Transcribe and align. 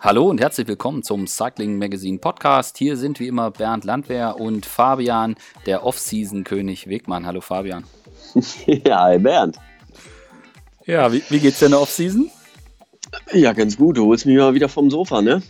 Hallo 0.00 0.28
und 0.28 0.40
herzlich 0.40 0.68
willkommen 0.68 1.02
zum 1.02 1.26
Cycling 1.26 1.76
Magazine 1.76 2.18
Podcast. 2.18 2.78
Hier 2.78 2.96
sind 2.96 3.18
wie 3.18 3.26
immer 3.26 3.50
Bernd 3.50 3.84
Landwehr 3.84 4.38
und 4.38 4.64
Fabian, 4.64 5.34
der 5.66 5.84
Off-Season-König 5.84 6.88
Wegmann. 6.88 7.26
Hallo 7.26 7.40
Fabian. 7.40 7.84
Ja, 8.66 9.04
hi 9.04 9.18
Bernd. 9.18 9.58
Ja, 10.86 11.12
wie, 11.12 11.24
wie 11.30 11.40
geht's 11.40 11.58
denn 11.58 11.72
der 11.72 11.80
Off-Season? 11.80 12.30
Ja, 13.32 13.52
ganz 13.52 13.76
gut. 13.76 13.96
Du 13.96 14.06
holst 14.06 14.24
mich 14.24 14.36
mal 14.36 14.54
wieder 14.54 14.68
vom 14.68 14.88
Sofa, 14.88 15.20
ne? 15.20 15.42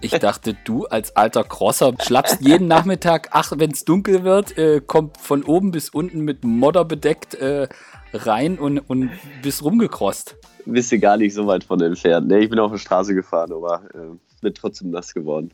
Ich 0.00 0.12
dachte, 0.12 0.56
du 0.64 0.86
als 0.86 1.16
alter 1.16 1.42
Crosser 1.42 1.92
schlappst 2.00 2.40
jeden 2.40 2.68
Nachmittag, 2.68 3.30
ach, 3.32 3.52
wenn 3.56 3.72
es 3.72 3.84
dunkel 3.84 4.22
wird, 4.22 4.56
äh, 4.58 4.80
kommt 4.80 5.16
von 5.18 5.42
oben 5.42 5.72
bis 5.72 5.88
unten 5.88 6.20
mit 6.20 6.44
Modder 6.44 6.84
bedeckt 6.84 7.34
äh, 7.34 7.66
rein 8.12 8.58
und, 8.58 8.78
und 8.78 9.10
bist 9.42 9.64
rumgecrossed. 9.64 10.36
Bist 10.66 10.92
du 10.92 10.98
gar 10.98 11.16
nicht 11.16 11.32
so 11.32 11.46
weit 11.46 11.64
von 11.64 11.80
entfernt. 11.80 12.28
Ne, 12.28 12.40
ich 12.40 12.50
bin 12.50 12.58
auf 12.58 12.72
der 12.72 12.78
Straße 12.78 13.14
gefahren, 13.14 13.52
aber 13.52 13.82
äh, 13.94 14.16
bin 14.42 14.54
trotzdem 14.54 14.90
nass 14.90 15.14
geworden. 15.14 15.50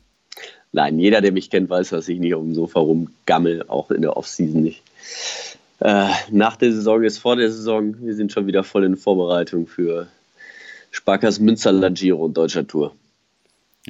Nein, 0.72 0.98
jeder, 0.98 1.20
der 1.20 1.32
mich 1.32 1.50
kennt, 1.50 1.68
weiß, 1.68 1.90
dass 1.90 2.08
ich 2.08 2.18
nicht 2.18 2.34
auf 2.34 2.42
dem 2.42 2.54
Sofa 2.54 2.80
rumgammel, 2.80 3.64
auch 3.68 3.90
in 3.90 4.02
der 4.02 4.16
Offseason 4.16 4.62
nicht. 4.62 4.82
Äh, 5.80 6.08
nach 6.30 6.56
der 6.56 6.72
Saison 6.72 7.02
ist 7.02 7.18
vor 7.18 7.36
der 7.36 7.50
Saison. 7.50 7.94
Wir 8.00 8.14
sind 8.14 8.32
schon 8.32 8.46
wieder 8.46 8.64
voll 8.64 8.84
in 8.84 8.96
Vorbereitung 8.96 9.66
für 9.66 10.08
Sparkas 10.90 11.40
Münsterland 11.40 11.98
Giro 11.98 12.24
und 12.24 12.36
Deutscher 12.36 12.66
Tour. 12.66 12.94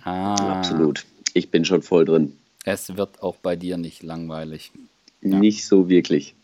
Ah. 0.03 0.59
Absolut. 0.59 1.05
Ich 1.35 1.51
bin 1.51 1.65
schon 1.65 1.83
voll 1.83 2.05
drin. 2.05 2.37
Es 2.65 2.97
wird 2.97 3.23
auch 3.23 3.37
bei 3.37 3.57
dir 3.57 3.77
nicht 3.77 4.03
langweilig. 4.03 4.73
Ja. 5.21 5.39
Nicht 5.39 5.67
so 5.67 5.89
wirklich. 5.89 6.35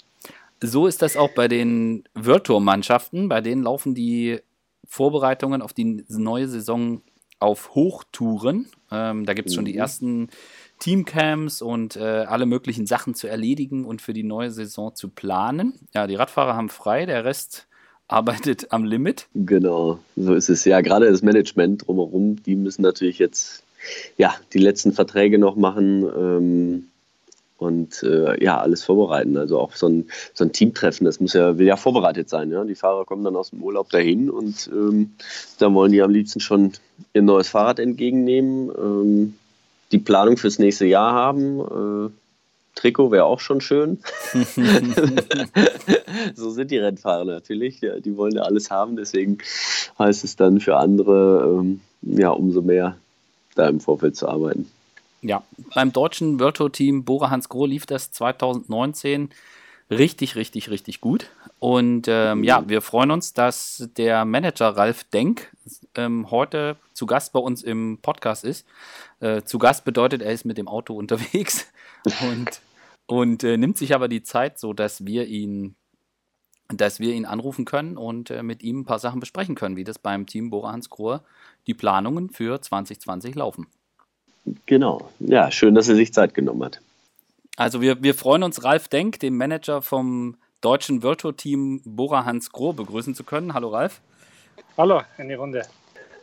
So 0.61 0.87
ist 0.87 1.03
das 1.03 1.17
auch 1.17 1.31
bei 1.31 1.49
den 1.49 2.05
World 2.15 2.45
Tour 2.45 2.61
Mannschaften. 2.61 3.29
Bei 3.29 3.41
denen 3.41 3.63
laufen 3.63 3.95
die 3.95 4.41
Vorbereitungen 4.89 5.63
auf 5.63 5.73
die 5.73 6.05
neue 6.09 6.49
Saison 6.49 7.03
auf 7.39 7.75
Hochtouren. 7.75 8.67
Ähm, 8.91 9.27
da 9.27 9.35
gibt 9.35 9.49
es 9.49 9.55
schon 9.55 9.65
die 9.65 9.75
mhm. 9.75 9.79
ersten 9.79 10.29
Teamcamps 10.81 11.63
und 11.63 11.97
äh, 11.97 12.01
alle 12.01 12.47
möglichen 12.47 12.87
Sachen 12.87 13.15
zu 13.15 13.29
erledigen 13.29 13.85
und 13.85 14.03
für 14.03 14.13
die 14.13 14.25
neue 14.25 14.51
Saison 14.51 14.95
zu 14.95 15.09
planen. 15.09 15.75
Ja, 15.95 16.07
die 16.07 16.17
Radfahrer 16.17 16.57
haben 16.57 16.69
frei, 16.69 17.07
der 17.07 17.25
Rest 17.25 17.69
arbeitet 18.09 18.73
am 18.73 18.85
Limit. 18.85 19.29
Genau, 19.35 19.99
so 20.17 20.35
ist 20.35 20.49
es. 20.49 20.65
Ja, 20.65 20.81
gerade 20.81 21.11
das 21.11 21.23
Management 21.23 21.87
drumherum, 21.87 22.43
die 22.43 22.57
müssen 22.57 22.83
natürlich 22.83 23.19
jetzt 23.19 23.63
ja, 24.17 24.35
die 24.55 24.59
letzten 24.59 24.93
Verträge 24.93 25.39
noch 25.39 25.55
machen 25.55 26.03
ähm, 26.03 26.89
und 27.59 28.03
äh, 28.05 28.43
ja, 28.43 28.59
alles 28.59 28.85
vorbereiten. 28.85 29.37
Also 29.37 29.59
auch 29.59 29.75
so 29.75 29.89
ein, 29.89 30.09
so 30.33 30.45
ein 30.45 30.53
Teamtreffen, 30.53 31.05
das 31.05 31.21
muss 31.21 31.35
ja, 31.35 31.59
will 31.59 31.67
ja 31.67 31.77
vorbereitet 31.77 32.29
sein. 32.29 32.51
Ja? 32.51 32.65
Die 32.65 32.77
Fahrer 32.77 33.05
kommen 33.05 33.25
dann 33.25 33.37
aus 33.37 33.51
dem 33.51 33.63
Urlaub 33.63 33.91
dahin 33.91 34.31
und 34.31 34.71
ähm, 34.73 35.13
da 35.59 35.73
wollen 35.75 35.93
die 35.93 36.03
am 36.03 36.11
liebsten 36.11 36.41
schon 36.41 36.73
ihr 37.13 37.23
neues 37.23 37.49
Fahrrad 37.49 37.81
entgegennehmen, 37.81 38.71
ähm, 38.71 39.35
die 39.91 39.99
Planung 39.99 40.37
fürs 40.37 40.59
nächste 40.59 40.87
Jahr 40.87 41.13
haben. 41.13 41.61
Äh, 41.61 42.11
Trikot 42.77 43.11
wäre 43.11 43.25
auch 43.25 43.41
schon 43.41 43.61
schön. 43.61 43.99
so 46.37 46.51
sind 46.51 46.71
die 46.71 46.79
Rennfahrer 46.79 47.25
natürlich. 47.25 47.81
Ja, 47.81 47.99
die 47.99 48.17
wollen 48.17 48.37
ja 48.37 48.43
alles 48.43 48.71
haben, 48.71 48.95
deswegen 48.97 49.39
heißt 49.99 50.23
es 50.23 50.37
dann 50.37 50.61
für 50.61 50.77
andere 50.77 51.59
ähm, 51.59 51.81
ja 52.03 52.31
umso 52.31 52.63
mehr 52.63 52.97
da 53.57 53.69
im 53.69 53.81
Vorfeld 53.81 54.15
zu 54.15 54.29
arbeiten. 54.29 54.71
Ja, 55.23 55.43
beim 55.75 55.93
deutschen 55.93 56.39
World 56.39 56.57
Tour 56.57 56.73
Team 56.73 57.05
Bora 57.05 57.31
Hans 57.31 57.49
Groh 57.49 57.67
lief 57.67 57.87
das 57.87 58.11
2019 58.13 59.31
richtig, 59.91 60.37
richtig, 60.37 60.71
richtig 60.71 61.01
gut. 61.01 61.31
Und 61.59 62.07
ähm, 62.09 62.45
ja, 62.45 62.69
wir 62.69 62.83
freuen 62.83 63.11
uns, 63.11 63.35
dass 63.35 63.89
der 63.97 64.25
Manager 64.25 64.69
Ralf 64.69 65.05
Denk 65.05 65.51
ähm, 65.95 66.31
heute 66.31 66.77
zu 66.93 67.07
Gast 67.07 67.33
bei 67.33 67.41
uns 67.41 67.63
im 67.63 67.99
Podcast 68.01 68.45
ist. 68.45 68.67
Äh, 69.21 69.43
zu 69.43 69.59
Gast 69.59 69.85
bedeutet, 69.85 70.23
er 70.23 70.33
ist 70.33 70.45
mit 70.45 70.59
dem 70.59 70.69
Auto 70.69 70.95
unterwegs 70.99 71.67
und, 72.23 72.61
und 73.07 73.45
äh, 73.45 73.57
nimmt 73.57 73.77
sich 73.77 73.95
aber 73.95 74.09
die 74.09 74.23
Zeit, 74.23 74.59
so 74.59 74.73
dass 74.73 75.05
wir 75.05 75.27
ihn 75.27 75.75
dass 76.71 77.01
wir 77.01 77.15
ihn 77.15 77.25
anrufen 77.25 77.65
können 77.65 77.97
und 77.97 78.29
äh, 78.29 78.43
mit 78.43 78.63
ihm 78.63 78.81
ein 78.81 78.85
paar 78.85 78.99
Sachen 78.99 79.21
besprechen 79.21 79.55
können, 79.55 79.77
wie 79.77 79.85
das 79.85 79.99
beim 79.99 80.27
Team 80.27 80.51
Bora 80.51 80.71
Hans 80.71 80.91
Grohe 80.91 81.23
die 81.67 81.73
Planungen 81.73 82.29
für 82.29 82.61
2020 82.61 83.35
laufen. 83.35 83.69
Genau. 84.67 85.11
Ja, 85.21 85.51
schön, 85.51 85.75
dass 85.75 85.89
er 85.89 85.95
sich 85.95 86.13
Zeit 86.13 86.35
genommen 86.35 86.65
hat. 86.65 86.81
Also 87.57 87.81
wir, 87.81 88.03
wir 88.03 88.15
freuen 88.15 88.43
uns, 88.43 88.63
Ralf 88.63 88.89
Denk, 88.89 89.19
dem 89.21 89.37
Manager 89.37 89.83
vom 89.83 90.37
deutschen 90.61 91.03
World 91.03 91.21
Tour 91.21 91.37
Team 91.37 91.81
Bora 91.85 92.25
Hans 92.25 92.53
Groh, 92.53 92.73
begrüßen 92.73 93.15
zu 93.15 93.25
können. 93.25 93.55
Hallo 93.55 93.69
Ralf. 93.69 94.01
Hallo 94.77 95.03
in 95.19 95.29
die 95.29 95.35
Runde. 95.35 95.63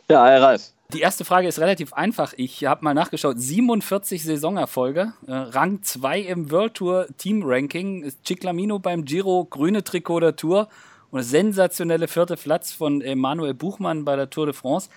Ja, 0.08 0.24
hi 0.24 0.36
Ralf. 0.36 0.72
Die 0.92 1.00
erste 1.00 1.24
Frage 1.24 1.48
ist 1.48 1.58
relativ 1.58 1.92
einfach. 1.94 2.32
Ich 2.36 2.64
habe 2.64 2.84
mal 2.84 2.94
nachgeschaut. 2.94 3.40
47 3.40 4.22
Saisonerfolge, 4.22 5.12
äh, 5.26 5.32
Rang 5.32 5.82
2 5.82 6.20
im 6.20 6.50
World 6.52 6.74
Tour 6.74 7.08
Team 7.18 7.42
Ranking, 7.44 8.12
Ciclamino 8.24 8.78
beim 8.78 9.04
Giro, 9.04 9.44
grüne 9.44 9.82
Trikot 9.82 10.20
der 10.20 10.36
Tour 10.36 10.68
und 11.16 11.22
sensationelle 11.22 12.08
vierte 12.08 12.36
Platz 12.36 12.72
von 12.72 13.00
Emanuel 13.00 13.54
Buchmann 13.54 14.04
bei 14.04 14.16
der 14.16 14.28
Tour 14.30 14.46
de 14.46 14.54
France. 14.54 14.90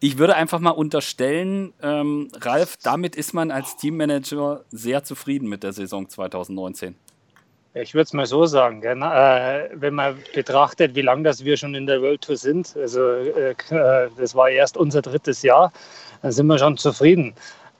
Ich 0.00 0.18
würde 0.18 0.36
einfach 0.36 0.60
mal 0.60 0.70
unterstellen, 0.70 1.72
ähm, 1.82 2.28
Ralf, 2.40 2.76
damit 2.82 3.16
ist 3.16 3.32
man 3.32 3.50
als 3.50 3.76
Teammanager 3.76 4.64
sehr 4.70 5.04
zufrieden 5.04 5.48
mit 5.48 5.62
der 5.62 5.72
Saison 5.72 6.08
2019. 6.08 6.94
Ich 7.74 7.92
würde 7.92 8.04
es 8.04 8.12
mal 8.12 8.26
so 8.26 8.46
sagen, 8.46 8.80
gell? 8.80 9.02
Äh, 9.02 9.70
wenn 9.74 9.94
man 9.94 10.16
betrachtet, 10.32 10.94
wie 10.94 11.02
lange 11.02 11.24
das 11.24 11.44
wir 11.44 11.56
schon 11.56 11.74
in 11.74 11.86
der 11.86 12.00
World 12.00 12.22
Tour 12.22 12.36
sind, 12.36 12.76
also 12.76 13.00
äh, 13.00 13.50
äh, 13.70 14.08
das 14.16 14.34
war 14.36 14.48
erst 14.48 14.76
unser 14.76 15.02
drittes 15.02 15.42
Jahr, 15.42 15.72
dann 16.22 16.30
sind 16.30 16.46
wir 16.46 16.58
schon 16.58 16.76
zufrieden. 16.76 17.34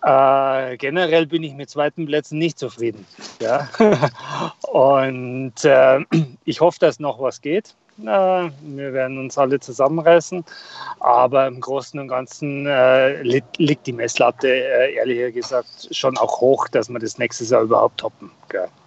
Äh, 0.04 0.76
generell 0.76 1.26
bin 1.26 1.42
ich 1.44 1.54
mit 1.54 1.70
zweiten 1.70 2.04
Plätzen 2.04 2.38
nicht 2.38 2.58
zufrieden. 2.58 3.06
Ja? 3.40 3.68
Und 4.70 5.64
äh, 5.64 6.00
ich 6.44 6.60
hoffe, 6.60 6.78
dass 6.80 6.98
noch 6.98 7.20
was 7.20 7.40
geht. 7.40 7.74
Äh, 8.00 8.04
wir 8.04 8.92
werden 8.92 9.18
uns 9.18 9.38
alle 9.38 9.60
zusammenreißen. 9.60 10.44
Aber 11.00 11.46
im 11.46 11.60
Großen 11.60 11.98
und 12.00 12.08
Ganzen 12.08 12.66
äh, 12.66 13.22
liegt, 13.22 13.86
die 13.86 13.92
Messlatte, 13.92 14.48
äh, 14.48 14.94
ehrlich 14.94 15.34
gesagt, 15.34 15.88
schon 15.90 16.16
auch 16.18 16.40
hoch, 16.40 16.68
dass 16.68 16.88
wir 16.88 16.98
das 16.98 17.18
nächstes 17.18 17.50
Jahr 17.50 17.62
überhaupt 17.62 17.98
toppen. 17.98 18.30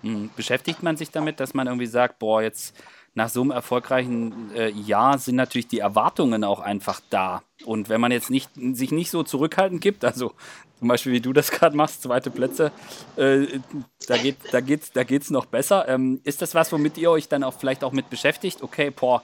Mhm. 0.01 0.29
Beschäftigt 0.35 0.83
man 0.83 0.97
sich 0.97 1.11
damit, 1.11 1.39
dass 1.39 1.53
man 1.53 1.67
irgendwie 1.67 1.87
sagt, 1.87 2.19
boah, 2.19 2.41
jetzt 2.41 2.75
nach 3.17 3.29
so 3.29 3.41
einem 3.41 3.51
erfolgreichen 3.51 4.51
äh, 4.55 4.69
Jahr 4.69 5.17
sind 5.17 5.35
natürlich 5.35 5.67
die 5.67 5.79
Erwartungen 5.79 6.43
auch 6.43 6.59
einfach 6.59 7.01
da. 7.09 7.41
Und 7.65 7.89
wenn 7.89 7.99
man 7.99 8.11
jetzt 8.11 8.29
nicht, 8.29 8.51
sich 8.73 8.91
nicht 8.91 9.09
so 9.09 9.23
zurückhaltend 9.23 9.81
gibt, 9.81 10.05
also 10.05 10.33
zum 10.79 10.87
Beispiel 10.87 11.13
wie 11.13 11.21
du 11.21 11.33
das 11.33 11.51
gerade 11.51 11.75
machst, 11.75 12.03
zweite 12.03 12.29
Plätze, 12.29 12.71
äh, 13.15 13.59
da 14.07 14.17
geht 14.17 14.37
es 14.43 14.51
da 14.51 14.61
geht's, 15.03 15.29
da 15.29 15.33
noch 15.33 15.45
besser. 15.45 15.87
Ähm, 15.87 16.21
ist 16.23 16.41
das 16.41 16.55
was, 16.55 16.71
womit 16.71 16.97
ihr 16.97 17.11
euch 17.11 17.27
dann 17.27 17.43
auch 17.43 17.53
vielleicht 17.53 17.83
auch 17.83 17.91
mit 17.91 18.09
beschäftigt? 18.09 18.61
Okay, 18.61 18.91
boah, 18.91 19.23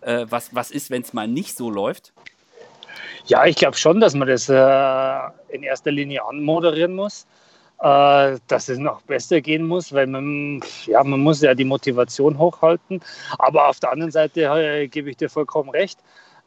äh, 0.00 0.26
was, 0.28 0.54
was 0.54 0.70
ist, 0.70 0.90
wenn 0.90 1.02
es 1.02 1.12
mal 1.12 1.28
nicht 1.28 1.56
so 1.56 1.70
läuft? 1.70 2.12
Ja, 3.26 3.46
ich 3.46 3.56
glaube 3.56 3.76
schon, 3.76 4.00
dass 4.00 4.14
man 4.14 4.28
das 4.28 4.48
äh, 4.48 5.54
in 5.54 5.62
erster 5.62 5.90
Linie 5.90 6.24
anmoderieren 6.24 6.94
muss 6.94 7.26
äh, 7.80 8.38
dass 8.48 8.68
es 8.68 8.78
noch 8.78 9.02
besser 9.02 9.40
gehen 9.40 9.66
muss, 9.66 9.92
weil 9.92 10.06
man, 10.06 10.60
ja, 10.86 11.02
man 11.04 11.20
muss 11.20 11.42
ja 11.42 11.54
die 11.54 11.64
Motivation 11.64 12.38
hochhalten. 12.38 13.00
Aber 13.38 13.68
auf 13.68 13.80
der 13.80 13.92
anderen 13.92 14.10
Seite 14.10 14.42
äh, 14.42 14.88
gebe 14.88 15.10
ich 15.10 15.16
dir 15.16 15.28
vollkommen 15.28 15.70
recht. 15.70 15.98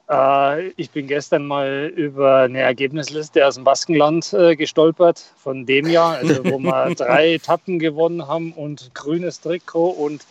Äh, 0.10 0.70
ich 0.70 0.92
bin 0.92 1.08
gestern 1.08 1.46
mal 1.46 1.92
über 1.96 2.40
eine 2.40 2.60
Ergebnisliste 2.60 3.46
aus 3.46 3.56
dem 3.56 3.64
Baskenland 3.64 4.34
äh, 4.34 4.56
gestolpert 4.56 5.20
von 5.38 5.66
dem 5.66 5.88
Jahr, 5.88 6.16
also 6.18 6.44
wo 6.46 6.60
wir 6.60 6.96
drei 6.96 7.34
Etappen 7.34 7.80
gewonnen 7.80 8.28
haben 8.28 8.54
und 8.54 8.94
grünes 8.94 9.42
Trikot 9.42 9.90
und 9.90 10.26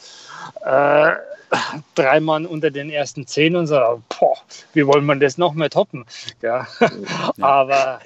äh, 0.64 1.12
drei 1.94 2.20
Mann 2.20 2.47
unter 2.47 2.70
den 2.70 2.91
ersten 2.91 3.26
zehn 3.26 3.54
und 3.54 3.67
so, 3.67 4.02
boah, 4.08 4.37
wie 4.73 4.87
wollen 4.87 5.05
wir 5.06 5.17
das 5.17 5.38
noch 5.38 5.55
mehr 5.55 5.70
toppen? 5.70 6.06
Ja. 6.43 6.67
Aber 7.40 8.00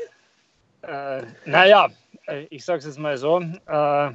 äh, 0.83 1.23
naja, 1.47 1.89
äh, 2.27 2.47
ich 2.51 2.65
sage 2.65 2.81
es 2.81 2.87
jetzt 2.87 2.99
mal 2.99 3.17
so, 3.17 3.41
äh, 3.41 4.11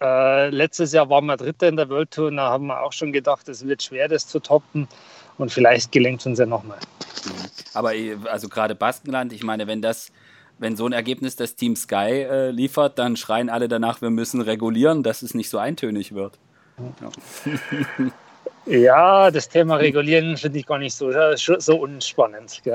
äh, 0.00 0.48
letztes 0.48 0.92
Jahr 0.92 1.08
waren 1.10 1.26
wir 1.26 1.36
Dritter 1.36 1.68
in 1.68 1.76
der 1.76 1.88
World 1.88 2.10
Tour 2.10 2.28
und 2.28 2.36
da 2.36 2.50
haben 2.50 2.66
wir 2.66 2.82
auch 2.82 2.92
schon 2.92 3.12
gedacht, 3.12 3.48
es 3.48 3.66
wird 3.66 3.82
schwer, 3.82 4.08
das 4.08 4.26
zu 4.26 4.40
toppen 4.40 4.88
und 5.38 5.50
vielleicht 5.50 5.92
gelingt 5.92 6.20
es 6.20 6.26
uns 6.26 6.38
ja 6.38 6.46
nochmal. 6.46 6.78
Aber 7.74 7.94
äh, 7.94 8.16
also 8.24 8.48
gerade 8.48 8.74
Baskenland, 8.74 9.32
ich 9.32 9.42
meine, 9.42 9.66
wenn 9.66 9.82
das, 9.82 10.12
wenn 10.58 10.76
so 10.76 10.86
ein 10.86 10.92
Ergebnis 10.92 11.36
das 11.36 11.56
Team 11.56 11.76
Sky 11.76 12.22
äh, 12.22 12.50
liefert, 12.50 12.98
dann 12.98 13.16
schreien 13.16 13.50
alle 13.50 13.68
danach, 13.68 14.02
wir 14.02 14.10
müssen 14.10 14.40
regulieren, 14.40 15.02
dass 15.02 15.22
es 15.22 15.34
nicht 15.34 15.50
so 15.50 15.58
eintönig 15.58 16.14
wird. 16.14 16.38
Ja. 16.78 18.10
Ja, 18.66 19.30
das 19.30 19.48
Thema 19.48 19.76
Regulieren 19.76 20.36
finde 20.36 20.58
ich 20.58 20.66
gar 20.66 20.78
nicht 20.78 20.94
so, 20.94 21.10
so 21.36 21.76
unspannend. 21.76 22.62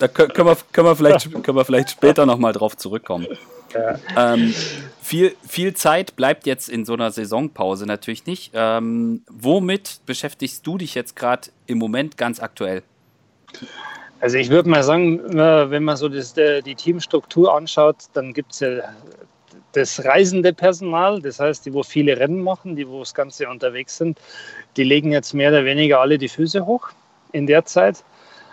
Da 0.00 0.08
können 0.08 0.48
wir, 0.48 0.56
können, 0.72 0.88
wir 0.88 0.96
vielleicht, 0.96 1.30
können 1.30 1.56
wir 1.56 1.64
vielleicht 1.64 1.90
später 1.90 2.26
nochmal 2.26 2.52
drauf 2.52 2.76
zurückkommen. 2.76 3.28
Ja. 3.72 4.34
Ähm, 4.34 4.52
viel, 5.00 5.36
viel 5.46 5.74
Zeit 5.74 6.16
bleibt 6.16 6.46
jetzt 6.46 6.68
in 6.68 6.84
so 6.84 6.94
einer 6.94 7.12
Saisonpause 7.12 7.86
natürlich 7.86 8.26
nicht. 8.26 8.50
Ähm, 8.54 9.22
womit 9.30 10.00
beschäftigst 10.04 10.66
du 10.66 10.78
dich 10.78 10.96
jetzt 10.96 11.14
gerade 11.14 11.48
im 11.66 11.78
Moment 11.78 12.16
ganz 12.16 12.40
aktuell? 12.40 12.82
Also 14.20 14.38
ich 14.38 14.50
würde 14.50 14.68
mal 14.68 14.82
sagen, 14.82 15.20
wenn 15.32 15.84
man 15.84 15.96
so 15.96 16.08
das, 16.08 16.34
die 16.34 16.74
Teamstruktur 16.74 17.54
anschaut, 17.54 17.96
dann 18.14 18.32
gibt 18.32 18.52
es 18.52 18.60
ja 18.60 18.68
das 19.76 20.04
reisende 20.04 20.52
Personal, 20.52 21.20
das 21.20 21.38
heißt, 21.38 21.66
die, 21.66 21.74
wo 21.74 21.82
viele 21.82 22.18
Rennen 22.18 22.42
machen, 22.42 22.76
die, 22.76 22.88
wo 22.88 23.00
das 23.00 23.14
Ganze 23.14 23.48
unterwegs 23.48 23.96
sind, 23.98 24.18
die 24.76 24.84
legen 24.84 25.12
jetzt 25.12 25.34
mehr 25.34 25.50
oder 25.50 25.64
weniger 25.64 26.00
alle 26.00 26.18
die 26.18 26.28
Füße 26.28 26.64
hoch 26.64 26.88
in 27.32 27.46
der 27.46 27.64
Zeit. 27.64 28.02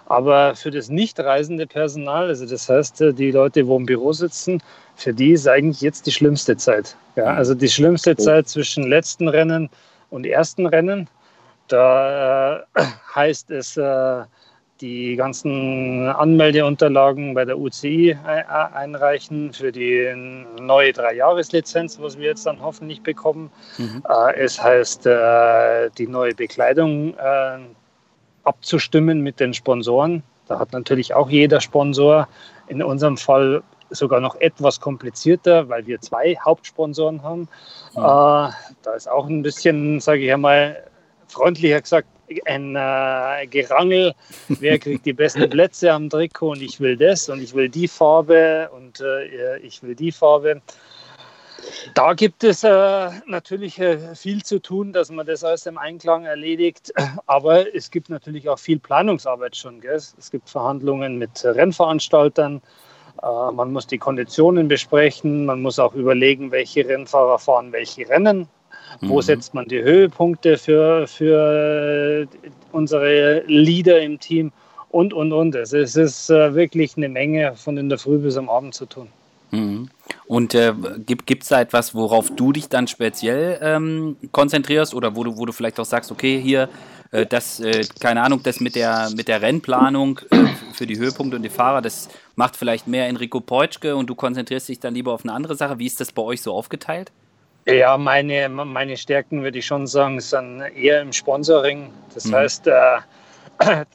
Aber 0.06 0.56
für 0.56 0.70
das 0.70 0.90
nicht 0.90 1.18
reisende 1.20 1.66
Personal, 1.66 2.28
also 2.28 2.46
das 2.46 2.68
heißt, 2.68 3.00
die 3.18 3.32
Leute, 3.32 3.66
wo 3.68 3.78
im 3.78 3.86
Büro 3.86 4.12
sitzen, 4.12 4.62
für 4.96 5.14
die 5.14 5.32
ist 5.32 5.48
eigentlich 5.48 5.82
jetzt 5.82 6.06
die 6.06 6.12
schlimmste 6.12 6.58
Zeit. 6.58 6.96
Ja, 7.16 7.26
also 7.26 7.56
die 7.56 7.70
schlimmste 7.70 8.12
oh. 8.12 8.16
Zeit 8.22 8.50
zwischen 8.50 8.84
letzten 8.84 9.30
Rennen 9.30 9.70
und 10.10 10.26
ersten 10.26 10.66
Rennen. 10.66 11.08
Da 11.70 12.66
äh, 12.76 12.84
heißt 13.16 13.50
es, 13.50 13.78
äh, 13.78 14.24
die 14.84 15.16
ganzen 15.16 16.10
Anmeldeunterlagen 16.10 17.34
bei 17.34 17.46
der 17.46 17.58
UCI 17.58 18.18
einreichen 18.26 19.54
für 19.54 19.72
die 19.72 20.14
neue 20.60 20.92
Dreijahreslizenz, 20.92 22.02
was 22.02 22.18
wir 22.18 22.26
jetzt 22.26 22.46
dann 22.46 22.62
hoffentlich 22.62 23.02
bekommen. 23.02 23.50
Mhm. 23.78 24.04
Äh, 24.10 24.36
es 24.36 24.62
heißt, 24.62 25.06
äh, 25.06 25.90
die 25.98 26.08
neue 26.08 26.36
Bekleidung 26.36 27.16
äh, 27.16 27.60
abzustimmen 28.44 29.22
mit 29.22 29.40
den 29.40 29.54
Sponsoren. 29.54 30.22
Da 30.48 30.60
hat 30.60 30.74
natürlich 30.74 31.14
auch 31.14 31.30
jeder 31.30 31.62
Sponsor 31.62 32.28
in 32.68 32.84
unserem 32.84 33.16
Fall 33.16 33.64
sogar 33.90 34.20
noch 34.20 34.36
etwas 34.42 34.82
komplizierter, 34.82 35.70
weil 35.70 35.88
wir 35.88 36.02
zwei 36.02 36.36
Hauptsponsoren 36.44 37.24
haben. 37.24 37.48
Mhm. 37.94 38.02
da 38.02 38.94
ist 38.98 39.10
auch 39.10 39.28
ein 39.28 39.44
bisschen, 39.44 40.02
sage 40.02 40.26
ich 40.26 40.34
einmal, 40.34 40.84
freundlicher 41.28 41.80
gesagt, 41.80 42.08
ein 42.46 42.76
äh, 42.76 43.48
Gerangel, 43.48 44.14
wer 44.48 44.80
kriegt 44.80 45.06
die 45.06 45.14
besten 45.14 45.50
Plätze 45.50 45.92
am 45.92 46.10
Trikot 46.10 46.52
und 46.52 46.62
ich 46.62 46.80
will 46.80 46.98
das 46.98 47.30
und 47.30 47.42
ich 47.42 47.54
will 47.54 47.70
die 47.70 47.88
Farbe 47.88 48.70
und 48.76 49.02
äh, 49.02 49.58
ich 49.58 49.84
will 49.84 49.96
die 49.96 50.12
Farbe. 50.12 50.62
Da 51.94 52.14
gibt 52.14 52.44
es 52.44 52.64
äh, 52.64 53.10
natürlich 53.26 53.80
äh, 53.80 54.16
viel 54.16 54.44
zu 54.44 54.60
tun, 54.60 54.94
dass 54.94 55.12
man 55.12 55.26
das 55.26 55.44
alles 55.44 55.66
im 55.66 55.78
Einklang 55.78 56.26
erledigt. 56.26 56.94
Aber 57.26 57.74
es 57.76 57.92
gibt 57.92 58.10
natürlich 58.10 58.50
auch 58.50 58.60
viel 58.60 58.80
Planungsarbeit 58.80 59.56
schon. 59.56 59.82
Gell? 59.82 59.96
Es 59.96 60.32
gibt 60.32 60.50
Verhandlungen 60.50 61.18
mit 61.18 61.44
Rennveranstaltern. 61.44 62.62
Äh, 63.22 63.52
man 63.52 63.72
muss 63.72 63.88
die 63.88 63.98
Konditionen 63.98 64.68
besprechen. 64.68 65.46
Man 65.46 65.62
muss 65.62 65.80
auch 65.80 65.94
überlegen, 65.94 66.52
welche 66.52 66.88
Rennfahrer 66.88 67.40
fahren 67.40 67.72
welche 67.72 68.08
Rennen. 68.10 68.48
Wo 69.02 69.18
mhm. 69.18 69.22
setzt 69.22 69.54
man 69.54 69.68
die 69.68 69.82
Höhepunkte 69.82 70.58
für, 70.58 71.08
für 71.08 72.28
unsere 72.72 73.44
Leader 73.48 74.02
im 74.02 74.20
Team? 74.20 74.52
Und, 74.90 75.14
und, 75.14 75.34
und. 75.34 75.56
Es 75.56 75.74
ist 75.74 76.30
äh, 76.30 76.54
wirklich 76.54 76.96
eine 76.98 77.10
Menge 77.10 77.56
von 77.56 77.78
in 77.78 77.90
der 77.90 77.98
Früh 77.98 78.20
bis 78.20 78.38
am 78.38 78.48
Abend 78.48 78.76
zu 78.76 78.86
tun. 78.86 79.08
Mhm. 79.50 79.90
Und 80.26 80.56
äh, 80.56 80.74
gibt 81.06 81.44
es 81.44 81.50
da 81.50 81.62
etwas, 81.62 81.94
worauf 81.96 82.30
du 82.36 82.52
dich 82.52 82.70
dann 82.70 82.88
speziell 82.88 83.60
ähm, 83.62 84.18
konzentrierst 84.32 84.94
oder 84.94 85.16
wo 85.16 85.24
du, 85.24 85.38
wo 85.38 85.46
du 85.46 85.52
vielleicht 85.52 85.80
auch 85.80 85.86
sagst, 85.86 86.12
okay, 86.12 86.40
hier, 86.40 86.70
äh, 87.12 87.26
das, 87.26 87.60
äh, 87.60 87.86
keine 88.00 88.24
Ahnung, 88.24 88.42
das 88.44 88.60
mit 88.60 88.76
der, 88.76 89.10
mit 89.16 89.28
der 89.28 89.42
Rennplanung 89.42 90.20
äh, 90.32 90.46
für 90.74 90.88
die 90.88 90.98
Höhepunkte 90.98 91.38
und 91.38 91.44
die 91.44 91.50
Fahrer, 91.50 91.82
das 91.82 92.10
macht 92.36 92.58
vielleicht 92.58 92.88
mehr 92.88 93.08
Enrico 93.08 93.40
Peutschke 93.40 93.96
und 93.96 94.10
du 94.10 94.16
konzentrierst 94.16 94.70
dich 94.70 94.80
dann 94.80 94.96
lieber 94.96 95.14
auf 95.14 95.24
eine 95.24 95.34
andere 95.34 95.56
Sache. 95.56 95.78
Wie 95.78 95.86
ist 95.86 96.00
das 96.00 96.12
bei 96.12 96.24
euch 96.24 96.42
so 96.42 96.54
aufgeteilt? 96.54 97.12
Ja, 97.66 97.98
meine, 97.98 98.50
meine 98.50 98.98
Stärken 98.98 99.44
würde 99.44 99.60
ich 99.60 99.66
schon 99.66 99.88
sagen, 99.88 100.20
sind 100.20 100.62
eher 100.76 101.02
im 101.02 101.14
Sponsoring. 101.14 101.92
Das 102.14 102.26
mhm. 102.26 102.36
heißt, 102.36 102.68
äh, 102.68 103.86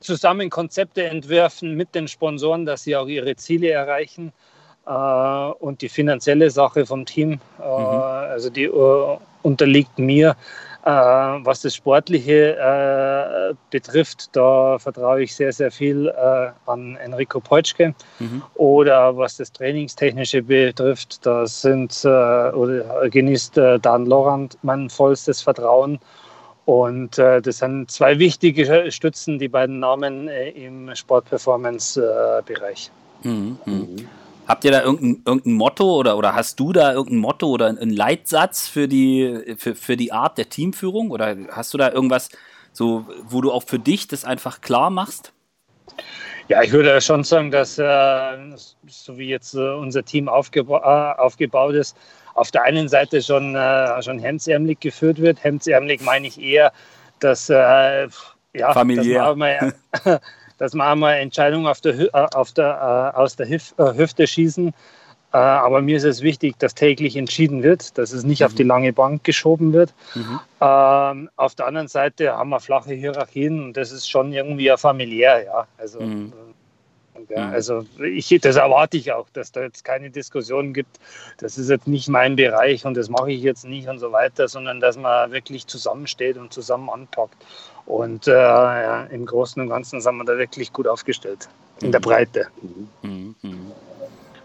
zusammen 0.00 0.50
Konzepte 0.50 1.04
entwerfen 1.04 1.76
mit 1.76 1.94
den 1.94 2.08
Sponsoren, 2.08 2.66
dass 2.66 2.82
sie 2.82 2.96
auch 2.96 3.06
ihre 3.06 3.36
Ziele 3.36 3.70
erreichen. 3.70 4.32
Äh, 4.86 4.90
und 4.90 5.82
die 5.82 5.88
finanzielle 5.88 6.50
Sache 6.50 6.84
vom 6.84 7.06
Team, 7.06 7.40
äh, 7.58 7.62
mhm. 7.62 7.64
also 7.64 8.50
die 8.50 8.64
äh, 8.64 9.18
unterliegt 9.42 9.98
mir. 9.98 10.36
Äh, 10.84 10.90
was 10.90 11.62
das 11.62 11.74
Sportliche 11.74 12.56
äh, 12.58 13.54
betrifft, 13.70 14.28
da 14.36 14.78
vertraue 14.78 15.22
ich 15.22 15.34
sehr, 15.34 15.50
sehr 15.50 15.70
viel 15.70 16.08
äh, 16.08 16.50
an 16.66 16.96
Enrico 16.96 17.40
Peutschke. 17.40 17.94
Mhm. 18.18 18.42
Oder 18.56 19.16
was 19.16 19.38
das 19.38 19.50
Trainingstechnische 19.52 20.42
betrifft, 20.42 21.24
da 21.24 21.46
sind 21.46 22.04
oder 22.04 23.08
genießt 23.08 23.56
Dan 23.80 24.04
Lorand 24.06 24.58
mein 24.62 24.90
vollstes 24.90 25.40
Vertrauen. 25.40 25.98
Und 26.66 27.18
äh, 27.18 27.40
das 27.40 27.58
sind 27.58 27.90
zwei 27.90 28.18
wichtige 28.18 28.90
Stützen, 28.90 29.38
die 29.38 29.48
beiden 29.48 29.80
Namen 29.80 30.28
äh, 30.28 30.50
im 30.50 30.94
Sportperformance-Bereich. 30.94 32.90
Mhm. 33.22 33.58
Mhm. 33.64 34.08
Habt 34.46 34.64
ihr 34.64 34.70
da 34.70 34.82
irgendein, 34.82 35.22
irgendein 35.26 35.54
Motto 35.54 35.96
oder, 35.96 36.18
oder 36.18 36.34
hast 36.34 36.60
du 36.60 36.72
da 36.72 36.92
irgendein 36.92 37.20
Motto 37.20 37.48
oder 37.48 37.66
einen 37.66 37.90
Leitsatz 37.90 38.68
für 38.68 38.88
die, 38.88 39.54
für, 39.56 39.74
für 39.74 39.96
die 39.96 40.12
Art 40.12 40.36
der 40.36 40.48
Teamführung? 40.48 41.10
Oder 41.10 41.36
hast 41.50 41.72
du 41.72 41.78
da 41.78 41.90
irgendwas, 41.90 42.28
so, 42.72 43.06
wo 43.26 43.40
du 43.40 43.50
auch 43.52 43.62
für 43.62 43.78
dich 43.78 44.06
das 44.06 44.24
einfach 44.24 44.60
klar 44.60 44.90
machst? 44.90 45.32
Ja, 46.48 46.62
ich 46.62 46.72
würde 46.72 47.00
schon 47.00 47.24
sagen, 47.24 47.50
dass 47.50 47.78
äh, 47.78 48.36
so 48.86 49.16
wie 49.16 49.28
jetzt 49.28 49.54
äh, 49.54 49.74
unser 49.74 50.04
Team 50.04 50.28
aufgeba 50.28 51.14
äh, 51.16 51.20
aufgebaut 51.20 51.74
ist, 51.74 51.96
auf 52.34 52.50
der 52.50 52.64
einen 52.64 52.88
Seite 52.88 53.22
schon, 53.22 53.54
äh, 53.54 54.02
schon 54.02 54.18
hemdsärmlich 54.18 54.78
geführt 54.80 55.22
wird. 55.22 55.42
Hemdsärmlich 55.42 56.02
meine 56.02 56.26
ich 56.26 56.38
eher, 56.38 56.72
dass 57.20 57.48
äh, 57.48 58.08
ja, 58.52 58.72
familiär. 58.74 59.34
Dass 60.04 60.20
dass 60.58 60.74
wir 60.74 60.84
einmal 60.84 61.16
Entscheidungen 61.16 61.66
auf 61.66 61.80
der, 61.80 61.98
äh, 61.98 62.26
auf 62.34 62.52
der, 62.52 63.12
äh, 63.14 63.18
aus 63.18 63.36
der 63.36 63.48
Hüf, 63.48 63.74
äh, 63.78 63.94
Hüfte 63.94 64.26
schießen. 64.26 64.72
aber 65.32 65.82
mir 65.82 65.96
ist 65.96 66.04
es 66.04 66.22
wichtig, 66.22 66.60
dass 66.60 66.76
täglich 66.76 67.16
entschieden 67.16 67.64
wird, 67.64 67.98
dass 67.98 68.12
es 68.12 68.22
nicht 68.22 68.38
mhm. 68.38 68.46
auf 68.46 68.54
die 68.54 68.62
lange 68.62 68.92
Bank 68.92 69.24
geschoben 69.24 69.72
wird. 69.72 69.92
Mhm. 70.14 70.38
Ähm, 70.60 71.28
auf 71.34 71.56
der 71.56 71.66
anderen 71.66 71.88
Seite 71.88 72.36
haben 72.36 72.50
wir 72.50 72.60
flache 72.60 72.94
Hierarchien 72.94 73.60
und 73.64 73.76
das 73.76 73.90
ist 73.90 74.08
schon 74.08 74.32
irgendwie 74.32 74.66
ja 74.66 74.76
familiär. 74.76 75.44
Ja. 75.44 75.66
Also, 75.76 76.00
mhm. 76.00 76.32
Ja, 77.28 77.48
also 77.50 77.84
ich, 78.02 78.28
das 78.40 78.56
erwarte 78.56 78.96
ich 78.96 79.12
auch, 79.12 79.28
dass 79.32 79.52
da 79.52 79.62
jetzt 79.62 79.84
keine 79.84 80.10
Diskussion 80.10 80.74
gibt, 80.74 80.98
das 81.38 81.58
ist 81.58 81.70
jetzt 81.70 81.86
nicht 81.86 82.08
mein 82.08 82.36
Bereich 82.36 82.84
und 82.84 82.96
das 82.96 83.08
mache 83.08 83.32
ich 83.32 83.42
jetzt 83.42 83.64
nicht 83.64 83.88
und 83.88 83.98
so 83.98 84.12
weiter, 84.12 84.48
sondern 84.48 84.80
dass 84.80 84.96
man 84.96 85.30
wirklich 85.32 85.66
zusammensteht 85.66 86.36
und 86.36 86.52
zusammen 86.52 86.90
anpackt. 86.90 87.36
Und 87.86 88.26
äh, 88.26 88.32
ja, 88.32 89.04
im 89.04 89.26
Großen 89.26 89.60
und 89.60 89.68
Ganzen 89.68 90.00
sind 90.00 90.16
wir 90.16 90.24
da 90.24 90.38
wirklich 90.38 90.72
gut 90.72 90.86
aufgestellt, 90.86 91.48
in 91.82 91.92
der 91.92 92.00
Breite. 92.00 92.48
Mhm. 93.02 93.34
Mhm. 93.42 93.72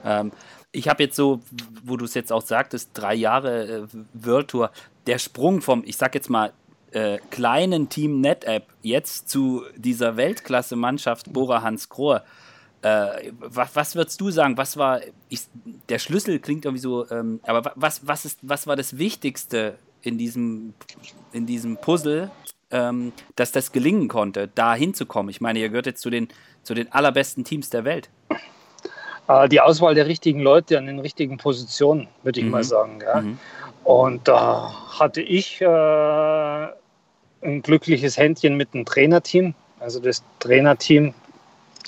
Ähm, 0.04 0.32
ich 0.72 0.88
habe 0.88 1.04
jetzt 1.04 1.16
so, 1.16 1.40
wo 1.84 1.98
du 1.98 2.06
es 2.06 2.14
jetzt 2.14 2.32
auch 2.32 2.42
sagtest, 2.42 2.92
drei 2.94 3.16
Jahre 3.16 3.68
äh, 3.68 3.88
World 4.14 4.50
Tour, 4.50 4.72
der 5.08 5.18
Sprung 5.18 5.62
vom, 5.62 5.84
ich 5.86 5.98
sag 5.98 6.16
jetzt 6.16 6.30
mal, 6.30 6.54
äh, 6.92 7.20
kleinen 7.30 7.90
Team 7.90 8.20
NetApp 8.22 8.68
jetzt 8.82 9.30
zu 9.30 9.64
dieser 9.76 10.18
Weltklasse-Mannschaft 10.18 11.32
Bora 11.32 11.62
Hans 11.62 11.90
Krohr. 11.90 12.24
Äh, 12.82 13.32
was, 13.40 13.76
was 13.76 13.96
würdest 13.96 14.20
du 14.22 14.32
sagen? 14.32 14.58
Was 14.58 14.78
war 14.78 15.02
ich, 15.30 15.42
der 15.90 16.00
Schlüssel? 16.00 16.40
Klingt 16.40 16.66
irgendwie 16.66 16.82
so, 16.82 17.10
ähm, 17.12 17.40
aber 17.44 17.74
was, 17.76 18.08
was, 18.08 18.26
ist, 18.26 18.40
was 18.42 18.68
war 18.68 18.76
das 18.76 18.98
Wichtigste 18.98 19.78
in 20.02 20.18
diesem, 20.18 20.74
in 21.32 21.46
diesem 21.46 21.78
Puzzle, 21.78 22.32
ähm, 22.72 23.14
dass 23.36 23.52
das 23.52 23.72
gelingen 23.72 24.08
konnte, 24.08 24.50
da 24.54 24.76
hinzukommen? 24.76 25.30
Ich 25.30 25.42
meine, 25.42 25.60
ihr 25.60 25.70
gehört 25.70 25.86
jetzt 25.86 26.02
zu 26.02 26.10
den, 26.10 26.28
zu 26.64 26.74
den 26.74 26.92
allerbesten 26.92 27.44
Teams 27.44 27.70
der 27.70 27.86
Welt. 27.86 28.10
Äh, 29.28 29.48
die 29.50 29.62
Auswahl 29.62 29.96
der 29.96 30.08
richtigen 30.08 30.42
Leute 30.42 30.78
an 30.78 30.88
den 30.88 31.00
richtigen 31.00 31.38
Positionen, 31.38 32.08
würde 32.24 32.40
ich 32.40 32.46
mhm. 32.46 32.52
mal 32.52 32.64
sagen. 32.64 33.00
Ja. 33.02 33.22
Mhm. 33.22 33.40
Und 33.84 34.28
da 34.28 34.74
hatte 35.00 35.22
ich 35.22 35.62
äh, 35.62 35.66
ein 35.66 37.62
glückliches 37.62 38.18
Händchen 38.18 38.58
mit 38.58 38.74
dem 38.74 38.86
Trainerteam. 38.86 39.54
Also 39.80 40.00
das 40.00 40.24
Trainerteam 40.40 41.14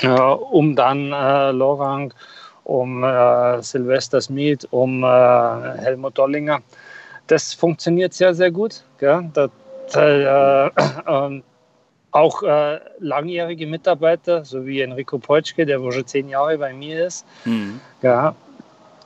äh, 0.02 0.08
um 0.10 0.76
dann 0.76 1.12
äh, 1.12 1.52
Lorang, 1.52 2.14
um 2.64 3.04
äh, 3.04 3.62
Sylvester 3.62 4.22
Smith, 4.22 4.68
um 4.72 5.04
äh, 5.04 5.08
Helmut 5.08 6.18
Dollinger. 6.18 6.62
Das 7.28 7.54
funktioniert 7.54 8.14
sehr, 8.14 8.34
sehr 8.34 8.52
gut. 8.52 8.84
Gell? 9.00 9.30
Das, 9.34 9.52
äh, 9.96 10.70
ähm, 11.08 11.44
auch 12.12 12.44
äh, 12.44 12.80
langjährige 13.00 13.68
Mitarbeiter, 13.68 14.44
so 14.44 14.66
wie 14.66 14.82
Enrico 14.82 15.18
Peutschke, 15.18 15.66
der 15.66 15.82
wohl 15.82 15.92
schon 15.92 16.08
zehn 16.08 16.30
Jahre 16.30 16.58
bei 16.58 16.74
mir 16.74 17.08
ist. 17.08 17.26
Mhm. 17.46 17.80
Ja. 18.02 18.36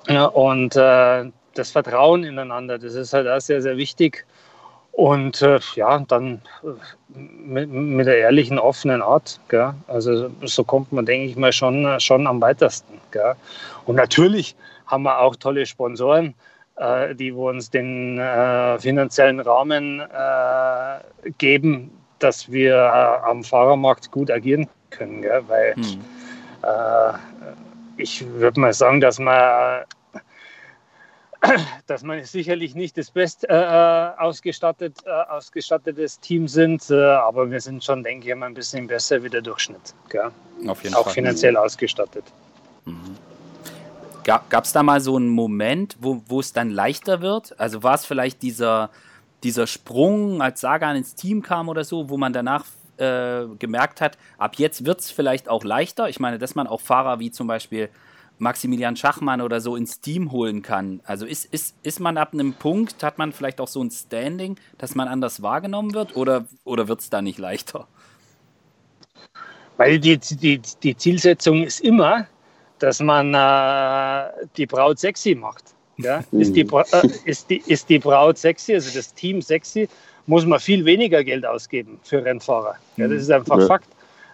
ja. 0.07 0.25
und 0.25 0.75
äh, 0.75 1.25
das 1.53 1.71
Vertrauen 1.71 2.23
ineinander, 2.23 2.77
das 2.77 2.95
ist 2.95 3.13
halt 3.13 3.27
auch 3.27 3.39
sehr, 3.39 3.61
sehr 3.61 3.77
wichtig. 3.77 4.25
Und 4.91 5.41
äh, 5.41 5.59
ja, 5.75 5.99
dann 5.99 6.41
äh, 6.63 6.67
mit, 7.09 7.69
mit, 7.69 8.07
der 8.07 8.17
ehrlichen, 8.17 8.57
offenen 8.57 9.01
Art. 9.01 9.39
Gell? 9.49 9.73
Also 9.87 10.31
so 10.43 10.63
kommt 10.63 10.91
man, 10.93 11.05
denke 11.05 11.27
ich 11.27 11.35
mal, 11.35 11.51
schon, 11.51 11.99
schon 11.99 12.27
am 12.27 12.41
weitesten. 12.41 12.99
Gell? 13.11 13.35
Und 13.85 13.95
natürlich 13.95 14.55
haben 14.87 15.03
wir 15.03 15.19
auch 15.19 15.35
tolle 15.35 15.65
Sponsoren, 15.65 16.27
äh, 16.27 16.33
die 17.15 17.31
uns 17.31 17.69
den 17.69 18.17
äh, 18.19 18.77
finanziellen 18.79 19.39
Rahmen 19.39 20.01
äh, 20.01 21.31
geben, 21.37 21.89
dass 22.19 22.51
wir 22.51 22.75
äh, 22.75 23.29
am 23.29 23.43
Fahrermarkt 23.43 24.11
gut 24.11 24.29
agieren 24.29 24.67
können. 24.89 25.21
Gell? 25.21 25.43
Weil 25.47 25.75
hm. 25.75 26.01
äh, 26.63 27.13
ich 27.97 28.25
würde 28.27 28.59
mal 28.59 28.73
sagen, 28.73 28.99
dass 28.99 29.19
man 29.19 29.83
dass 31.87 32.03
man 32.03 32.23
sicherlich 32.23 32.75
nicht 32.75 32.97
das 32.97 33.11
best 33.11 33.47
äh, 33.47 33.53
äh 33.53 34.11
ausgestattet, 34.17 34.97
äh, 35.05 35.09
ausgestattetes 35.09 36.19
Team 36.19 36.47
sind, 36.47 36.89
äh, 36.89 36.95
aber 36.95 37.51
wir 37.51 37.61
sind 37.61 37.83
schon, 37.83 38.03
denke 38.03 38.27
ich, 38.27 38.33
ein 38.33 38.53
bisschen 38.53 38.87
besser 38.87 39.21
wie 39.23 39.29
der 39.29 39.41
Durchschnitt. 39.41 39.93
Gell? 40.09 40.31
Auf 40.67 40.83
jeden 40.83 40.95
Auch 40.95 41.03
Fall. 41.03 41.13
finanziell 41.13 41.55
ausgestattet. 41.57 42.23
Mhm. 42.85 43.17
Gab 44.25 44.63
es 44.63 44.73
da 44.73 44.81
mal 44.81 45.01
so 45.01 45.17
einen 45.17 45.29
Moment, 45.29 45.97
wo, 45.99 46.39
es 46.39 46.51
dann 46.51 46.71
leichter 46.71 47.21
wird? 47.21 47.59
Also 47.59 47.83
war 47.83 47.93
es 47.93 48.05
vielleicht 48.05 48.41
dieser, 48.41 48.89
dieser 49.43 49.67
Sprung, 49.67 50.41
als 50.41 50.61
Sagan 50.61 50.95
ins 50.95 51.13
Team 51.13 51.43
kam 51.43 51.69
oder 51.69 51.83
so, 51.83 52.09
wo 52.09 52.17
man 52.17 52.33
danach 52.33 52.65
äh, 52.97 53.45
gemerkt 53.59 54.01
hat, 54.01 54.17
ab 54.39 54.55
jetzt 54.55 54.83
wird 54.83 55.01
es 55.01 55.11
vielleicht 55.11 55.47
auch 55.47 55.63
leichter? 55.63 56.09
Ich 56.09 56.19
meine, 56.19 56.39
dass 56.39 56.55
man 56.55 56.65
auch 56.65 56.81
Fahrer 56.81 57.19
wie 57.19 57.29
zum 57.29 57.45
Beispiel 57.45 57.89
Maximilian 58.39 58.95
Schachmann 58.95 59.41
oder 59.41 59.61
so 59.61 59.75
ins 59.75 60.01
Team 60.01 60.31
holen 60.31 60.63
kann. 60.63 61.01
Also 61.05 61.27
ist, 61.27 61.45
ist, 61.45 61.75
ist 61.83 61.99
man 61.99 62.17
ab 62.17 62.33
einem 62.33 62.53
Punkt, 62.53 63.03
hat 63.03 63.19
man 63.19 63.31
vielleicht 63.31 63.61
auch 63.61 63.67
so 63.67 63.83
ein 63.83 63.91
Standing, 63.91 64.57
dass 64.79 64.95
man 64.95 65.07
anders 65.07 65.43
wahrgenommen 65.43 65.93
wird 65.93 66.15
oder, 66.15 66.45
oder 66.63 66.87
wird 66.87 67.01
es 67.01 67.11
da 67.11 67.21
nicht 67.21 67.37
leichter? 67.37 67.87
Weil 69.77 69.99
die, 69.99 70.17
die, 70.17 70.61
die 70.81 70.97
Zielsetzung 70.97 71.63
ist 71.63 71.81
immer, 71.81 72.27
dass 72.79 72.99
man 72.99 73.33
äh, 73.33 74.31
die 74.57 74.65
Braut 74.65 74.99
sexy 74.99 75.35
macht. 75.35 75.63
Ja? 75.97 76.23
Ist, 76.31 76.55
die, 76.55 76.61
äh, 76.61 77.07
ist, 77.25 77.49
die, 77.49 77.61
ist 77.67 77.89
die 77.89 77.99
Braut 77.99 78.37
sexy, 78.37 78.73
also 78.73 78.93
das 78.95 79.13
Team 79.13 79.41
sexy, 79.41 79.87
muss 80.27 80.45
man 80.45 80.59
viel 80.59 80.83
weniger 80.85 81.23
Geld 81.23 81.45
ausgeben 81.45 81.99
für 82.03 82.23
Rennfahrer. 82.23 82.75
Ja, 82.97 83.07
das 83.07 83.21
ist 83.21 83.31
einfach 83.31 83.59
ja. 83.59 83.67
Fakt, 83.67 83.87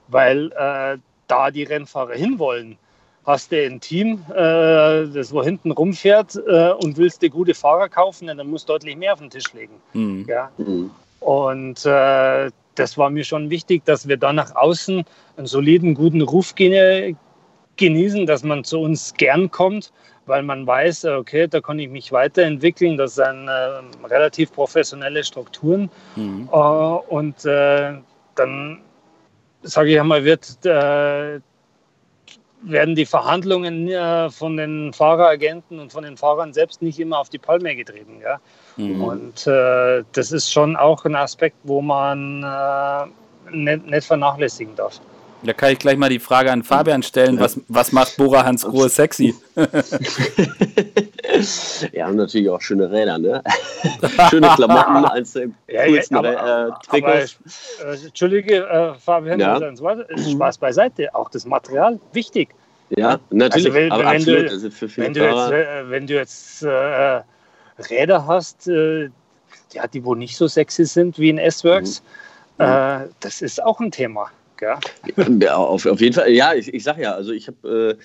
weil 0.07 0.51
äh, 0.53 0.97
da 1.27 1.51
die 1.51 1.63
Rennfahrer 1.63 2.13
hinwollen, 2.13 2.77
hast 3.25 3.51
du 3.51 3.63
ein 3.63 3.79
Team, 3.79 4.23
äh, 4.29 5.07
das 5.07 5.31
wo 5.31 5.43
hinten 5.43 5.71
rumfährt 5.71 6.35
äh, 6.47 6.71
und 6.71 6.97
willst 6.97 7.21
dir 7.21 7.29
gute 7.29 7.53
Fahrer 7.53 7.89
kaufen, 7.89 8.27
dann 8.27 8.47
musst 8.47 8.67
du 8.67 8.73
deutlich 8.73 8.95
mehr 8.95 9.13
auf 9.13 9.19
den 9.19 9.29
Tisch 9.29 9.53
legen. 9.53 9.73
Mhm. 9.93 10.25
Ja? 10.27 10.51
Mhm. 10.57 10.91
Und 11.19 11.85
äh, 11.85 12.49
das 12.75 12.97
war 12.97 13.09
mir 13.09 13.23
schon 13.23 13.49
wichtig, 13.49 13.85
dass 13.85 14.07
wir 14.07 14.17
da 14.17 14.33
nach 14.33 14.55
außen 14.55 15.03
einen 15.37 15.45
soliden, 15.45 15.93
guten 15.93 16.21
Ruf 16.21 16.55
genießen, 17.81 18.25
dass 18.25 18.43
man 18.43 18.63
zu 18.63 18.79
uns 18.79 19.13
gern 19.15 19.51
kommt, 19.51 19.91
weil 20.25 20.43
man 20.43 20.65
weiß, 20.65 21.05
okay, 21.05 21.47
da 21.47 21.59
kann 21.59 21.79
ich 21.79 21.89
mich 21.89 22.11
weiterentwickeln. 22.11 22.95
Das 22.95 23.15
sind 23.15 23.47
äh, 23.47 24.07
relativ 24.07 24.53
professionelle 24.53 25.23
Strukturen. 25.23 25.89
Mhm. 26.15 26.47
Äh, 26.51 26.55
und 26.55 27.43
äh, 27.45 27.93
dann, 28.35 28.81
sage 29.63 29.89
ich 29.91 29.99
einmal, 29.99 30.23
wird 30.23 30.65
äh, 30.65 31.39
werden 32.63 32.95
die 32.95 33.05
Verhandlungen 33.05 33.87
äh, 33.87 34.29
von 34.29 34.57
den 34.57 34.93
Fahreragenten 34.93 35.79
und 35.79 35.91
von 35.91 36.03
den 36.03 36.17
Fahrern 36.17 36.53
selbst 36.53 36.81
nicht 36.81 36.99
immer 36.99 37.19
auf 37.19 37.29
die 37.29 37.39
Palme 37.39 37.75
getrieben. 37.75 38.21
Ja? 38.21 38.39
Mhm. 38.77 39.03
Und 39.03 39.47
äh, 39.47 40.03
das 40.13 40.31
ist 40.31 40.51
schon 40.51 40.75
auch 40.75 41.05
ein 41.05 41.15
Aspekt, 41.15 41.57
wo 41.63 41.81
man 41.81 42.43
äh, 42.43 43.55
nicht, 43.55 43.85
nicht, 43.87 44.05
vernachlässigen 44.05 44.75
darf. 44.75 45.01
Da 45.43 45.53
kann 45.53 45.71
ich 45.71 45.79
gleich 45.79 45.97
mal 45.97 46.09
die 46.09 46.19
Frage 46.19 46.51
an 46.51 46.61
Fabian 46.61 47.01
stellen, 47.01 47.39
was, 47.39 47.59
was 47.67 47.91
macht 47.91 48.15
Bora 48.17 48.43
Hans 48.43 48.63
Grohe 48.63 48.89
sexy? 48.89 49.33
ja, 51.93 52.05
haben 52.05 52.17
natürlich 52.17 52.47
auch 52.49 52.61
schöne 52.61 52.91
Räder, 52.91 53.17
ne? 53.17 53.41
Schöne 54.29 54.49
Klamotten 54.55 55.05
als 55.05 55.33
der 55.33 55.47
ja, 55.67 55.87
coolsten 55.87 56.13
ja, 56.13 56.19
aber, 56.19 56.67
äh, 56.67 56.71
Trikots. 56.87 57.37
Aber, 57.81 57.93
äh, 57.93 58.05
Entschuldige, 58.05 58.67
äh, 58.67 58.93
Fabian, 58.99 59.39
ja. 59.39 59.59
Spaß 60.15 60.59
beiseite. 60.59 61.15
Auch 61.15 61.31
das 61.31 61.45
Material, 61.45 61.99
wichtig. 62.13 62.49
Ja, 62.91 63.19
natürlich. 63.31 63.65
Also 63.65 63.73
wenn, 63.73 63.91
aber 63.91 64.03
wenn, 64.03 64.17
absolut. 64.17 64.47
Du, 64.47 64.51
also 64.51 64.69
für 64.69 64.97
wenn, 64.97 65.13
du 65.13 65.21
jetzt, 65.21 65.51
äh, 65.51 65.89
wenn 65.89 66.05
du 66.05 66.13
jetzt 66.13 66.61
äh, 66.63 67.21
Räder 67.89 68.27
hast, 68.27 68.67
äh, 68.67 69.09
ja, 69.73 69.87
die 69.87 70.05
wo 70.05 70.13
nicht 70.13 70.37
so 70.37 70.47
sexy 70.47 70.85
sind 70.85 71.17
wie 71.17 71.29
in 71.29 71.39
S-Works, 71.39 72.03
mhm. 72.59 72.65
mhm. 72.65 73.09
das 73.21 73.41
ist 73.41 73.63
auch 73.63 73.79
ein 73.79 73.89
Thema 73.89 74.29
ja? 74.61 74.79
ja 75.39 75.55
auf, 75.55 75.85
auf 75.85 75.99
jeden 75.99 76.13
Fall. 76.13 76.31
Ja, 76.31 76.53
ich, 76.53 76.73
ich 76.73 76.83
sage 76.83 77.01
ja, 77.01 77.13
also 77.13 77.31
ich 77.31 77.47
habe 77.47 77.97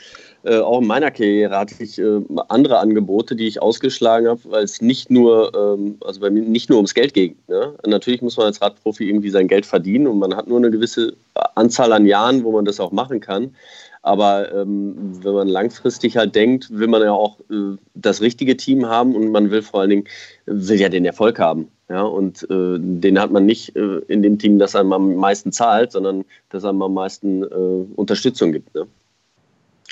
äh, 0.44 0.50
äh, 0.50 0.60
auch 0.60 0.80
in 0.80 0.86
meiner 0.86 1.10
Karriere 1.10 1.56
hatte 1.56 1.74
ich 1.78 1.98
äh, 1.98 2.20
andere 2.48 2.78
Angebote, 2.78 3.36
die 3.36 3.46
ich 3.46 3.60
ausgeschlagen 3.60 4.28
habe, 4.28 4.40
weil 4.44 4.64
es 4.64 4.80
nicht 4.80 5.10
nur, 5.10 5.52
ähm, 5.54 5.98
also 6.04 6.20
bei 6.20 6.30
mir 6.30 6.42
nicht 6.42 6.68
nur 6.70 6.78
ums 6.78 6.94
Geld 6.94 7.14
ging. 7.14 7.36
Ne? 7.48 7.74
Natürlich 7.86 8.22
muss 8.22 8.36
man 8.36 8.46
als 8.46 8.62
Radprofi 8.62 9.08
irgendwie 9.08 9.30
sein 9.30 9.48
Geld 9.48 9.66
verdienen 9.66 10.06
und 10.06 10.18
man 10.18 10.36
hat 10.36 10.48
nur 10.48 10.58
eine 10.58 10.70
gewisse 10.70 11.14
Anzahl 11.54 11.92
an 11.92 12.06
Jahren, 12.06 12.44
wo 12.44 12.52
man 12.52 12.64
das 12.64 12.80
auch 12.80 12.92
machen 12.92 13.20
kann. 13.20 13.54
Aber 14.02 14.52
ähm, 14.54 15.18
wenn 15.24 15.34
man 15.34 15.48
langfristig 15.48 16.16
halt 16.16 16.36
denkt, 16.36 16.68
will 16.70 16.86
man 16.86 17.02
ja 17.02 17.10
auch 17.10 17.40
äh, 17.50 17.76
das 17.94 18.20
richtige 18.20 18.56
Team 18.56 18.86
haben 18.86 19.16
und 19.16 19.32
man 19.32 19.50
will 19.50 19.62
vor 19.62 19.80
allen 19.80 19.90
Dingen, 19.90 20.04
will 20.46 20.80
ja 20.80 20.88
den 20.88 21.04
Erfolg 21.04 21.40
haben. 21.40 21.68
Ja, 21.88 22.02
und 22.02 22.42
äh, 22.50 22.78
den 22.78 23.18
hat 23.20 23.30
man 23.30 23.46
nicht 23.46 23.76
äh, 23.76 23.98
in 24.08 24.22
dem 24.22 24.38
Team, 24.38 24.58
das 24.58 24.74
einem 24.74 24.92
am 24.92 25.14
meisten 25.14 25.52
zahlt, 25.52 25.92
sondern 25.92 26.24
das 26.50 26.64
einem 26.64 26.82
am 26.82 26.94
meisten 26.94 27.44
äh, 27.44 27.86
Unterstützung 27.94 28.50
gibt. 28.50 28.74
Ne? 28.74 28.86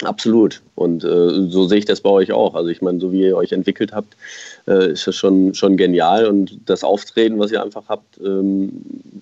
Absolut. 0.03 0.61
Und 0.75 1.05
äh, 1.05 1.49
so 1.49 1.69
sehe 1.69 1.79
ich 1.79 1.85
das 1.85 2.01
bei 2.01 2.11
euch 2.11 2.33
auch. 2.33 2.57
Also 2.57 2.69
ich 2.71 2.83
meine, 2.83 2.99
so 2.99 3.13
wie 3.13 3.21
ihr 3.21 3.37
euch 3.37 3.53
entwickelt 3.53 3.93
habt, 3.93 4.17
äh, 4.67 4.93
ist 4.93 5.07
das 5.07 5.15
schon, 5.15 5.55
schon 5.55 5.77
genial. 5.77 6.27
Und 6.27 6.59
das 6.67 6.83
Auftreten, 6.83 7.39
was 7.39 7.53
ihr 7.53 7.63
einfach 7.63 7.85
habt, 7.89 8.19
ähm, 8.19 8.73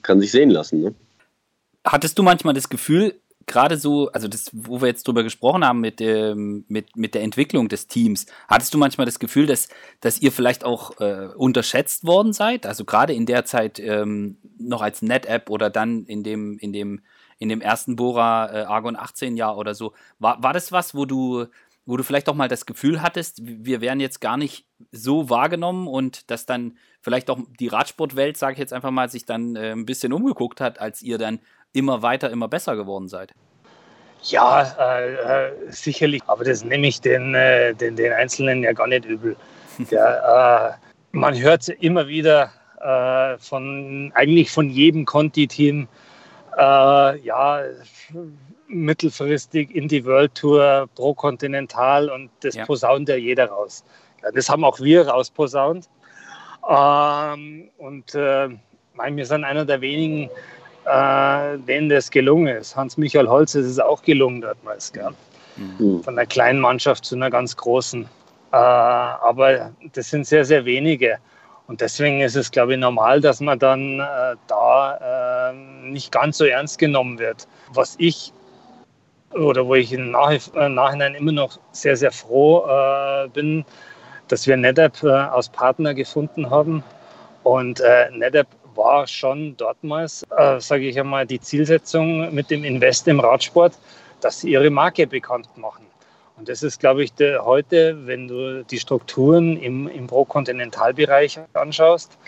kann 0.01 0.21
sich 0.21 0.31
sehen 0.31 0.49
lassen. 0.49 0.81
Ne? 0.81 0.95
Hattest 1.85 2.19
du 2.19 2.23
manchmal 2.23 2.55
das 2.55 2.71
Gefühl, 2.71 3.15
gerade 3.47 3.77
so, 3.77 4.11
also 4.13 4.29
das, 4.29 4.51
wo 4.53 4.81
wir 4.81 4.89
jetzt 4.89 5.07
drüber 5.07 5.23
gesprochen 5.23 5.65
haben 5.65 5.81
mit, 5.81 6.01
ähm, 6.01 6.65
mit, 6.69 6.97
mit 6.97 7.15
der 7.15 7.23
Entwicklung 7.23 7.69
des 7.69 7.87
Teams, 7.87 8.27
hattest 8.49 8.73
du 8.75 8.79
manchmal 8.79 9.07
das 9.07 9.19
Gefühl, 9.19 9.47
dass, 9.47 9.69
dass 10.01 10.21
ihr 10.21 10.33
vielleicht 10.33 10.65
auch 10.65 11.01
äh, 11.01 11.29
unterschätzt 11.37 12.07
worden 12.07 12.33
seid? 12.33 12.67
Also 12.67 12.85
gerade 12.85 13.13
in 13.13 13.27
der 13.27 13.45
Zeit 13.45 13.79
ähm, 13.79 14.39
noch 14.59 14.83
als 14.83 15.03
NetApp 15.03 15.51
oder 15.51 15.71
dann 15.71 16.05
in 16.05 16.23
dem, 16.23 16.59
in 16.59 16.73
dem, 16.73 17.01
in 17.39 17.49
dem 17.49 17.61
ersten 17.61 17.97
Bora 17.97 18.53
äh, 18.53 18.65
Argon 18.65 18.97
18 18.97 19.37
Jahr 19.37 19.57
oder 19.57 19.75
so. 19.75 19.93
War, 20.19 20.43
war 20.43 20.53
das 20.53 20.73
was, 20.73 20.95
wo 20.95 21.05
du, 21.05 21.47
wo 21.85 21.97
du 21.97 22.05
vielleicht 22.05 22.29
auch 22.29 22.35
mal 22.35 22.49
das 22.49 22.67
Gefühl 22.67 23.03
hattest, 23.03 23.41
wir 23.43 23.81
wären 23.81 24.01
jetzt 24.01 24.21
gar 24.21 24.37
nicht 24.37 24.67
so 24.93 25.29
wahrgenommen 25.29 25.89
und 25.89 26.31
dass 26.31 26.47
dann 26.47 26.77
vielleicht 27.01 27.31
auch 27.31 27.41
die 27.59 27.69
Radsportwelt, 27.69 28.37
sage 28.37 28.55
ich 28.55 28.59
jetzt 28.59 28.73
einfach 28.73 28.91
mal, 28.91 29.09
sich 29.09 29.25
dann 29.25 29.57
äh, 29.57 29.73
ein 29.73 29.87
bisschen 29.87 30.13
umgeguckt 30.13 30.61
hat, 30.61 30.81
als 30.81 31.03
ihr 31.03 31.19
dann 31.19 31.41
immer 31.73 32.03
weiter, 32.03 32.31
immer 32.31 32.49
besser 32.49 32.77
geworden 32.77 33.09
seid. 33.09 33.33
Ja, 34.25 34.63
äh, 34.79 35.15
äh, 35.49 35.53
sicherlich. 35.71 36.23
Aber 36.27 36.45
das 36.45 36.65
nehme 36.65 36.87
ich 36.87 37.01
den, 37.01 37.35
äh, 37.35 37.75
den, 37.75 37.97
den 37.97 38.13
Einzelnen 38.13 38.63
ja 38.63 38.73
gar 38.73 38.87
nicht 38.87 39.05
übel. 39.05 39.37
Ja, 39.91 40.69
äh, 40.69 40.73
man 41.13 41.35
hört 41.41 41.67
immer 41.69 42.07
wieder 42.07 42.51
äh, 42.83 43.39
von 43.39 44.13
eigentlich 44.15 44.51
von 44.51 44.69
jedem 44.69 45.07
Conti-Team, 45.07 45.89
ja, 46.55 47.63
mittelfristig 48.73 49.75
in 49.75 49.89
die 49.89 50.05
World 50.05 50.35
Tour 50.35 50.89
pro 50.95 51.15
Kontinental 51.15 52.11
und 52.11 52.31
das 52.41 52.55
ja. 52.55 52.67
posaunt 52.67 53.09
ja 53.09 53.17
jeder 53.17 53.47
raus. 53.47 53.83
Ja, 54.23 54.31
das 54.31 54.51
haben 54.51 54.63
auch 54.63 54.79
wir 54.79 55.09
rausposaunt. 55.09 55.89
Ähm, 56.69 57.71
und 57.79 58.15
äh, 58.15 58.49
wir 59.11 59.27
sind 59.27 59.45
einer 59.45 59.65
der 59.65 59.81
wenigen 59.81 60.31
äh, 60.85 61.59
denen 61.59 61.89
das 61.89 62.11
gelungen 62.11 62.49
ist. 62.57 62.77
Hans-Michael 62.77 63.29
Holz 63.29 63.55
ist 63.55 63.67
es 63.67 63.79
auch 63.79 64.03
gelungen 64.03 64.41
damals, 64.41 64.93
gell? 64.93 65.11
Mhm. 65.57 66.03
von 66.03 66.19
einer 66.19 66.27
kleinen 66.27 66.61
Mannschaft 66.61 67.05
zu 67.05 67.15
einer 67.15 67.31
ganz 67.31 67.57
großen. 67.57 68.05
Äh, 68.53 68.57
aber 68.57 69.71
das 69.93 70.11
sind 70.11 70.27
sehr, 70.27 70.45
sehr 70.45 70.65
wenige. 70.65 71.19
Und 71.67 71.81
deswegen 71.81 72.21
ist 72.21 72.37
es, 72.37 72.51
glaube 72.51 72.75
ich, 72.75 72.81
normal, 72.81 73.21
dass 73.21 73.41
man 73.41 73.59
dann 73.59 74.01
äh, 74.01 74.37
da 74.47 75.51
äh, 75.51 75.55
nicht 75.89 76.13
ganz 76.13 76.39
so 76.39 76.45
ernst 76.45 76.79
genommen 76.79 77.19
wird. 77.19 77.47
Was 77.73 77.95
ich 77.99 78.33
oder 79.33 79.67
wo 79.67 79.75
ich 79.75 79.93
im 79.93 80.15
äh, 80.15 80.69
Nachhinein 80.69 81.15
immer 81.15 81.33
noch 81.33 81.59
sehr, 81.73 81.97
sehr 81.97 82.13
froh 82.13 82.67
äh, 82.67 83.29
bin, 83.29 83.65
dass 84.29 84.47
wir 84.47 84.57
NetApp 84.57 85.03
als 85.05 85.49
Partner 85.49 85.95
gefunden 85.95 86.49
haben. 86.49 86.83
Und 87.43 87.83
NetApp 88.13 88.47
war 88.75 89.07
schon 89.07 89.57
dortmals, 89.57 90.25
äh, 90.37 90.61
sage 90.61 90.89
ich 90.89 90.99
einmal, 90.99 91.27
die 91.27 91.41
Zielsetzung 91.41 92.35
mit 92.35 92.51
dem 92.51 92.65
Invest 92.65 93.09
im 93.09 93.21
Radsport, 93.21 93.75
dass 94.21 94.41
sie 94.41 94.51
ihre 94.51 94.71
Marke 94.71 95.07
bekannt 95.07 95.49
machen. 95.57 95.87
Und 96.37 96.49
das 96.49 96.63
ist, 96.63 96.81
glaube 96.81 97.05
ich, 97.05 97.13
der, 97.13 97.45
heute, 97.45 98.07
wenn 98.07 98.29
du 98.29 98.65
die 98.65 98.79
Strukturen 98.79 99.57
im, 99.57 99.87
im 99.89 100.07
Pro-Kontinentalbereich 100.07 101.39
anschaust, 101.53 102.19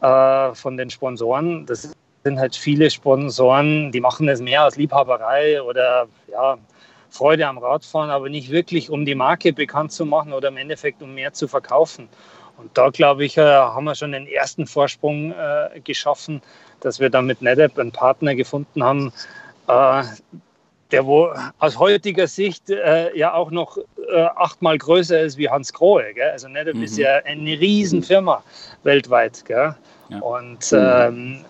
äh, 0.00 0.54
von 0.54 0.76
den 0.76 0.90
Sponsoren, 0.90 1.66
das 1.66 1.92
sind 2.24 2.38
halt 2.38 2.56
viele 2.56 2.90
Sponsoren, 2.90 3.92
die 3.92 4.00
machen 4.00 4.28
es 4.28 4.40
mehr 4.40 4.62
als 4.62 4.76
Liebhaberei 4.76 5.62
oder 5.62 6.06
ja, 6.30 6.58
Freude 7.10 7.46
am 7.46 7.58
Radfahren, 7.58 8.10
aber 8.10 8.28
nicht 8.28 8.50
wirklich, 8.50 8.90
um 8.90 9.04
die 9.04 9.14
Marke 9.14 9.52
bekannt 9.52 9.92
zu 9.92 10.06
machen 10.06 10.32
oder 10.32 10.48
im 10.48 10.56
Endeffekt, 10.56 11.02
um 11.02 11.14
mehr 11.14 11.32
zu 11.32 11.46
verkaufen. 11.46 12.08
Und 12.62 12.70
da, 12.78 12.90
glaube 12.90 13.24
ich, 13.24 13.36
äh, 13.36 13.42
haben 13.42 13.84
wir 13.84 13.94
schon 13.96 14.12
den 14.12 14.26
ersten 14.28 14.66
Vorsprung 14.66 15.32
äh, 15.32 15.80
geschaffen, 15.80 16.40
dass 16.80 17.00
wir 17.00 17.10
da 17.10 17.20
mit 17.20 17.42
NetApp 17.42 17.76
einen 17.76 17.90
Partner 17.90 18.36
gefunden 18.36 18.84
haben, 18.84 19.12
äh, 19.66 20.04
der 20.92 21.06
wo 21.06 21.32
aus 21.58 21.78
heutiger 21.78 22.28
Sicht 22.28 22.70
äh, 22.70 23.16
ja 23.16 23.34
auch 23.34 23.50
noch 23.50 23.78
äh, 24.12 24.22
achtmal 24.36 24.78
größer 24.78 25.20
ist 25.20 25.38
wie 25.38 25.48
Hans 25.48 25.72
Grohe. 25.72 26.14
Gell? 26.14 26.30
Also 26.30 26.48
NetApp 26.48 26.76
mhm. 26.76 26.84
ist 26.84 26.96
ja 26.98 27.16
eine 27.24 27.58
Riesenfirma 27.58 28.44
weltweit. 28.84 29.44
Gell? 29.44 29.74
Ja. 30.10 30.18
Und 30.20 30.72
ähm, 30.72 31.44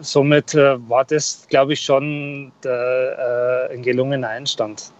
somit 0.00 0.54
äh, 0.54 0.76
war 0.88 1.04
das, 1.04 1.46
glaube 1.48 1.74
ich, 1.74 1.80
schon 1.80 2.50
der, 2.64 3.68
ein 3.70 3.82
gelungener 3.82 4.28
Einstand. 4.28 4.90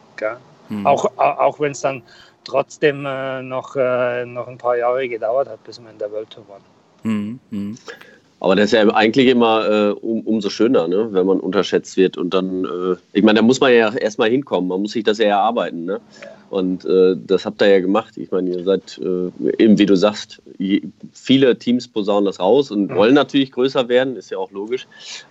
Mhm. 0.69 0.87
Auch, 0.87 1.11
auch 1.17 1.59
wenn 1.59 1.73
es 1.73 1.81
dann 1.81 2.03
trotzdem 2.49 3.05
äh, 3.07 3.43
noch, 3.43 3.77
äh, 3.77 4.25
noch 4.25 4.49
ein 4.49 4.59
paar 4.59 4.77
Jahre 4.77 5.09
gedauert 5.09 5.49
hat, 5.49 5.63
bis 5.65 5.81
wir 5.81 5.91
in 5.91 5.99
der 5.99 6.11
World 6.11 6.31
Tour 6.31 6.45
waren. 6.49 6.63
Mhm. 7.03 7.41
mhm. 7.51 7.79
Aber 8.41 8.55
das 8.55 8.67
ist 8.67 8.73
ja 8.73 8.87
eigentlich 8.95 9.27
immer 9.27 9.69
äh, 9.69 9.91
um, 9.91 10.21
umso 10.21 10.49
schöner, 10.49 10.87
ne? 10.87 11.09
wenn 11.11 11.27
man 11.27 11.41
unterschätzt 11.41 11.97
wird. 11.97 12.17
Und 12.17 12.35
dann, 12.35 12.65
äh, 12.65 12.97
ich 13.13 13.25
meine, 13.25 13.41
da 13.41 13.43
muss 13.43 13.59
man 13.59 13.73
ja 13.73 13.93
erstmal 13.93 14.31
hinkommen. 14.31 14.69
Man 14.69 14.81
muss 14.81 14.93
sich 14.93 15.03
das 15.03 15.19
ja 15.19 15.27
erarbeiten. 15.27 15.85
Ne? 15.85 16.01
Und 16.49 16.85
äh, 16.85 17.17
das 17.17 17.45
habt 17.45 17.61
ihr 17.61 17.69
ja 17.69 17.81
gemacht. 17.81 18.17
Ich 18.17 18.31
meine, 18.31 18.51
ihr 18.51 18.63
seid, 18.63 19.01
äh, 19.03 19.63
eben 19.63 19.77
wie 19.79 19.87
du 19.87 19.97
sagst, 19.97 20.41
viele 21.13 21.59
Teams 21.59 21.89
posaunen 21.89 22.27
das 22.27 22.39
raus 22.39 22.71
und 22.71 22.91
mhm. 22.91 22.95
wollen 22.95 23.15
natürlich 23.15 23.51
größer 23.51 23.89
werden, 23.89 24.15
ist 24.15 24.31
ja 24.31 24.39
auch 24.39 24.53
logisch. 24.53 24.87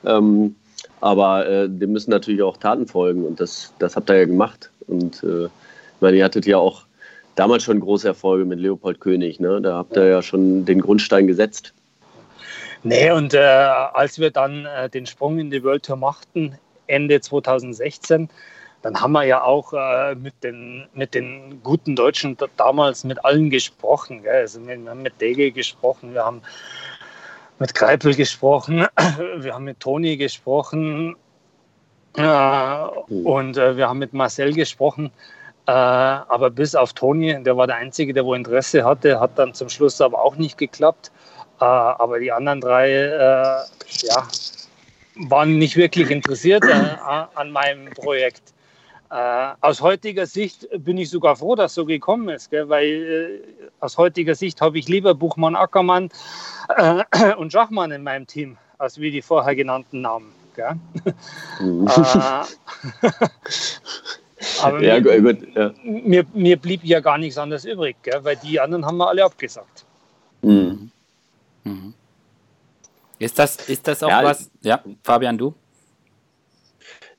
Ähm, 0.06 0.56
aber 1.00 1.48
äh, 1.48 1.70
dem 1.70 1.94
müssen 1.94 2.12
natürlich 2.12 2.42
auch 2.42 2.58
Taten 2.58 2.88
folgen. 2.88 3.26
Und 3.26 3.40
das, 3.40 3.74
das 3.80 3.96
habt 3.96 4.10
ihr 4.10 4.18
ja 4.18 4.26
gemacht. 4.26 4.70
Und 4.88 5.24
äh, 5.24 5.46
ich 5.46 6.02
meine, 6.02 6.18
ihr 6.18 6.26
hattet 6.26 6.46
ja 6.46 6.58
auch 6.58 6.87
damals 7.38 7.63
schon 7.63 7.79
große 7.79 8.08
Erfolge 8.08 8.46
mit 8.46 8.60
Leopold 8.60 9.00
König. 9.00 9.39
Ne? 9.39 9.62
Da 9.62 9.77
habt 9.77 9.96
ihr 9.96 10.08
ja 10.08 10.22
schon 10.22 10.65
den 10.65 10.82
Grundstein 10.82 11.27
gesetzt. 11.27 11.74
Nee, 12.84 13.12
und 13.12 13.34
äh, 13.34 13.39
als 13.39 14.20
wir 14.20 14.32
dann 14.32 14.65
äh, 14.65 14.89
den 14.89 15.06
Sprung 15.06 15.39
in 15.39 15.50
die 15.51 15.63
World 15.63 15.86
Tour 15.86 15.98
machten, 15.98 16.58
Ende 16.88 17.22
2016, 17.22 18.29
dann 18.82 19.01
haben 19.01 19.12
wir 19.12 19.24
ja 19.24 19.44
auch 19.44 19.74
äh, 19.74 20.15
mit, 20.15 20.44
den, 20.44 20.88
mit 20.94 21.13
den 21.13 21.62
guten 21.63 21.96
Deutschen 21.96 22.38
damals 22.56 23.03
mit 23.03 23.24
allen 23.25 23.50
gesprochen. 23.50 24.24
Gell? 24.24 24.41
Also 24.41 24.65
wir, 24.65 24.82
wir 24.82 24.89
haben 24.89 25.01
mit 25.01 25.20
Dege 25.20 25.51
gesprochen, 25.51 26.13
wir 26.13 26.24
haben 26.24 26.41
mit 27.60 27.74
Greipel 27.74 28.15
gesprochen, 28.15 28.86
wir 29.38 29.53
haben 29.53 29.65
mit 29.65 29.79
Toni 29.79 30.17
gesprochen 30.17 31.15
äh, 32.15 32.77
und 33.10 33.58
äh, 33.58 33.75
wir 33.75 33.89
haben 33.89 34.00
mit 34.00 34.13
Marcel 34.13 34.53
gesprochen. 34.53 35.12
Äh, 35.68 35.72
aber 35.72 36.50
bis 36.50 36.76
auf 36.76 36.94
Toni, 36.94 37.44
der 37.44 37.58
war 37.58 37.68
der 37.68 37.76
Einzige, 37.76 38.14
der 38.14 38.26
wo 38.26 38.34
Interesse 38.34 38.86
hatte, 38.86 39.20
hat 39.20 39.38
dann 39.38 39.54
zum 39.54 39.68
Schluss 39.68 40.00
aber 40.00 40.24
auch 40.24 40.38
nicht 40.38 40.58
geklappt. 40.58 41.12
Äh, 41.60 41.66
aber 41.66 42.20
die 42.20 42.32
anderen 42.32 42.62
drei 42.62 42.90
äh, 42.90 43.18
ja, 43.18 44.28
waren 45.16 45.58
nicht 45.58 45.76
wirklich 45.76 46.10
interessiert 46.10 46.64
an 47.36 47.52
meinem 47.52 47.92
Projekt. 47.94 48.54
Äh, 49.10 49.54
aus 49.60 49.82
heutiger 49.82 50.26
Sicht 50.26 50.68
bin 50.86 50.98
ich 50.98 51.10
sogar 51.10 51.36
froh, 51.36 51.56
dass 51.56 51.74
so 51.74 51.86
gekommen 51.86 52.30
ist, 52.30 52.50
gell? 52.50 52.70
weil 52.70 52.86
äh, 52.86 53.42
aus 53.82 53.98
heutiger 53.98 54.36
Sicht 54.36 54.62
habe 54.62 54.80
ich 54.80 54.88
lieber 54.88 55.16
Buchmann, 55.16 55.56
Ackermann 55.56 56.10
äh, 56.78 57.34
und 57.36 57.52
Schachmann 57.52 57.92
in 57.92 58.04
meinem 58.04 58.26
Team, 58.26 58.58
als 58.78 59.00
wie 59.00 59.12
die 59.12 59.22
vorher 59.22 59.56
genannten 59.56 60.02
Namen. 60.02 60.34
Mhm. 61.60 61.88
aber 64.62 64.84
ja, 64.84 65.00
mir, 65.00 65.22
gut, 65.22 65.56
ja. 65.56 65.74
Mir, 65.84 66.25
mir, 66.34 66.58
blieb 66.58 66.84
ja 66.84 67.00
gar 67.00 67.17
nichts 67.17 67.38
anderes 67.38 67.65
übrig, 67.65 67.96
gell? 68.03 68.20
weil 68.24 68.36
die 68.36 68.60
anderen 68.60 68.86
haben 68.86 68.98
wir 68.98 69.08
alle 69.08 69.24
abgesagt. 69.24 69.86
Mhm. 70.41 70.91
Mhm. 71.63 71.94
Ist 73.20 73.39
das, 73.39 73.67
ist 73.67 73.88
das 73.88 74.03
auch 74.03 74.10
ja, 74.10 74.24
was? 74.24 74.50
Ja, 74.62 74.84
Fabian, 75.03 75.38
du? 75.38 75.53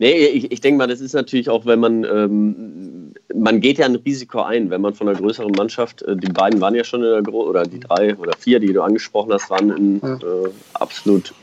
Nee, 0.01 0.27
ich, 0.27 0.53
ich 0.53 0.61
denke 0.61 0.79
mal, 0.79 0.87
das 0.87 1.01
ist 1.01 1.13
natürlich 1.13 1.51
auch, 1.51 1.67
wenn 1.67 1.81
man, 1.81 2.05
ähm, 2.05 3.15
man 3.35 3.61
geht 3.61 3.79
ja 3.79 3.87
ein 3.87 3.97
Risiko 3.97 4.43
ein, 4.43 4.71
wenn 4.71 4.81
man 4.81 4.95
von 4.95 5.09
einer 5.09 5.19
größeren 5.19 5.51
Mannschaft, 5.57 6.03
äh, 6.03 6.17
die 6.17 6.33
beiden 6.33 6.61
waren 6.61 6.77
ja 6.77 6.85
schon 6.85 7.03
in 7.03 7.11
der 7.11 7.23
Gro 7.23 7.49
oder 7.49 7.65
die 7.65 7.81
drei 7.81 8.17
oder 8.17 8.33
vier, 8.39 8.61
die 8.61 8.73
du 8.73 8.81
angesprochen 8.81 9.33
hast, 9.33 9.51
waren 9.51 9.71
in 9.71 9.97
äh, 10.03 10.51
absolut 10.75 11.35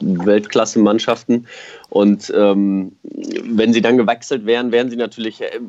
Weltklasse-Mannschaften. 0.00 1.46
Und 1.88 2.32
ähm, 2.36 2.92
wenn 3.02 3.72
sie 3.72 3.80
dann 3.80 3.96
gewechselt 3.96 4.46
wären, 4.46 4.72
wären 4.72 4.90
sie 4.90 4.96
natürlich 4.96 5.40
äh, 5.40 5.60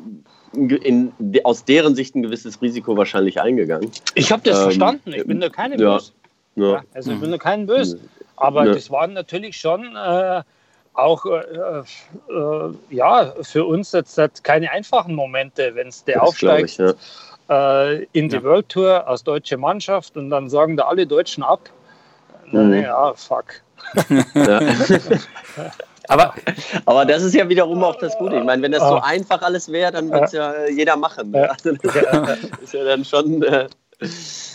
in, 0.54 1.12
aus 1.44 1.64
deren 1.64 1.94
Sicht 1.94 2.14
ein 2.14 2.22
gewisses 2.22 2.60
Risiko 2.60 2.96
wahrscheinlich 2.96 3.40
eingegangen. 3.40 3.90
Ich 4.14 4.32
habe 4.32 4.42
das 4.44 4.58
ähm, 4.58 4.64
verstanden, 4.64 5.12
ich 5.14 5.26
bin 5.26 5.40
da 5.40 5.48
keine 5.48 5.78
ja. 5.78 5.94
böse. 5.94 6.12
Ja. 6.56 6.82
Also 6.92 7.12
ich 7.12 7.20
bin 7.20 7.30
da 7.30 7.38
keinen 7.38 7.66
böse. 7.66 7.98
Aber 8.36 8.66
ja. 8.66 8.74
das 8.74 8.90
waren 8.90 9.12
natürlich 9.12 9.56
schon 9.56 9.96
äh, 9.96 10.42
auch 10.94 11.24
äh, 11.26 11.38
äh, 11.38 12.74
ja, 12.90 13.32
für 13.42 13.64
uns 13.64 13.92
jetzt, 13.92 14.18
jetzt 14.18 14.44
keine 14.44 14.70
einfachen 14.70 15.14
Momente, 15.14 15.74
wenn 15.74 15.88
es 15.88 16.04
der 16.04 16.22
aufsteigt 16.22 16.70
ich, 16.70 16.78
ja. 16.78 16.92
Äh, 17.48 18.06
in 18.12 18.28
die 18.28 18.42
World 18.42 18.68
Tour 18.68 19.06
als 19.06 19.24
deutsche 19.24 19.56
Mannschaft 19.56 20.16
und 20.16 20.30
dann 20.30 20.48
sagen 20.48 20.76
da 20.76 20.84
alle 20.84 21.06
Deutschen 21.06 21.42
ab. 21.42 21.70
Mhm. 22.50 22.74
Ja, 22.74 23.14
fuck. 23.14 23.62
Aber, 26.08 26.34
aber 26.84 27.06
das 27.06 27.22
ist 27.22 27.32
ja 27.32 27.48
wiederum 27.48 27.82
auch 27.84 27.94
das 27.94 28.18
Gute. 28.18 28.36
Ich 28.36 28.44
meine, 28.44 28.60
wenn 28.60 28.72
das 28.72 28.82
so 28.82 28.96
einfach 28.96 29.40
alles 29.40 29.70
wäre, 29.70 29.92
dann 29.92 30.10
würde 30.10 30.24
es 30.24 30.32
ja 30.32 30.66
jeder 30.66 30.96
machen. 30.96 31.34
Also 31.34 31.72
das 31.72 32.38
ist 32.60 32.74
ja 32.74 32.84
dann 32.84 33.04
schon 33.04 33.40
äh, 33.44 33.68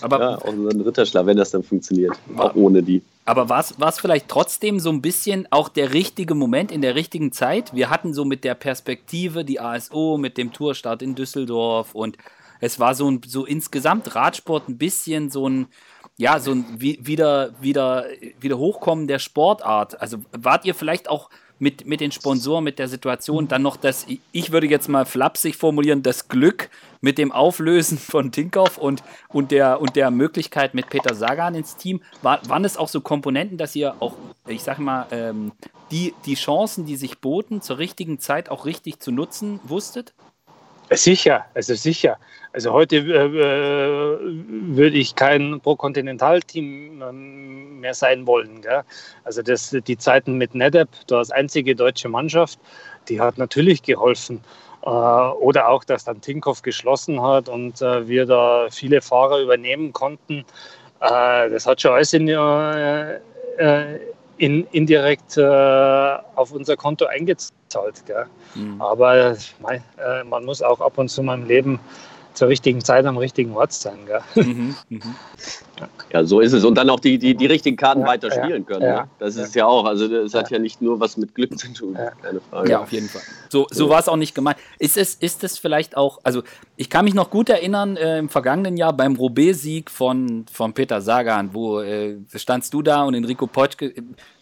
aber, 0.02 0.20
ja, 0.20 0.38
auch 0.38 0.54
so 0.54 0.70
ein 0.70 0.82
Ritterschlag, 0.82 1.26
wenn 1.26 1.38
das 1.38 1.52
dann 1.52 1.64
funktioniert, 1.64 2.14
auch 2.36 2.54
ohne 2.56 2.84
die. 2.84 3.02
Aber 3.26 3.50
war 3.50 3.60
es 3.60 4.00
vielleicht 4.00 4.28
trotzdem 4.28 4.80
so 4.80 4.90
ein 4.90 5.02
bisschen 5.02 5.48
auch 5.50 5.70
der 5.70 5.94
richtige 5.94 6.36
Moment 6.36 6.72
in 6.72 6.82
der 6.82 6.96
richtigen 6.96 7.32
Zeit? 7.32 7.74
Wir 7.74 7.90
hatten 7.90 8.14
so 8.14 8.26
mit 8.26 8.44
der 8.44 8.56
Perspektive 8.56 9.44
die 9.44 9.60
ASO, 9.60 10.18
mit 10.18 10.38
dem 10.38 10.54
Tourstart 10.54 11.02
in 11.02 11.16
Düsseldorf 11.16 11.96
und 11.96 12.18
es 12.60 12.80
war 12.80 12.96
so, 12.96 13.10
ein, 13.10 13.22
so 13.26 13.46
insgesamt 13.46 14.16
Radsport 14.16 14.68
ein 14.68 14.78
bisschen 14.78 15.30
so 15.30 15.48
ein, 15.48 15.68
ja, 16.18 16.40
so 16.40 16.52
ein 16.52 16.66
wieder, 16.80 17.52
wieder, 17.62 18.06
wieder 18.40 18.58
Hochkommen 18.58 19.08
der 19.08 19.20
Sportart. 19.20 20.02
Also 20.02 20.18
wart 20.32 20.66
ihr 20.66 20.74
vielleicht 20.74 21.10
auch 21.10 21.30
mit, 21.60 21.86
mit 21.86 22.02
den 22.02 22.12
Sponsoren, 22.12 22.64
mit 22.64 22.80
der 22.80 22.88
Situation 22.88 23.48
dann 23.48 23.62
noch 23.62 23.78
das, 23.78 24.06
ich 24.32 24.52
würde 24.52 24.68
jetzt 24.68 24.90
mal 24.90 25.06
flapsig 25.06 25.56
formulieren, 25.56 26.04
das 26.04 26.28
Glück 26.28 26.70
mit 27.02 27.18
dem 27.18 27.32
Auflösen 27.32 27.98
von 27.98 28.32
Tinkoff 28.32 28.78
und, 28.78 29.04
und, 29.30 29.52
der, 29.52 29.80
und 29.82 29.96
der 29.96 30.12
Möglichkeit 30.12 30.74
mit 30.74 30.90
Peter 30.90 31.16
Sagan 31.16 31.56
ins 31.56 31.76
Team. 31.76 32.02
War, 32.22 32.48
waren 32.50 32.66
es 32.66 32.78
auch 32.78 32.88
so 32.88 33.02
Komponenten, 33.02 33.58
dass 33.58 33.76
ihr 33.76 33.96
auch, 34.00 34.14
ich 34.48 34.64
sag 34.64 34.80
mal, 34.80 35.06
ähm, 35.12 35.52
die, 35.92 36.14
die 36.26 36.36
Chancen, 36.36 36.86
die 36.86 36.96
sich 36.96 37.20
boten, 37.20 37.62
zur 37.62 37.78
richtigen 37.78 38.20
Zeit 38.20 38.50
auch 38.50 38.66
richtig 38.66 39.00
zu 39.00 39.12
nutzen, 39.12 39.60
wusstet? 39.64 40.14
Sicher, 40.92 41.46
also 41.54 41.76
sicher. 41.76 42.18
Also 42.54 42.72
heute 42.72 42.98
äh, 42.98 43.02
äh, 43.02 44.20
würde 44.20 44.98
ich 44.98 45.16
kein 45.16 45.60
Pro-Kontinental-Team 45.60 47.02
ähm, 47.02 47.80
mehr 47.82 47.94
sein 47.94 48.26
wollen. 48.26 48.62
Gell? 48.62 48.84
Also 49.26 49.42
das, 49.42 49.76
die 49.86 49.98
Zeiten 49.98 50.38
mit 50.38 50.56
NetApp, 50.56 50.90
das 51.08 51.30
einzige 51.30 51.76
deutsche 51.76 52.10
Mannschaft, 52.10 52.58
die 53.10 53.20
hat 53.20 53.38
natürlich 53.38 53.84
geholfen. 53.84 54.42
Äh, 54.84 54.90
oder 54.90 55.68
auch, 55.68 55.84
dass 55.84 56.06
dann 56.06 56.22
Tinkoff 56.22 56.62
geschlossen 56.62 57.22
hat 57.22 57.50
und 57.50 57.82
äh, 57.82 58.08
wir 58.08 58.26
da 58.26 58.68
viele 58.72 59.02
Fahrer 59.02 59.40
übernehmen 59.40 59.92
konnten. 59.92 60.46
Äh, 61.02 61.50
das 61.50 61.68
hat 61.68 61.82
schon 61.82 61.92
alles 61.92 62.14
in, 62.14 62.30
äh, 62.30 63.20
in, 64.38 64.66
indirekt 64.72 65.38
auf 65.38 66.52
unser 66.52 66.78
Konto 66.78 67.06
eingezahlt. 67.76 68.04
Mhm. 68.56 68.82
Aber 68.82 69.36
man 70.26 70.46
muss 70.46 70.62
auch 70.62 70.82
ab 70.82 70.98
und 70.98 71.10
zu 71.10 71.24
mal 71.24 71.36
im 71.36 71.46
Leben 71.46 71.80
zur 72.34 72.48
richtigen 72.50 72.84
Zeit 72.84 73.06
am 73.06 73.18
richtigen 73.18 73.56
Ort 73.56 73.74
sein. 73.74 74.00
Mhm, 74.36 74.76
mhm. 74.90 75.02
Ja, 76.12 76.24
so 76.24 76.40
ist 76.40 76.54
es. 76.54 76.64
Und 76.64 76.76
dann 76.76 76.90
auch 76.90 77.00
die, 77.00 77.18
die, 77.18 77.36
die 77.36 77.46
richtigen 77.46 77.78
Karten 77.78 78.02
ja, 78.02 78.08
weiter 78.08 78.32
spielen 78.32 78.66
können. 78.66 78.84
Ja, 78.84 79.02
ne? 79.02 79.10
Das 79.20 79.36
ist 79.36 79.56
ja 79.56 79.66
auch, 79.66 79.86
also 79.86 80.08
das 80.08 80.34
hat 80.34 80.50
ja 80.50 80.60
nicht 80.60 80.82
nur 80.82 81.00
was 81.00 81.18
mit 81.18 81.36
Glück 81.36 81.58
zu 81.58 81.74
tun, 81.74 81.98
keine 82.22 82.40
Frage. 82.40 82.70
Ja, 82.70 82.82
auf 82.82 82.92
jeden 82.92 83.08
Fall. 83.10 83.22
So, 83.50 83.68
so 83.70 83.90
war 83.90 84.00
es 84.00 84.08
auch 84.08 84.16
nicht 84.16 84.34
gemeint. 84.34 84.58
Ist 84.80 84.98
es, 84.98 85.16
ist 85.16 85.44
es 85.44 85.58
vielleicht 85.58 85.98
auch, 85.98 86.20
also 86.24 86.44
ich 86.76 86.90
kann 86.90 87.06
mich 87.06 87.14
noch 87.14 87.30
gut 87.30 87.50
erinnern, 87.50 87.98
äh, 87.98 88.20
im 88.20 88.30
vergangenen 88.30 88.78
Jahr 88.78 88.94
beim 88.94 89.16
Roubaix-Sieg 89.16 89.92
von, 89.92 90.46
von 90.52 90.74
Peter 90.74 91.02
Sagan, 91.02 91.54
wo 91.54 91.82
äh, 91.82 92.18
standst 92.36 92.74
du 92.74 92.82
da 92.82 93.04
und 93.04 93.14
Enrico 93.14 93.48
Potschke 93.48 93.94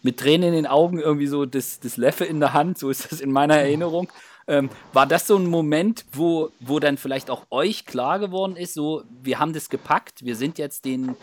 mit 0.02 0.18
Tränen 0.18 0.48
in 0.48 0.54
den 0.54 0.66
Augen 0.66 0.98
irgendwie 0.98 1.26
so 1.26 1.46
das, 1.46 1.80
das 1.80 1.96
Leffe 1.96 2.24
in 2.24 2.40
der 2.40 2.52
Hand, 2.52 2.78
so 2.78 2.90
ist 2.90 3.10
das 3.10 3.20
in 3.20 3.32
meiner 3.32 3.56
Erinnerung. 3.56 4.08
Ähm, 4.48 4.70
war 4.92 5.06
das 5.06 5.26
so 5.26 5.36
ein 5.36 5.46
Moment, 5.46 6.04
wo, 6.12 6.50
wo 6.60 6.78
dann 6.78 6.96
vielleicht 6.98 7.30
auch 7.30 7.46
euch 7.50 7.84
klar 7.84 8.18
geworden 8.18 8.56
ist, 8.56 8.74
so, 8.74 9.02
wir 9.22 9.38
haben 9.38 9.52
das 9.52 9.68
gepackt, 9.68 10.24
wir 10.24 10.36
sind 10.36 10.58
jetzt 10.58 10.84
den, 10.84 11.16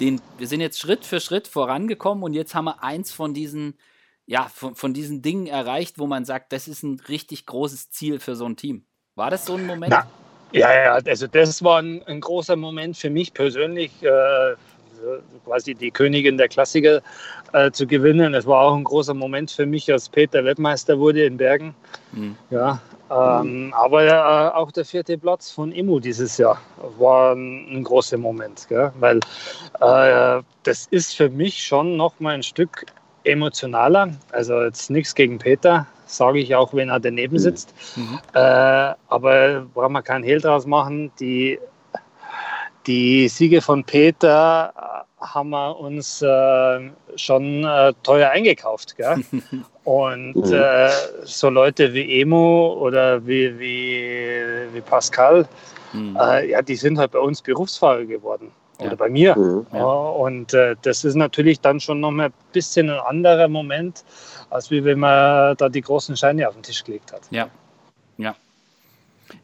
den, 0.00 0.20
wir 0.38 0.46
sind 0.46 0.60
jetzt 0.60 0.80
Schritt 0.80 1.04
für 1.04 1.20
Schritt 1.20 1.46
vorangekommen 1.46 2.24
und 2.24 2.32
jetzt 2.32 2.54
haben 2.54 2.64
wir 2.64 2.82
eins 2.82 3.12
von 3.12 3.34
diesen, 3.34 3.78
ja, 4.24 4.48
von, 4.54 4.74
von 4.76 4.94
diesen 4.94 5.20
Dingen 5.20 5.46
erreicht, 5.46 5.98
wo 5.98 6.06
man 6.06 6.24
sagt, 6.24 6.52
das 6.52 6.68
ist 6.68 6.82
ein 6.82 7.00
richtig 7.08 7.44
großes 7.44 7.90
Ziel 7.90 8.18
für 8.18 8.34
so 8.34 8.46
ein 8.46 8.56
Team. 8.56 8.86
War 9.14 9.30
das 9.30 9.44
so 9.44 9.56
ein 9.56 9.66
Moment? 9.66 9.90
Na, 9.90 10.06
Ja, 10.52 10.72
ja, 10.74 10.94
also 10.94 11.26
das 11.26 11.62
war 11.62 11.80
ein, 11.80 12.02
ein 12.04 12.20
großer 12.20 12.56
Moment 12.56 12.96
für 12.96 13.10
mich 13.10 13.32
persönlich, 13.32 14.02
äh, 14.02 14.54
quasi 15.44 15.74
die 15.74 15.90
Königin 15.90 16.36
der 16.36 16.48
Klassiker 16.48 17.02
äh, 17.52 17.70
zu 17.70 17.86
gewinnen. 17.86 18.34
Es 18.34 18.46
war 18.46 18.62
auch 18.62 18.76
ein 18.76 18.84
großer 18.84 19.14
Moment 19.14 19.50
für 19.50 19.66
mich, 19.66 19.90
als 19.90 20.08
Peter 20.08 20.44
Weltmeister 20.44 20.98
wurde 20.98 21.24
in 21.24 21.36
Bergen. 21.36 21.74
Mhm. 22.12 22.36
Ja, 22.50 22.80
ähm, 23.10 23.74
aber 23.76 24.04
äh, 24.04 24.50
auch 24.54 24.70
der 24.70 24.84
vierte 24.84 25.18
Platz 25.18 25.50
von 25.50 25.72
Emu 25.72 25.98
dieses 25.98 26.38
Jahr 26.38 26.60
war 26.98 27.34
ein, 27.34 27.66
ein 27.70 27.82
großer 27.82 28.18
Moment, 28.18 28.66
gell? 28.68 28.92
weil 29.00 29.18
äh, 29.80 30.42
das 30.62 30.86
ist 30.90 31.16
für 31.16 31.28
mich 31.28 31.60
schon 31.60 31.96
noch 31.96 32.20
mal 32.20 32.34
ein 32.34 32.42
Stück 32.44 32.86
emotionaler. 33.24 34.10
Also 34.30 34.62
jetzt 34.62 34.90
nichts 34.90 35.14
gegen 35.14 35.38
Peter, 35.38 35.86
sage 36.06 36.38
ich 36.38 36.54
auch, 36.54 36.72
wenn 36.72 36.88
er 36.88 37.00
daneben 37.00 37.34
mhm. 37.34 37.40
sitzt. 37.40 37.74
Mhm. 37.96 38.20
Äh, 38.32 38.94
aber 39.08 39.66
brauchen 39.74 39.92
wir 39.92 40.02
keinen 40.02 40.22
Hehl 40.22 40.40
draus 40.40 40.66
machen. 40.66 41.10
Die, 41.18 41.58
die 42.86 43.28
Siege 43.28 43.60
von 43.60 43.82
Peter 43.82 45.06
haben 45.20 45.50
wir 45.50 45.78
uns 45.78 46.22
äh, 46.22 46.90
schon 47.16 47.64
äh, 47.64 47.92
teuer 48.02 48.30
eingekauft. 48.30 48.96
Gell? 48.96 49.24
Und 49.84 50.36
mhm. 50.36 50.52
äh, 50.52 50.90
so 51.24 51.50
Leute 51.50 51.92
wie 51.94 52.20
Emo 52.20 52.78
oder 52.80 53.26
wie, 53.26 53.58
wie, 53.58 54.72
wie 54.72 54.80
Pascal, 54.80 55.46
mhm. 55.92 56.16
Äh, 56.20 56.50
ja, 56.50 56.62
die 56.62 56.76
sind 56.76 56.98
halt 56.98 57.12
bei 57.12 57.18
uns 57.18 57.42
Berufsfahrer 57.42 58.04
geworden 58.04 58.50
oder 58.78 58.96
bei 58.96 59.08
mir. 59.08 59.36
Mhm. 59.36 59.66
Ja. 59.72 59.84
Und 59.84 60.54
äh, 60.54 60.76
das 60.82 61.04
ist 61.04 61.14
natürlich 61.14 61.60
dann 61.60 61.80
schon 61.80 62.00
noch 62.00 62.10
mal 62.10 62.26
ein 62.26 62.32
bisschen 62.52 62.90
ein 62.90 63.00
anderer 63.00 63.48
Moment, 63.48 64.04
als 64.50 64.70
wie 64.70 64.84
wenn 64.84 64.98
man 64.98 65.56
da 65.56 65.68
die 65.68 65.82
großen 65.82 66.16
Scheine 66.16 66.48
auf 66.48 66.54
den 66.54 66.62
Tisch 66.62 66.84
gelegt 66.84 67.12
hat. 67.12 67.22
Ja, 67.30 67.48
ja. 68.16 68.34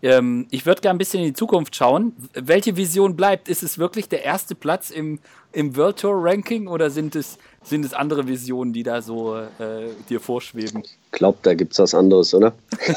Ähm, 0.03 0.47
ich 0.51 0.67
würde 0.67 0.81
gerne 0.81 0.97
ein 0.97 0.99
bisschen 0.99 1.21
in 1.21 1.27
die 1.27 1.33
Zukunft 1.33 1.77
schauen. 1.77 2.15
Welche 2.35 2.77
Vision 2.77 3.17
bleibt? 3.17 3.49
Ist 3.49 3.63
es 3.63 3.79
wirklich 3.79 4.09
der 4.09 4.25
erste 4.25 4.55
Platz 4.55 4.91
im, 4.91 5.19
im 5.53 5.77
World 5.77 6.01
Tour 6.01 6.15
Ranking 6.15 6.69
oder 6.69 6.91
sind 6.91 7.17
es, 7.17 7.39
sind 7.63 7.85
es 7.85 7.95
andere 7.95 8.27
Visionen, 8.27 8.73
die 8.73 8.83
da 8.83 9.03
so 9.03 9.37
äh, 9.37 9.49
dir 10.09 10.21
vorschweben? 10.21 10.83
Ich 10.85 11.13
glaube, 11.13 11.39
da 11.43 11.55
gibt 11.55 11.73
es 11.73 11.79
was 11.79 11.95
anderes, 11.95 12.35
oder? 12.35 12.53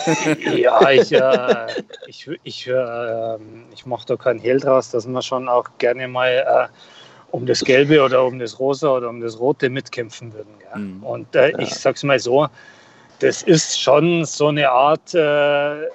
ja, 0.55 0.91
ich, 0.91 1.11
äh, 1.11 1.67
ich, 2.07 2.29
ich, 2.43 2.67
äh, 2.67 3.37
ich 3.73 3.85
mache 3.85 4.05
da 4.07 4.15
keinen 4.15 4.39
Hehl 4.39 4.59
draus, 4.59 4.91
dass 4.91 5.07
man 5.07 5.21
schon 5.21 5.47
auch 5.47 5.65
gerne 5.77 6.07
mal 6.07 6.29
äh, 6.29 6.67
um 7.31 7.45
das 7.45 7.63
Gelbe 7.63 8.03
oder 8.03 8.25
um 8.25 8.39
das 8.39 8.59
Rosa 8.59 8.89
oder 8.89 9.09
um 9.09 9.21
das 9.21 9.39
Rote 9.39 9.69
mitkämpfen 9.69 10.33
würden. 10.33 10.53
Mhm. 10.75 11.03
Und 11.03 11.35
äh, 11.35 11.51
ja. 11.51 11.59
ich 11.59 11.73
sag's 11.73 12.03
mal 12.03 12.19
so, 12.19 12.47
das 13.19 13.43
ist 13.43 13.79
schon 13.79 14.25
so 14.25 14.47
eine 14.47 14.69
Art 14.69 15.13
äh, 15.13 15.87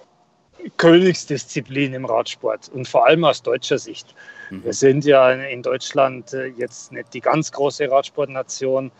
Königsdisziplin 0.76 1.94
im 1.94 2.04
Radsport 2.04 2.70
und 2.72 2.88
vor 2.88 3.06
allem 3.06 3.24
aus 3.24 3.42
deutscher 3.42 3.78
Sicht. 3.78 4.14
Mhm. 4.50 4.64
Wir 4.64 4.72
sind 4.72 5.04
ja 5.04 5.30
in 5.30 5.62
Deutschland 5.62 6.32
äh, 6.32 6.46
jetzt 6.46 6.92
nicht 6.92 7.12
die 7.14 7.20
ganz 7.20 7.52
große 7.52 7.90
Radsportnation, 7.90 8.90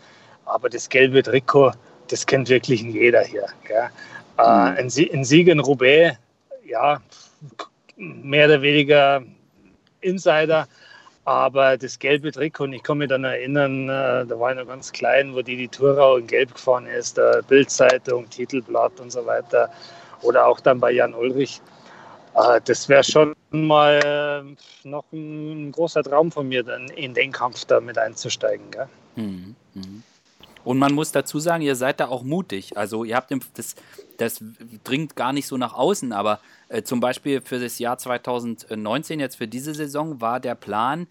aber 0.45 0.69
das 0.69 0.89
gelbe 0.89 1.23
Trikot, 1.23 1.71
das 2.07 2.25
kennt 2.25 2.49
wirklich 2.49 2.81
jeder 2.81 3.21
hier. 3.21 3.47
Gell? 3.65 3.89
Äh, 4.37 4.41
mhm. 4.41 4.77
Ein, 4.77 4.91
ein 5.13 5.25
Sieg 5.25 5.47
in 5.47 5.59
Roubaix, 5.59 6.17
ja, 6.65 7.01
mehr 7.97 8.47
oder 8.47 8.61
weniger 8.61 9.23
Insider, 10.01 10.67
aber 11.23 11.77
das 11.77 11.97
gelbe 11.97 12.31
Trikot, 12.31 12.65
und 12.65 12.73
ich 12.73 12.83
kann 12.83 12.99
mich 12.99 13.09
dann 13.09 13.23
erinnern, 13.23 13.89
äh, 13.89 14.25
da 14.25 14.39
war 14.39 14.51
ich 14.51 14.57
noch 14.57 14.67
ganz 14.67 14.91
klein, 14.91 15.33
wo 15.33 15.41
die 15.41 15.57
die 15.57 15.67
Tourau 15.67 16.17
in 16.17 16.27
Gelb 16.27 16.53
gefahren 16.53 16.85
ist, 16.85 17.19
Bildzeitung, 17.47 18.29
Titelblatt 18.29 18.99
und 18.99 19.11
so 19.11 19.25
weiter. 19.25 19.69
Oder 20.25 20.47
auch 20.47 20.59
dann 20.59 20.79
bei 20.79 20.91
Jan 20.91 21.13
Ulrich. 21.13 21.61
Äh, 22.35 22.61
das 22.65 22.89
wäre 22.89 23.03
schon 23.03 23.35
mal 23.51 23.99
äh, 24.03 24.87
noch 24.87 25.05
ein, 25.11 25.71
großer 25.71 26.03
Traum 26.03 26.31
von 26.31 26.47
mir, 26.47 26.63
dann 26.63 26.87
in 26.89 27.13
den 27.13 27.31
Kampf 27.31 27.65
da 27.65 27.79
mit 27.79 27.97
einzusteigen. 27.97 28.71
Gell? 28.71 28.87
Mhm. 29.15 29.55
Mhm. 29.73 30.03
Und 30.63 30.79
man 30.79 30.93
muss 30.93 31.11
dazu 31.11 31.39
sagen, 31.39 31.61
ihr 31.61 31.75
seid 31.75 31.99
da 31.99 32.07
auch 32.07 32.23
mutig. 32.23 32.75
Also 32.75 33.03
ihr 33.03 33.15
habt 33.15 33.31
das, 33.53 33.75
das 34.17 34.43
dringt 34.83 35.15
gar 35.15 35.31
nicht 35.31 35.47
so 35.47 35.57
nach 35.57 35.73
außen, 35.73 36.11
aber 36.11 36.39
äh, 36.69 36.81
zum 36.81 36.99
Beispiel 36.99 37.41
für 37.41 37.59
das 37.59 37.77
Jahr 37.77 37.99
2019, 37.99 39.19
jetzt 39.19 39.35
für 39.37 39.47
diese 39.47 39.75
Saison, 39.75 40.21
war 40.21 40.39
der 40.39 40.55
Plan, 40.55 41.07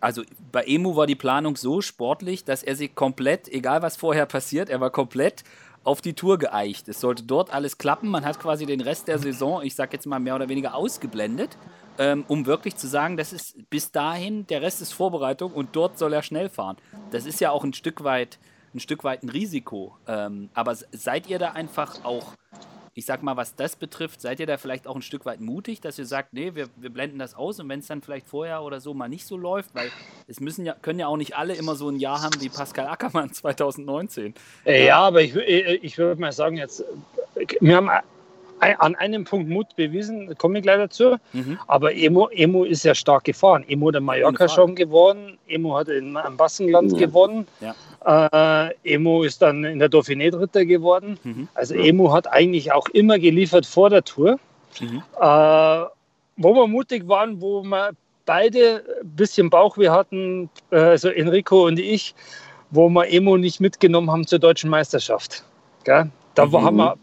also 0.00 0.22
bei 0.50 0.64
Emu 0.64 0.96
war 0.96 1.06
die 1.06 1.14
Planung 1.14 1.54
so 1.54 1.80
sportlich, 1.80 2.44
dass 2.44 2.62
er 2.62 2.74
sich 2.74 2.94
komplett, 2.94 3.48
egal 3.48 3.82
was 3.82 3.96
vorher 3.96 4.26
passiert, 4.26 4.70
er 4.70 4.80
war 4.80 4.90
komplett 4.90 5.44
auf 5.84 6.00
die 6.00 6.14
Tour 6.14 6.38
geeicht. 6.38 6.88
Es 6.88 7.00
sollte 7.00 7.22
dort 7.22 7.52
alles 7.52 7.78
klappen. 7.78 8.08
Man 8.08 8.24
hat 8.24 8.38
quasi 8.38 8.66
den 8.66 8.80
Rest 8.80 9.08
der 9.08 9.18
Saison, 9.18 9.62
ich 9.62 9.74
sag 9.74 9.92
jetzt 9.92 10.06
mal 10.06 10.20
mehr 10.20 10.34
oder 10.34 10.48
weniger 10.48 10.74
ausgeblendet 10.74 11.56
ähm, 11.98 12.24
um 12.28 12.46
wirklich 12.46 12.76
zu 12.76 12.88
sagen, 12.88 13.18
das 13.18 13.32
ist 13.34 13.68
bis 13.68 13.92
dahin, 13.92 14.46
der 14.46 14.62
Rest 14.62 14.80
ist 14.80 14.94
Vorbereitung 14.94 15.52
und 15.52 15.76
dort 15.76 15.98
soll 15.98 16.14
er 16.14 16.22
schnell 16.22 16.48
fahren. 16.48 16.78
Das 17.10 17.26
ist 17.26 17.40
ja 17.40 17.50
auch 17.50 17.62
ein 17.62 17.74
Stück 17.74 18.02
weit 18.02 18.38
ein 18.74 18.80
Stück 18.80 19.04
weit 19.04 19.22
ein 19.22 19.28
Risiko. 19.28 19.96
Ähm, 20.06 20.48
aber 20.54 20.74
seid 20.74 21.28
ihr 21.28 21.38
da 21.38 21.52
einfach 21.52 22.04
auch, 22.04 22.32
ich 22.94 23.06
sag 23.06 23.22
mal, 23.22 23.36
was 23.36 23.54
das 23.54 23.76
betrifft, 23.76 24.20
seid 24.20 24.40
ihr 24.40 24.46
da 24.46 24.56
vielleicht 24.56 24.86
auch 24.86 24.96
ein 24.96 25.02
Stück 25.02 25.24
weit 25.24 25.40
mutig, 25.40 25.80
dass 25.80 25.98
ihr 25.98 26.06
sagt, 26.06 26.32
nee, 26.32 26.54
wir, 26.54 26.68
wir 26.76 26.90
blenden 26.90 27.18
das 27.18 27.34
aus 27.34 27.60
und 27.60 27.68
wenn 27.68 27.80
es 27.80 27.86
dann 27.86 28.02
vielleicht 28.02 28.26
vorher 28.26 28.62
oder 28.62 28.80
so 28.80 28.94
mal 28.94 29.08
nicht 29.08 29.26
so 29.26 29.36
läuft, 29.36 29.74
weil 29.74 29.90
es 30.26 30.40
müssen 30.40 30.66
ja, 30.66 30.74
können 30.74 30.98
ja 30.98 31.06
auch 31.06 31.16
nicht 31.16 31.36
alle 31.36 31.54
immer 31.54 31.76
so 31.76 31.88
ein 31.88 31.96
Jahr 31.96 32.22
haben 32.22 32.40
wie 32.40 32.48
Pascal 32.48 32.88
Ackermann 32.88 33.32
2019. 33.32 34.34
Ja, 34.64 34.72
ja 34.72 34.96
aber 34.98 35.22
ich, 35.22 35.36
ich 35.36 35.98
würde 35.98 36.20
mal 36.20 36.32
sagen, 36.32 36.56
jetzt, 36.56 36.84
wir 37.60 37.76
haben 37.76 37.90
an 38.60 38.94
einem 38.96 39.24
Punkt 39.24 39.48
Mut 39.48 39.74
bewiesen, 39.76 40.36
komme 40.36 40.58
ich 40.58 40.62
gleich 40.62 40.78
dazu. 40.78 41.16
Mhm. 41.32 41.58
Aber 41.66 41.94
Emo, 41.94 42.28
Emo 42.28 42.64
ist 42.64 42.84
ja 42.84 42.94
stark 42.94 43.24
gefahren. 43.24 43.64
Emo 43.68 43.88
hat 43.88 43.96
in 43.96 44.04
Mallorca 44.04 44.48
schon 44.48 44.74
gewonnen, 44.74 45.38
Emo 45.46 45.78
hat 45.78 45.88
in, 45.88 46.16
im 46.16 46.36
Baskenland 46.36 46.92
ja. 46.92 46.98
gewonnen. 46.98 47.46
Ja. 47.60 47.74
Äh, 48.04 48.70
Emo 48.84 49.22
ist 49.22 49.42
dann 49.42 49.64
in 49.64 49.78
der 49.78 49.90
Dauphiné 49.90 50.30
Dritter 50.30 50.64
geworden. 50.64 51.18
Mhm. 51.22 51.48
Also 51.54 51.74
Emo 51.74 52.12
hat 52.12 52.26
eigentlich 52.26 52.72
auch 52.72 52.88
immer 52.88 53.18
geliefert 53.18 53.66
vor 53.66 53.90
der 53.90 54.02
Tour. 54.04 54.38
Mhm. 54.80 55.02
Äh, 55.20 55.84
wo 56.36 56.54
wir 56.54 56.66
mutig 56.66 57.06
waren, 57.08 57.40
wo 57.40 57.62
wir 57.62 57.90
beide 58.24 58.82
ein 59.02 59.16
bisschen 59.16 59.50
Bauchweh 59.50 59.90
hatten, 59.90 60.48
äh, 60.70 60.78
also 60.78 61.08
Enrico 61.10 61.66
und 61.66 61.78
ich, 61.78 62.14
wo 62.70 62.88
wir 62.88 63.08
Emo 63.12 63.36
nicht 63.36 63.60
mitgenommen 63.60 64.10
haben 64.10 64.26
zur 64.26 64.38
deutschen 64.38 64.70
Meisterschaft. 64.70 65.44
Gell? 65.84 66.10
Da 66.34 66.46
mhm. 66.46 66.62
haben 66.62 66.76
wir 66.76 66.96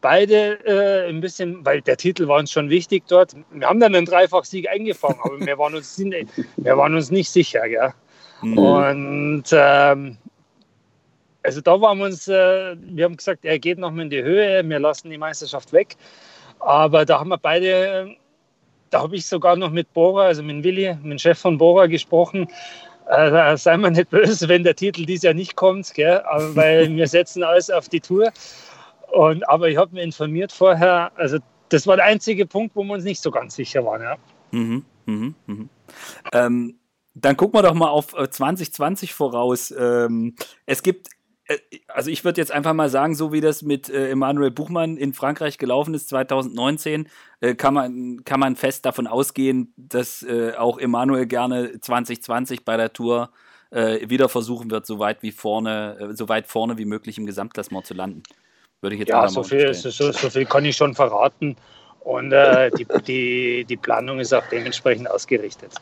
beide 0.00 0.58
äh, 0.66 1.08
ein 1.08 1.20
bisschen, 1.20 1.64
weil 1.64 1.80
der 1.80 1.96
Titel 1.96 2.28
war 2.28 2.38
uns 2.38 2.52
schon 2.52 2.68
wichtig 2.68 3.04
dort. 3.08 3.34
Wir 3.50 3.66
haben 3.66 3.80
dann 3.80 3.94
einen 3.94 4.06
Dreifachsieg 4.06 4.68
eingefangen, 4.68 5.18
aber 5.22 5.40
wir 5.40 5.58
waren 5.58 5.74
uns, 5.74 5.98
wir 5.98 6.76
waren 6.76 6.94
uns 6.94 7.10
nicht 7.10 7.30
sicher. 7.30 7.68
Gell? 7.68 7.92
Mhm. 8.42 8.58
Und 8.58 9.44
ähm, 9.52 10.18
also 11.42 11.60
da 11.60 11.80
waren 11.80 11.98
wir 11.98 12.06
uns, 12.06 12.28
äh, 12.28 12.76
wir 12.78 13.04
haben 13.04 13.16
gesagt, 13.16 13.44
er 13.44 13.58
geht 13.58 13.78
noch 13.78 13.90
mal 13.90 14.02
in 14.02 14.10
die 14.10 14.22
Höhe, 14.22 14.68
wir 14.68 14.78
lassen 14.78 15.10
die 15.10 15.18
Meisterschaft 15.18 15.72
weg. 15.72 15.96
Aber 16.60 17.04
da 17.04 17.20
haben 17.20 17.30
wir 17.30 17.38
beide, 17.38 18.16
da 18.90 19.02
habe 19.02 19.16
ich 19.16 19.26
sogar 19.26 19.56
noch 19.56 19.70
mit 19.70 19.92
Bora, 19.92 20.26
also 20.26 20.42
mit 20.42 20.64
Willi, 20.64 20.94
mit 21.02 21.12
dem 21.12 21.18
Chef 21.18 21.38
von 21.38 21.58
Bora 21.58 21.86
gesprochen. 21.86 22.48
Äh, 23.08 23.56
sei 23.56 23.76
mal 23.76 23.90
nicht 23.90 24.10
böse, 24.10 24.48
wenn 24.48 24.64
der 24.64 24.76
Titel 24.76 25.06
dieses 25.06 25.22
Jahr 25.22 25.34
nicht 25.34 25.56
kommt, 25.56 25.94
gell? 25.94 26.22
weil 26.54 26.94
wir 26.94 27.06
setzen 27.06 27.42
alles 27.42 27.70
auf 27.70 27.88
die 27.88 28.00
Tour. 28.00 28.30
Und, 29.12 29.48
aber 29.48 29.70
ich 29.70 29.78
habe 29.78 29.94
mich 29.94 30.04
informiert 30.04 30.52
vorher, 30.52 31.10
also 31.16 31.38
das 31.70 31.86
war 31.86 31.96
der 31.96 32.04
einzige 32.04 32.46
Punkt, 32.46 32.76
wo 32.76 32.84
wir 32.84 32.94
uns 32.94 33.04
nicht 33.04 33.22
so 33.22 33.30
ganz 33.30 33.54
sicher 33.54 33.84
waren. 33.84 34.02
Ja. 34.02 34.16
Mhm, 34.50 34.84
mhm, 35.06 35.34
mhm. 35.46 35.68
Ähm, 36.32 36.77
dann 37.20 37.36
gucken 37.36 37.58
wir 37.58 37.62
doch 37.62 37.74
mal 37.74 37.88
auf 37.88 38.14
2020 38.14 39.10
äh, 39.10 39.12
voraus. 39.12 39.74
Ähm, 39.76 40.34
es 40.66 40.82
gibt, 40.82 41.08
äh, 41.46 41.58
also 41.88 42.10
ich 42.10 42.24
würde 42.24 42.40
jetzt 42.40 42.52
einfach 42.52 42.74
mal 42.74 42.88
sagen, 42.88 43.14
so 43.14 43.32
wie 43.32 43.40
das 43.40 43.62
mit 43.62 43.88
äh, 43.88 44.10
Emanuel 44.10 44.50
Buchmann 44.50 44.96
in 44.96 45.12
Frankreich 45.12 45.58
gelaufen 45.58 45.94
ist 45.94 46.08
2019, 46.08 47.08
äh, 47.40 47.54
kann, 47.54 47.74
man, 47.74 48.24
kann 48.24 48.40
man 48.40 48.56
fest 48.56 48.84
davon 48.84 49.06
ausgehen, 49.06 49.72
dass 49.76 50.22
äh, 50.22 50.52
auch 50.56 50.78
Emanuel 50.78 51.26
gerne 51.26 51.80
2020 51.80 52.64
bei 52.64 52.76
der 52.76 52.92
Tour 52.92 53.30
äh, 53.70 54.08
wieder 54.08 54.28
versuchen 54.28 54.70
wird, 54.70 54.86
so 54.86 54.98
weit 54.98 55.22
wie 55.22 55.32
vorne, 55.32 56.12
so 56.14 56.28
weit 56.28 56.46
vorne 56.46 56.78
wie 56.78 56.86
möglich 56.86 57.18
im 57.18 57.26
Gesamtklassement 57.26 57.86
zu 57.86 57.94
landen. 57.94 58.22
Würde 58.80 58.94
ich 58.94 59.00
jetzt 59.00 59.08
ja, 59.08 59.28
so 59.28 59.42
viel, 59.42 59.74
so, 59.74 59.90
so, 59.90 60.30
viel 60.30 60.44
kann 60.44 60.64
ich 60.64 60.76
schon 60.76 60.94
verraten. 60.94 61.56
Und 62.00 62.30
die, 62.30 62.86
die, 63.06 63.64
die 63.64 63.76
Planung 63.76 64.20
ist 64.20 64.32
auch 64.32 64.46
dementsprechend 64.50 65.10
ausgerichtet. 65.10 65.74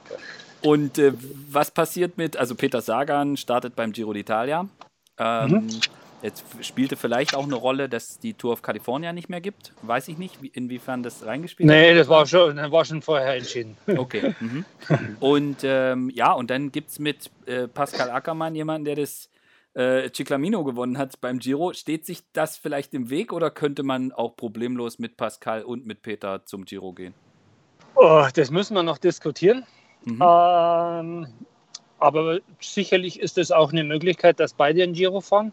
Und 0.63 0.99
äh, 0.99 1.13
was 1.51 1.71
passiert 1.71 2.19
mit, 2.19 2.37
also 2.37 2.55
Peter 2.55 2.81
Sagan 2.81 3.37
startet 3.37 3.77
beim 3.77 3.93
Giro 3.93 4.13
d'Italia. 4.13 4.69
Ähm, 5.19 5.51
mhm. 5.51 5.69
Jetzt 6.23 6.45
spielte 6.63 6.97
vielleicht 6.97 7.35
auch 7.35 7.45
eine 7.45 7.55
Rolle, 7.55 7.89
dass 7.89 8.19
die 8.19 8.35
Tour 8.35 8.55
of 8.55 8.63
California 8.63 9.13
nicht 9.13 9.29
mehr 9.29 9.41
gibt. 9.41 9.73
Weiß 9.83 10.09
ich 10.09 10.17
nicht, 10.17 10.39
inwiefern 10.55 11.03
das 11.03 11.25
reingespielt 11.27 11.69
nee, 11.69 11.75
hat. 11.75 11.93
Nee, 11.93 11.95
das 11.95 12.09
war 12.09 12.27
schon, 12.27 12.57
war 12.57 12.85
schon 12.85 13.03
vorher 13.03 13.35
entschieden. 13.35 13.77
Okay. 13.87 14.35
Mhm. 14.41 14.65
Und 15.21 15.59
ähm, 15.63 16.11
ja, 16.11 16.33
und 16.33 16.51
dann 16.51 16.73
gibt 16.73 16.91
es 16.91 16.99
mit 16.99 17.31
äh, 17.47 17.69
Pascal 17.69 18.11
Ackermann 18.11 18.55
jemanden, 18.55 18.87
der 18.87 18.97
das 18.97 19.29
äh, 19.75 20.11
Ciclamino 20.11 20.65
gewonnen 20.65 20.97
hat 20.97 21.21
beim 21.21 21.39
Giro. 21.39 21.75
Steht 21.75 22.07
sich 22.07 22.23
das 22.33 22.57
vielleicht 22.57 22.95
im 22.95 23.11
Weg 23.11 23.33
oder 23.33 23.51
könnte 23.51 23.83
man 23.83 24.11
auch 24.13 24.37
problemlos 24.37 24.99
mit 24.99 25.17
Pascal 25.17 25.63
und 25.63 25.87
mit 25.87 26.03
Peter 26.03 26.45
zum 26.47 26.65
Giro 26.65 26.93
gehen? 26.93 27.15
Oh, 27.95 28.27
das 28.35 28.51
müssen 28.51 28.75
wir 28.75 28.83
noch 28.83 28.99
diskutieren. 28.99 29.65
Mhm. 30.07 30.23
Ähm, 30.23 31.27
aber 31.99 32.39
sicherlich 32.61 33.21
ist 33.21 33.39
es 33.39 33.51
auch 33.51 33.73
eine 33.73 33.85
Möglichkeit, 33.85 34.39
dass 34.39 34.55
beide 34.55 34.83
ein 34.83 34.93
Giro 34.93 35.21
fahren. 35.21 35.53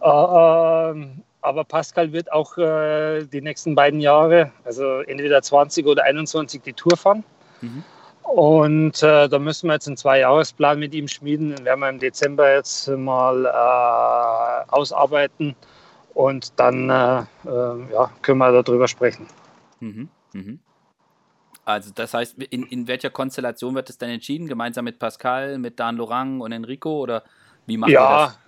Äh, 0.00 0.08
ähm, 0.08 1.22
aber 1.40 1.64
Pascal 1.64 2.12
wird 2.12 2.30
auch 2.30 2.56
äh, 2.58 3.24
die 3.24 3.40
nächsten 3.40 3.74
beiden 3.74 4.00
Jahre, 4.00 4.50
also 4.64 5.00
entweder 5.00 5.42
20 5.42 5.86
oder 5.86 6.04
21, 6.04 6.62
die 6.62 6.72
Tour 6.72 6.96
fahren. 6.96 7.24
Mhm. 7.60 7.84
Und 8.22 9.02
äh, 9.02 9.28
da 9.28 9.38
müssen 9.38 9.68
wir 9.68 9.74
jetzt 9.74 9.86
einen 9.86 9.96
Zwei-Jahres-Plan 9.96 10.78
mit 10.78 10.94
ihm 10.94 11.08
schmieden. 11.08 11.54
Den 11.54 11.64
werden 11.64 11.80
wir 11.80 11.88
im 11.88 11.98
Dezember 11.98 12.54
jetzt 12.54 12.88
mal 12.88 13.44
äh, 13.44 14.70
ausarbeiten 14.72 15.54
und 16.14 16.52
dann 16.58 16.90
äh, 16.90 17.20
äh 17.46 17.92
ja, 17.92 18.10
können 18.22 18.38
wir 18.38 18.62
darüber 18.62 18.88
sprechen. 18.88 19.26
Mhm. 19.80 20.08
Mhm. 20.32 20.58
Also 21.64 21.90
das 21.94 22.12
heißt, 22.14 22.42
in, 22.50 22.64
in 22.64 22.86
welcher 22.86 23.10
Konstellation 23.10 23.74
wird 23.74 23.88
es 23.90 23.98
dann 23.98 24.10
entschieden? 24.10 24.46
Gemeinsam 24.46 24.84
mit 24.84 24.98
Pascal, 24.98 25.58
mit 25.58 25.80
Dan 25.80 25.96
Lorang 25.96 26.40
und 26.40 26.52
Enrico 26.52 27.00
oder 27.00 27.24
wie 27.66 27.76
macht 27.76 27.90
ja, 27.90 28.02
ihr 28.02 28.26
das? 28.26 28.38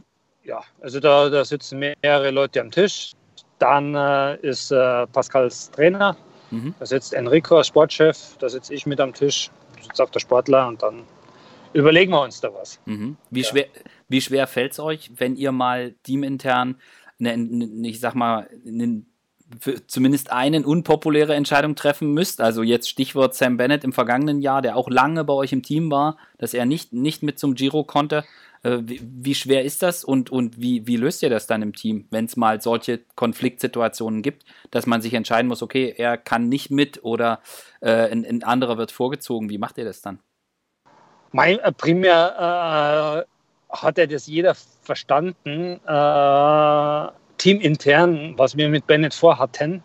Ja, 0.45 0.61
also 0.81 1.01
da, 1.01 1.29
da 1.29 1.45
sitzen 1.45 1.79
mehrere 1.79 2.31
Leute 2.31 2.61
am 2.61 2.71
Tisch. 2.71 3.13
Dann 3.59 3.95
äh, 3.95 4.37
ist 4.37 4.71
äh, 4.71 5.07
Pascals 5.07 5.71
Trainer, 5.71 6.15
mhm. 6.51 6.75
da 6.79 6.85
sitzt 6.85 7.15
Enrico 7.15 7.57
als 7.57 7.69
Sportchef, 7.69 8.37
da 8.39 8.51
sitze 8.51 8.75
ich 8.75 8.85
mit 8.85 9.01
am 9.01 9.15
Tisch 9.15 9.51
sitzt 9.81 10.01
auf 10.01 10.11
der 10.11 10.21
Sportler 10.21 10.69
und 10.69 10.83
dann 10.83 11.05
überlegen 11.73 12.13
wir 12.13 12.23
uns 12.23 12.41
da 12.41 12.53
was. 12.53 12.81
Mhm. 12.87 13.17
Wie, 13.31 13.41
ja. 13.41 13.49
schwer, 13.49 13.67
wie 14.09 14.21
schwer 14.21 14.47
fällt 14.47 14.73
es 14.73 14.81
euch, 14.81 15.11
wenn 15.17 15.37
ihr 15.37 15.53
mal 15.53 15.93
teamintern, 16.03 16.77
eine, 17.19 17.33
eine, 17.33 17.89
ich 17.89 18.01
sag 18.01 18.15
mal, 18.15 18.49
eine, 18.67 19.03
zumindest 19.87 20.33
eine 20.33 20.67
unpopuläre 20.67 21.35
Entscheidung 21.35 21.75
treffen 21.75 22.13
müsst? 22.13 22.41
Also 22.41 22.63
jetzt 22.63 22.89
Stichwort 22.89 23.35
Sam 23.35 23.57
Bennett 23.57 23.85
im 23.85 23.93
vergangenen 23.93 24.41
Jahr, 24.41 24.63
der 24.63 24.77
auch 24.77 24.91
lange 24.91 25.25
bei 25.25 25.33
euch 25.33 25.53
im 25.53 25.63
Team 25.63 25.91
war, 25.91 26.17
dass 26.39 26.55
er 26.55 26.67
nicht, 26.67 26.93
nicht 26.93 27.23
mit 27.23 27.39
zum 27.39 27.55
Giro 27.55 27.85
konnte. 27.85 28.25
Äh, 28.63 28.79
wie, 28.83 29.01
wie, 29.03 29.35
schwer 29.35 29.65
ist 29.65 29.83
das 29.83 30.03
und, 30.03 30.31
und 30.31 30.61
wie, 30.61 30.87
wie 30.87 30.97
löst 30.97 31.23
ihr 31.23 31.31
das 31.31 31.47
dann 31.47 31.63
im 31.63 31.75
Team, 31.75 32.07
wenn 32.11 32.25
es 32.25 32.37
mal 32.37 32.61
solche 32.61 33.01
Konfliktsituationen 33.15 34.23
gibt, 34.23 34.45
dass 34.71 34.87
man 34.87 35.01
sich 35.01 35.15
entscheiden 35.15 35.49
muss, 35.49 35.63
okay, 35.63 35.95
er 35.97 36.17
kann 36.17 36.49
nicht 36.49 36.71
mit 36.71 37.05
oder 37.05 37.41
äh, 37.81 38.11
ein, 38.11 38.25
ein 38.25 38.43
anderer 38.43 38.79
wird 38.79 38.93
vorgezogen. 38.93 39.51
Wie 39.51 39.59
macht 39.59 39.79
ihr 39.79 39.85
das 39.85 40.01
dann? 40.03 40.19
Mein, 41.33 41.59
äh, 41.59 41.73
primär 41.73 43.27
äh, 43.29 43.77
hat 43.77 43.99
er 43.99 44.07
das 44.07 44.27
jeder 44.27 44.57
verstanden, 44.83 45.81
äh, 45.87 47.09
teamintern, 47.39 48.35
was 48.37 48.57
wir 48.57 48.69
mit 48.69 48.87
Bennett 48.87 49.15
vorhatten. 49.15 49.83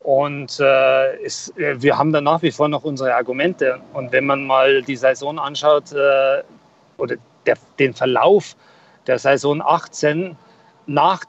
Und 0.00 0.58
äh, 0.60 1.22
ist, 1.22 1.56
äh, 1.58 1.80
wir 1.82 1.98
haben 1.98 2.12
da 2.12 2.20
nach 2.20 2.40
wie 2.42 2.50
vor 2.50 2.68
noch 2.68 2.84
unsere 2.84 3.14
Argumente. 3.14 3.80
Und 3.92 4.12
wenn 4.12 4.24
man 4.24 4.46
mal 4.46 4.82
die 4.82 4.96
Saison 4.96 5.38
anschaut, 5.38 5.92
äh, 5.92 6.42
oder 6.96 7.16
der, 7.46 7.56
den 7.78 7.94
Verlauf 7.94 8.56
der 9.06 9.18
Saison 9.18 9.60
18 9.62 10.36
nach 10.86 11.24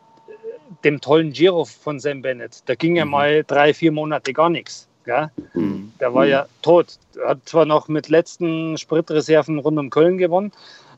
dem 0.83 1.01
tollen 1.01 1.31
Giro 1.31 1.65
von 1.65 1.99
Sam 1.99 2.21
Bennett. 2.21 2.63
Da 2.65 2.75
ging 2.75 2.95
ja 2.95 3.05
mhm. 3.05 3.11
mal 3.11 3.43
drei, 3.43 3.73
vier 3.73 3.91
Monate 3.91 4.33
gar 4.33 4.49
nichts. 4.49 4.87
Mhm. 5.53 5.91
Der 5.99 6.13
war 6.13 6.25
ja 6.25 6.45
tot. 6.61 6.97
Er 7.19 7.29
hat 7.29 7.39
zwar 7.45 7.65
noch 7.65 7.87
mit 7.87 8.07
letzten 8.07 8.77
Spritreserven 8.77 9.59
rund 9.59 9.77
um 9.77 9.89
Köln 9.89 10.17
gewonnen, 10.17 10.51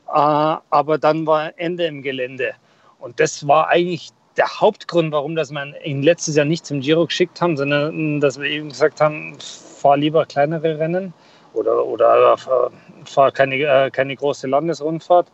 äh, 0.08 0.12
aber 0.12 0.98
dann 0.98 1.26
war 1.26 1.58
Ende 1.58 1.86
im 1.86 2.02
Gelände. 2.02 2.52
Und 2.98 3.18
das 3.18 3.46
war 3.48 3.68
eigentlich 3.68 4.10
der 4.36 4.60
Hauptgrund, 4.60 5.12
warum 5.12 5.36
dass 5.36 5.50
wir 5.50 5.74
ihn 5.84 6.02
letztes 6.02 6.36
Jahr 6.36 6.46
nicht 6.46 6.66
zum 6.66 6.80
Giro 6.80 7.06
geschickt 7.06 7.40
haben, 7.40 7.56
sondern 7.56 8.20
dass 8.20 8.40
wir 8.40 8.48
eben 8.48 8.68
gesagt 8.68 9.00
haben, 9.00 9.36
fahr 9.40 9.96
lieber 9.96 10.26
kleinere 10.26 10.78
Rennen 10.78 11.12
oder, 11.52 11.84
oder 11.84 12.36
fahre 13.04 13.32
keine, 13.32 13.56
äh, 13.56 13.90
keine 13.90 14.16
große 14.16 14.46
Landesrundfahrt 14.46 15.30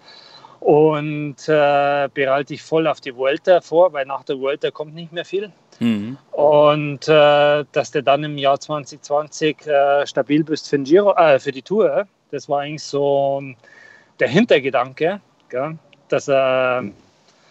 und 0.61 1.37
äh, 1.49 2.09
bereite 2.13 2.53
dich 2.53 2.63
voll 2.63 2.87
auf 2.87 3.01
die 3.01 3.17
Vuelta 3.17 3.61
vor, 3.63 3.93
weil 3.93 4.05
nach 4.05 4.25
der 4.25 4.39
Vuelta 4.39 4.71
kommt 4.71 4.95
nicht 4.95 5.13
mehr 5.13 5.25
viel. 5.25 5.51
Mhm. 5.79 6.19
Und 6.33 7.09
äh, 7.09 7.65
dass 7.73 7.91
du 7.91 8.03
dann 8.03 8.25
im 8.25 8.37
Jahr 8.37 8.61
2020 8.61 9.67
äh, 9.67 10.07
stabil 10.07 10.45
bist 10.45 10.69
für, 10.69 10.79
Giro, 10.79 11.15
äh, 11.15 11.39
für 11.39 11.53
die 11.53 11.63
Tour, 11.63 12.07
das 12.31 12.49
war 12.49 12.61
eigentlich 12.61 12.83
so 12.83 13.43
der 14.21 14.29
Hintergedanke, 14.29 15.21
gell? 15.49 15.79
dass 16.09 16.29
er 16.29 16.83
mhm. 16.83 16.95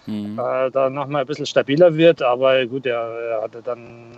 Äh, 0.09 0.71
da 0.71 0.89
nochmal 0.89 1.21
ein 1.21 1.27
bisschen 1.27 1.45
stabiler 1.45 1.95
wird. 1.95 2.21
Aber 2.21 2.65
gut, 2.65 2.85
er, 2.85 3.01
er 3.01 3.41
hatte 3.41 3.61
dann 3.61 4.17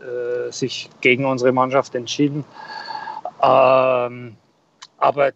äh, 0.00 0.52
sich 0.52 0.90
gegen 1.00 1.24
unsere 1.24 1.52
Mannschaft 1.52 1.94
entschieden. 1.94 2.44
Ähm, 3.42 4.36
aber 4.98 5.32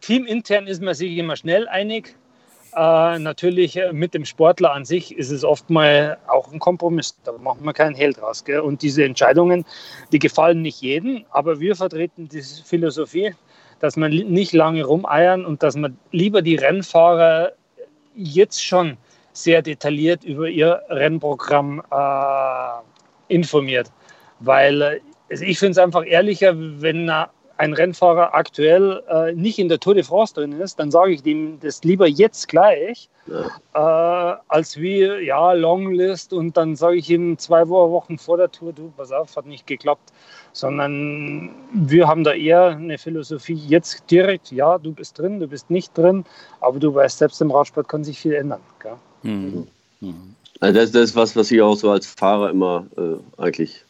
teamintern 0.00 0.66
ist 0.66 0.82
man 0.82 0.94
sich 0.94 1.16
immer 1.16 1.36
schnell 1.36 1.68
einig. 1.68 2.16
Äh, 2.74 3.18
natürlich 3.18 3.76
äh, 3.76 3.92
mit 3.92 4.14
dem 4.14 4.24
Sportler 4.24 4.72
an 4.72 4.84
sich 4.84 5.16
ist 5.16 5.30
es 5.30 5.44
oft 5.44 5.68
mal 5.70 6.18
auch 6.28 6.52
ein 6.52 6.60
Kompromiss. 6.60 7.18
Da 7.24 7.32
macht 7.32 7.60
man 7.60 7.74
keinen 7.74 7.94
Hehl 7.94 8.12
draus. 8.12 8.44
Gell? 8.44 8.60
Und 8.60 8.82
diese 8.82 9.04
Entscheidungen, 9.04 9.64
die 10.12 10.20
gefallen 10.20 10.62
nicht 10.62 10.80
jedem, 10.80 11.24
aber 11.30 11.58
wir 11.58 11.74
vertreten 11.74 12.28
die 12.28 12.42
Philosophie, 12.42 13.34
dass 13.80 13.96
man 13.96 14.12
nicht 14.12 14.52
lange 14.52 14.84
rumeiern 14.84 15.44
und 15.44 15.62
dass 15.62 15.74
man 15.74 15.98
lieber 16.12 16.42
die 16.42 16.56
Rennfahrer 16.56 17.52
jetzt 18.22 18.64
schon 18.64 18.96
sehr 19.32 19.62
detailliert 19.62 20.24
über 20.24 20.48
ihr 20.48 20.82
Rennprogramm 20.88 21.82
äh, 21.90 23.34
informiert. 23.34 23.90
Weil 24.40 24.82
äh, 24.82 25.00
also 25.30 25.44
ich 25.44 25.58
finde 25.58 25.72
es 25.72 25.78
einfach 25.78 26.04
ehrlicher, 26.04 26.54
wenn 26.56 27.10
ein 27.60 27.74
Rennfahrer 27.74 28.34
aktuell 28.34 29.02
äh, 29.10 29.34
nicht 29.34 29.58
in 29.58 29.68
der 29.68 29.78
Tour 29.78 29.94
de 29.94 30.02
France 30.02 30.32
drin 30.32 30.52
ist, 30.52 30.80
dann 30.80 30.90
sage 30.90 31.12
ich 31.12 31.26
ihm 31.26 31.60
das 31.60 31.84
lieber 31.84 32.06
jetzt 32.06 32.48
gleich, 32.48 33.10
ja. 33.26 34.34
äh, 34.34 34.36
als 34.48 34.78
wie, 34.78 35.02
ja, 35.02 35.52
Longlist 35.52 36.32
und 36.32 36.56
dann 36.56 36.74
sage 36.74 36.96
ich 36.96 37.10
ihm 37.10 37.36
zwei 37.36 37.68
Wochen 37.68 38.16
vor 38.16 38.38
der 38.38 38.50
Tour, 38.50 38.72
du, 38.72 38.90
pass 38.96 39.12
auf, 39.12 39.36
hat 39.36 39.44
nicht 39.44 39.66
geklappt, 39.66 40.10
sondern 40.54 41.50
wir 41.74 42.08
haben 42.08 42.24
da 42.24 42.32
eher 42.32 42.68
eine 42.68 42.96
Philosophie, 42.96 43.60
jetzt 43.68 44.10
direkt, 44.10 44.50
ja, 44.52 44.78
du 44.78 44.92
bist 44.92 45.18
drin, 45.18 45.38
du 45.38 45.46
bist 45.46 45.68
nicht 45.68 45.96
drin, 45.96 46.24
aber 46.60 46.78
du 46.78 46.94
weißt, 46.94 47.18
selbst 47.18 47.42
im 47.42 47.50
Radsport 47.50 47.88
kann 47.88 48.04
sich 48.04 48.18
viel 48.18 48.32
ändern. 48.32 48.60
Mhm. 49.22 49.66
Mhm. 50.00 50.34
Also 50.60 50.80
das, 50.80 50.92
das, 50.92 51.10
ist 51.10 51.16
was, 51.16 51.36
was 51.36 51.50
ich 51.50 51.60
auch 51.60 51.76
so 51.76 51.90
als 51.90 52.06
Fahrer 52.06 52.48
immer 52.48 52.86
äh, 52.96 53.42
eigentlich 53.42 53.84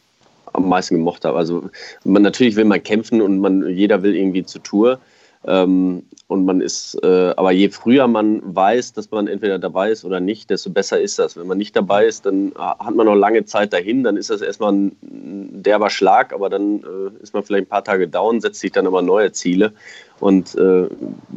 am 0.53 0.69
meisten 0.69 0.95
gemocht 0.95 1.25
habe. 1.25 1.37
Also 1.37 1.69
man, 2.03 2.21
natürlich 2.21 2.55
will 2.55 2.65
man 2.65 2.81
kämpfen 2.83 3.21
und 3.21 3.39
man, 3.39 3.67
jeder 3.69 4.03
will 4.03 4.15
irgendwie 4.15 4.43
zur 4.43 4.63
Tour. 4.63 4.99
Ähm, 5.45 6.03
und 6.27 6.45
man 6.45 6.61
ist, 6.61 6.97
äh, 7.03 7.33
aber 7.35 7.51
je 7.51 7.69
früher 7.69 8.07
man 8.07 8.41
weiß, 8.43 8.93
dass 8.93 9.09
man 9.11 9.27
entweder 9.27 9.59
dabei 9.59 9.91
ist 9.91 10.05
oder 10.05 10.19
nicht, 10.19 10.49
desto 10.49 10.69
besser 10.69 11.01
ist 11.01 11.19
das. 11.19 11.35
Wenn 11.35 11.47
man 11.47 11.57
nicht 11.57 11.75
dabei 11.75 12.05
ist, 12.05 12.25
dann 12.25 12.53
hat 12.55 12.95
man 12.95 13.07
noch 13.07 13.15
lange 13.15 13.43
Zeit 13.45 13.73
dahin, 13.73 14.03
dann 14.03 14.17
ist 14.17 14.29
das 14.29 14.41
erstmal 14.41 14.71
ein 14.71 15.63
derber 15.63 15.89
Schlag, 15.89 16.31
aber 16.31 16.49
dann 16.49 16.83
äh, 16.83 17.23
ist 17.23 17.33
man 17.33 17.43
vielleicht 17.43 17.65
ein 17.65 17.69
paar 17.69 17.83
Tage 17.83 18.07
down, 18.07 18.39
setzt 18.39 18.59
sich 18.59 18.71
dann 18.71 18.87
aber 18.87 19.01
neue 19.01 19.31
Ziele 19.31 19.73
und 20.19 20.55
äh, 20.55 20.87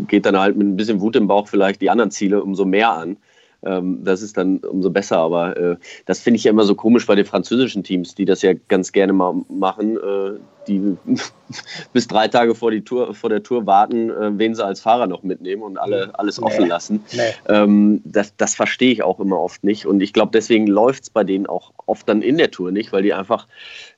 geht 0.06 0.26
dann 0.26 0.38
halt 0.38 0.56
mit 0.56 0.68
ein 0.68 0.76
bisschen 0.76 1.00
Wut 1.00 1.16
im 1.16 1.26
Bauch 1.26 1.48
vielleicht 1.48 1.80
die 1.80 1.90
anderen 1.90 2.10
Ziele 2.10 2.42
umso 2.42 2.64
mehr 2.64 2.92
an. 2.92 3.16
Ähm, 3.64 4.00
das 4.04 4.22
ist 4.22 4.36
dann 4.36 4.58
umso 4.58 4.90
besser. 4.90 5.18
Aber 5.18 5.56
äh, 5.56 5.76
das 6.06 6.20
finde 6.20 6.36
ich 6.36 6.44
ja 6.44 6.50
immer 6.50 6.64
so 6.64 6.74
komisch 6.74 7.06
bei 7.06 7.14
den 7.14 7.24
französischen 7.24 7.82
Teams, 7.84 8.14
die 8.14 8.24
das 8.24 8.42
ja 8.42 8.52
ganz 8.68 8.92
gerne 8.92 9.12
mal 9.12 9.34
machen, 9.48 9.96
äh, 9.96 10.38
die 10.66 10.96
bis 11.92 12.08
drei 12.08 12.28
Tage 12.28 12.54
vor, 12.54 12.70
die 12.70 12.82
Tour, 12.82 13.14
vor 13.14 13.30
der 13.30 13.42
Tour 13.42 13.66
warten, 13.66 14.10
äh, 14.10 14.38
wen 14.38 14.54
sie 14.54 14.64
als 14.64 14.80
Fahrer 14.80 15.06
noch 15.06 15.22
mitnehmen 15.22 15.62
und 15.62 15.78
alle, 15.78 16.18
alles 16.18 16.40
nee. 16.40 16.46
offen 16.46 16.68
lassen. 16.68 17.04
Nee. 17.12 17.20
Ähm, 17.48 18.00
das, 18.04 18.36
das 18.36 18.54
verstehe 18.54 18.92
ich 18.92 19.02
auch 19.02 19.20
immer 19.20 19.38
oft 19.38 19.64
nicht. 19.64 19.86
Und 19.86 20.00
ich 20.00 20.12
glaube, 20.12 20.30
deswegen 20.32 20.66
läuft 20.66 21.04
es 21.04 21.10
bei 21.10 21.24
denen 21.24 21.46
auch 21.46 21.72
oft 21.86 22.08
dann 22.08 22.22
in 22.22 22.38
der 22.38 22.50
Tour 22.50 22.70
nicht, 22.70 22.92
weil 22.92 23.02
die 23.02 23.14
einfach 23.14 23.46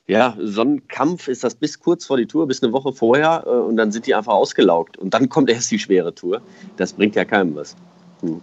ja, 0.07 0.37
so 0.39 0.61
ein 0.61 0.87
Kampf 0.87 1.27
ist 1.27 1.43
das 1.43 1.55
bis 1.55 1.79
kurz 1.79 2.05
vor 2.05 2.15
die 2.17 2.27
Tour, 2.27 2.47
bis 2.47 2.63
eine 2.63 2.71
Woche 2.71 2.93
vorher 2.93 3.43
äh, 3.45 3.49
und 3.49 3.75
dann 3.75 3.91
sind 3.91 4.07
die 4.07 4.15
einfach 4.15 4.33
ausgelaugt. 4.33 4.97
Und 4.97 5.13
dann 5.13 5.27
kommt 5.29 5.49
erst 5.49 5.69
die 5.71 5.79
schwere 5.79 6.15
Tour. 6.15 6.41
Das 6.77 6.93
bringt 6.93 7.15
ja 7.15 7.25
keinem 7.25 7.55
was. 7.55 7.75
Hm. 8.21 8.41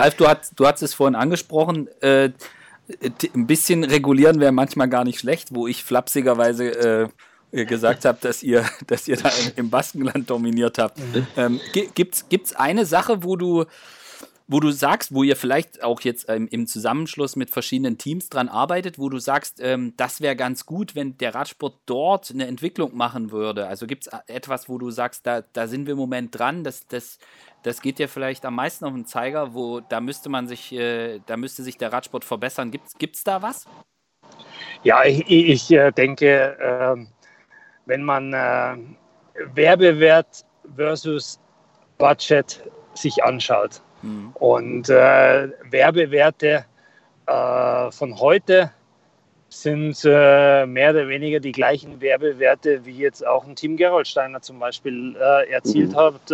Ralf, 0.00 0.14
du 0.14 0.26
hast, 0.26 0.52
du 0.56 0.66
hast 0.66 0.82
es 0.82 0.94
vorhin 0.94 1.14
angesprochen. 1.14 1.88
Äh, 2.00 2.30
ein 3.34 3.46
bisschen 3.46 3.84
regulieren 3.84 4.40
wäre 4.40 4.50
manchmal 4.50 4.88
gar 4.88 5.04
nicht 5.04 5.20
schlecht, 5.20 5.54
wo 5.54 5.66
ich 5.66 5.84
flapsigerweise 5.84 7.10
äh, 7.52 7.64
gesagt 7.66 8.06
habe, 8.06 8.18
dass 8.20 8.42
ihr, 8.42 8.64
dass 8.86 9.06
ihr 9.08 9.16
da 9.16 9.30
im, 9.56 9.68
Baskenland 9.68 10.30
dominiert 10.30 10.78
habt. 10.78 10.98
Mhm. 10.98 11.26
Ähm, 11.36 11.60
Gibt 11.72 12.24
es 12.30 12.56
eine 12.56 12.86
Sache, 12.86 13.22
wo 13.22 13.36
du 13.36 13.66
wo 14.52 14.58
du 14.58 14.72
sagst, 14.72 15.14
wo 15.14 15.22
ihr 15.22 15.36
vielleicht 15.36 15.84
auch 15.84 16.00
jetzt 16.00 16.28
ähm, 16.28 16.48
im 16.50 16.66
Zusammenschluss 16.66 17.36
mit 17.36 17.50
verschiedenen 17.50 17.98
Teams 17.98 18.30
dran 18.30 18.48
arbeitet, 18.48 18.98
wo 18.98 19.08
du 19.08 19.20
sagst, 19.20 19.60
ähm, 19.60 19.94
das 19.96 20.20
wäre 20.20 20.34
ganz 20.34 20.66
gut, 20.66 20.96
wenn 20.96 21.16
der 21.18 21.36
Radsport 21.36 21.76
dort 21.86 22.32
eine 22.32 22.48
Entwicklung 22.48 22.96
machen 22.96 23.30
würde? 23.30 23.68
Also 23.68 23.86
gibt 23.86 24.08
es 24.08 24.12
etwas, 24.26 24.68
wo 24.68 24.76
du 24.76 24.90
sagst, 24.90 25.24
da, 25.24 25.42
da 25.52 25.68
sind 25.68 25.86
wir 25.86 25.92
im 25.92 25.98
Moment 25.98 26.36
dran, 26.36 26.64
das, 26.64 26.88
das 26.88 27.20
das 27.62 27.80
geht 27.80 27.98
ja 27.98 28.06
vielleicht 28.06 28.44
am 28.44 28.54
meisten 28.54 28.84
auf 28.84 28.92
den 28.92 29.06
Zeiger, 29.06 29.54
wo 29.54 29.80
da 29.80 30.00
müsste 30.00 30.28
man 30.28 30.48
sich, 30.48 30.72
äh, 30.72 31.20
da 31.26 31.36
müsste 31.36 31.62
sich 31.62 31.76
der 31.76 31.92
Radsport 31.92 32.24
verbessern. 32.24 32.70
Gibt 32.70 33.16
es 33.16 33.24
da 33.24 33.42
was? 33.42 33.66
Ja, 34.82 35.04
ich, 35.04 35.28
ich 35.28 35.70
äh, 35.72 35.90
denke, 35.90 36.56
äh, 36.58 36.96
wenn 37.86 38.02
man 38.02 38.32
äh, 38.32 38.76
Werbewert 39.54 40.44
versus 40.74 41.38
Budget 41.98 42.62
sich 42.94 43.22
anschaut 43.22 43.82
mhm. 44.02 44.30
und 44.34 44.88
äh, 44.88 45.48
Werbewerte 45.70 46.64
äh, 47.26 47.90
von 47.90 48.18
heute 48.18 48.72
sind 49.50 50.02
äh, 50.04 50.64
mehr 50.64 50.90
oder 50.90 51.08
weniger 51.08 51.40
die 51.40 51.52
gleichen 51.52 52.00
Werbewerte, 52.00 52.84
wie 52.86 52.96
jetzt 52.96 53.26
auch 53.26 53.46
ein 53.46 53.56
Team 53.56 53.76
Gerolsteiner 53.76 54.40
zum 54.40 54.60
Beispiel 54.60 55.16
äh, 55.16 55.50
erzielt 55.50 55.94
hat, 55.96 56.30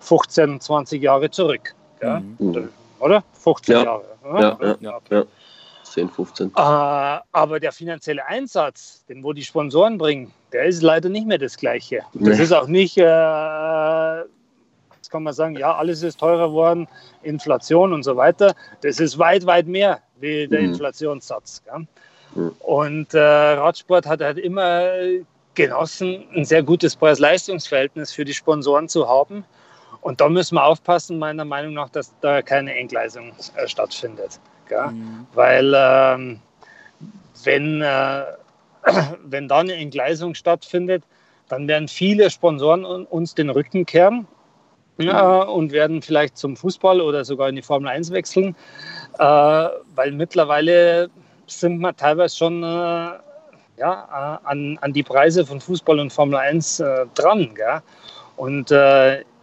15, 0.00 0.60
20 0.60 1.02
Jahre 1.02 1.30
zurück. 1.30 1.74
Ja? 2.02 2.20
Mhm. 2.38 2.68
Oder? 3.00 3.22
15 3.32 3.74
ja. 3.74 3.84
Jahre. 3.84 4.04
Ja, 4.24 4.58
ja, 4.60 4.76
ja, 4.80 4.96
okay. 4.96 5.24
10, 5.84 6.10
15. 6.10 6.48
Äh, 6.48 6.50
aber 6.60 7.60
der 7.60 7.72
finanzielle 7.72 8.26
Einsatz, 8.26 9.04
den 9.08 9.22
wo 9.22 9.32
die 9.32 9.44
Sponsoren 9.44 9.98
bringen, 9.98 10.32
der 10.52 10.64
ist 10.64 10.82
leider 10.82 11.08
nicht 11.08 11.26
mehr 11.26 11.38
das 11.38 11.56
gleiche. 11.56 12.02
Das 12.14 12.38
nee. 12.38 12.44
ist 12.44 12.52
auch 12.52 12.66
nicht, 12.66 12.98
äh, 12.98 14.18
jetzt 14.96 15.10
kann 15.10 15.22
man 15.22 15.32
sagen, 15.32 15.56
ja, 15.56 15.74
alles 15.74 16.02
ist 16.02 16.18
teurer 16.18 16.48
geworden, 16.48 16.88
Inflation 17.22 17.92
und 17.92 18.02
so 18.02 18.16
weiter. 18.16 18.54
Das 18.82 19.00
ist 19.00 19.18
weit, 19.18 19.46
weit 19.46 19.66
mehr 19.66 20.00
wie 20.18 20.46
der 20.48 20.60
mhm. 20.60 20.70
Inflationssatz. 20.70 21.62
Mhm. 22.34 22.52
Und 22.60 23.14
äh, 23.14 23.20
Radsport 23.20 24.06
hat 24.06 24.20
halt 24.20 24.38
immer 24.38 24.90
genossen, 25.54 26.24
ein 26.34 26.44
sehr 26.44 26.62
gutes 26.62 26.94
Preis-Leistungs-Verhältnis 26.96 28.12
für 28.12 28.24
die 28.24 28.34
Sponsoren 28.34 28.88
zu 28.88 29.08
haben. 29.08 29.44
Und 30.00 30.20
da 30.20 30.28
müssen 30.28 30.56
wir 30.56 30.64
aufpassen, 30.64 31.18
meiner 31.18 31.44
Meinung 31.44 31.74
nach, 31.74 31.88
dass 31.88 32.14
da 32.20 32.42
keine 32.42 32.76
Entgleisung 32.76 33.32
äh, 33.56 33.66
stattfindet. 33.66 34.40
Mhm. 34.70 35.26
Weil 35.34 35.72
ähm, 35.76 36.40
wenn, 37.44 37.82
äh, 37.82 38.24
wenn 39.24 39.48
da 39.48 39.58
eine 39.58 39.74
Entgleisung 39.74 40.34
stattfindet, 40.34 41.04
dann 41.48 41.68
werden 41.68 41.88
viele 41.88 42.30
Sponsoren 42.30 42.84
uns 42.84 43.34
den 43.34 43.50
Rücken 43.50 43.86
kehren 43.86 44.26
mhm. 44.98 45.08
äh, 45.08 45.44
und 45.44 45.72
werden 45.72 46.02
vielleicht 46.02 46.36
zum 46.36 46.56
Fußball 46.56 47.00
oder 47.00 47.24
sogar 47.24 47.48
in 47.48 47.56
die 47.56 47.62
Formel 47.62 47.88
1 47.88 48.10
wechseln, 48.12 48.56
äh, 49.18 49.22
weil 49.22 50.12
mittlerweile 50.12 51.08
sind 51.46 51.78
wir 51.78 51.96
teilweise 51.96 52.36
schon 52.36 52.62
äh, 52.62 52.66
ja, 53.78 54.40
äh, 54.44 54.48
an, 54.48 54.78
an 54.80 54.92
die 54.92 55.02
Preise 55.02 55.44
von 55.44 55.60
Fußball 55.60 56.00
und 56.00 56.12
Formel 56.12 56.36
1 56.36 56.80
äh, 56.80 57.06
dran. 57.14 57.54
Gell? 57.54 57.80
Und 58.36 58.70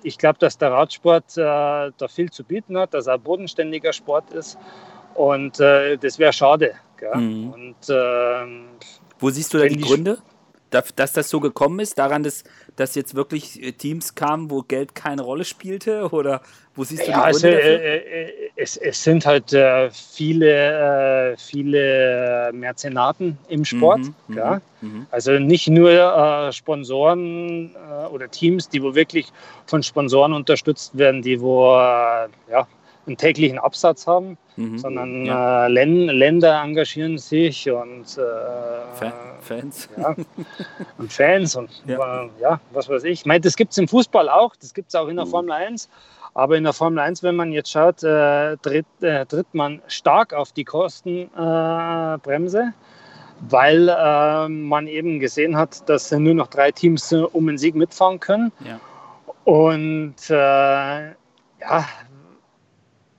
ich 0.04 0.18
glaube, 0.18 0.40
dass 0.40 0.58
der 0.58 0.72
Radsport 0.72 1.38
da 1.38 1.92
viel 2.10 2.30
zu 2.32 2.44
bieten 2.44 2.78
hat, 2.78 2.94
dass 2.94 3.08
er 3.08 3.16
ein 3.16 3.22
bodenständiger 3.22 3.94
Sport 3.94 4.32
ist 4.32 4.58
und 5.16 5.60
äh, 5.60 5.98
das 5.98 6.20
wäre 6.20 6.34
schade. 6.34 6.74
Mhm. 7.14 7.52
Und, 7.52 7.90
äh, 7.90 8.46
Wo 9.20 9.30
siehst 9.30 9.54
du 9.54 9.58
da 9.58 9.66
die 9.66 9.78
Gründe? 9.78 10.18
Dass 10.74 11.14
das 11.14 11.30
so 11.30 11.40
gekommen 11.40 11.80
ist, 11.80 11.98
daran, 11.98 12.24
dass, 12.24 12.44
dass 12.76 12.96
jetzt 12.96 13.16
wirklich 13.16 13.62
äh, 13.62 13.72
Teams 13.72 14.16
kamen, 14.16 14.50
wo 14.50 14.62
Geld 14.62 14.96
keine 14.96 15.22
Rolle 15.22 15.46
spielte? 15.46 16.10
Oder 16.12 16.42
wo 16.76 16.84
siehst 16.84 17.08
du 17.08 17.12
ja, 17.12 17.18
die? 17.18 17.24
Also, 17.24 17.48
äh, 17.48 17.98
äh, 17.98 18.34
es, 18.56 18.78
es, 18.78 19.04
sind 19.04 19.26
halt 19.26 19.54
äh, 19.54 19.90
viele, 19.92 21.34
äh, 21.34 21.38
viele 21.38 22.52
Mäzenaten 22.54 23.38
im 23.48 23.64
Sport. 23.66 24.00
Mhm, 24.00 24.16
mhm 24.28 24.38
ja? 24.38 24.62
Mhm. 24.82 25.08
Also 25.12 25.34
nicht 25.34 25.68
nur 25.68 25.92
äh, 25.92 26.52
Sponsoren 26.52 27.76
oder 28.12 28.30
Teams, 28.30 28.70
die 28.70 28.82
wo 28.82 28.96
wirklich 28.96 29.32
von 29.66 29.84
Sponsoren 29.84 30.34
unterstützt 30.34 30.98
werden, 30.98 31.22
die 31.22 31.40
wo 31.40 31.74
ja, 31.74 32.68
einen 33.06 33.18
täglichen 33.18 33.60
Absatz 33.60 34.08
haben, 34.08 34.38
mhm. 34.56 34.78
sondern 34.78 35.26
ja. 35.26 35.66
äh, 35.66 35.70
Länder 35.70 36.62
engagieren 36.62 37.18
sich 37.18 37.70
und 37.70 38.18
äh, 38.18 39.12
Fans. 39.42 39.90
Ja, 39.98 40.16
und 40.98 41.12
Fans 41.12 41.56
und 41.56 41.70
ja. 41.86 42.24
Äh, 42.24 42.30
ja. 42.40 42.60
was 42.72 42.88
weiß 42.88 43.04
ich. 43.04 43.22
Ich 43.22 43.26
meine, 43.26 43.42
das 43.42 43.56
gibt 43.56 43.72
es 43.72 43.78
im 43.78 43.88
Fußball 43.88 44.30
auch, 44.30 44.56
das 44.56 44.74
gibt 44.74 44.90
es 44.90 44.96
auch 44.96 45.08
in 45.08 45.18
der 45.18 45.26
mhm. 45.26 45.32
Formel 45.32 45.52
1. 45.52 45.90
Aber 46.36 46.58
in 46.58 46.64
der 46.64 46.74
Formel 46.74 47.00
1, 47.00 47.22
wenn 47.22 47.36
man 47.36 47.52
jetzt 47.52 47.70
schaut, 47.70 48.04
äh, 48.04 48.58
tritt, 48.58 48.88
äh, 49.02 49.26
tritt, 49.26 49.54
man 49.54 49.82
stark 49.88 50.34
auf 50.34 50.52
die 50.52 50.64
Kostenbremse, 50.64 52.74
weil 53.42 53.90
äh, 53.90 54.48
man 54.48 54.88
eben 54.88 55.20
gesehen 55.20 55.56
hat, 55.56 55.88
dass 55.88 56.12
nur 56.12 56.34
noch 56.34 56.48
drei 56.48 56.72
Teams 56.72 57.14
um 57.14 57.46
den 57.46 57.60
Sieg 57.60 57.76
mitfahren 57.76 58.20
können. 58.20 58.52
Ja. 58.66 58.80
Und 59.44 60.16
ja, 60.30 61.14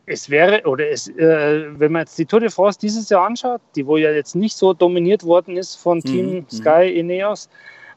es 0.07 0.29
wäre, 0.31 0.63
oder 0.65 0.89
es, 0.91 1.09
äh, 1.09 1.65
wenn 1.79 1.93
man 1.93 2.03
jetzt 2.03 2.19
die 2.19 2.27
Tour 2.27 2.41
de 2.41 2.51
France 2.51 2.79
dieses 2.79 3.09
Jahr 3.09 3.27
anschaut, 3.27 3.61
die 3.75 3.87
wo 3.87 3.97
ja 3.97 4.11
jetzt 4.11 4.35
nicht 4.37 4.57
so 4.57 4.73
dominiert 4.73 5.25
worden 5.25 5.57
ist 5.57 5.77
von 5.77 5.99
mhm, 5.99 6.03
Team 6.03 6.35
mhm. 6.35 6.47
Sky 6.51 6.99
Ineos, 6.99 7.49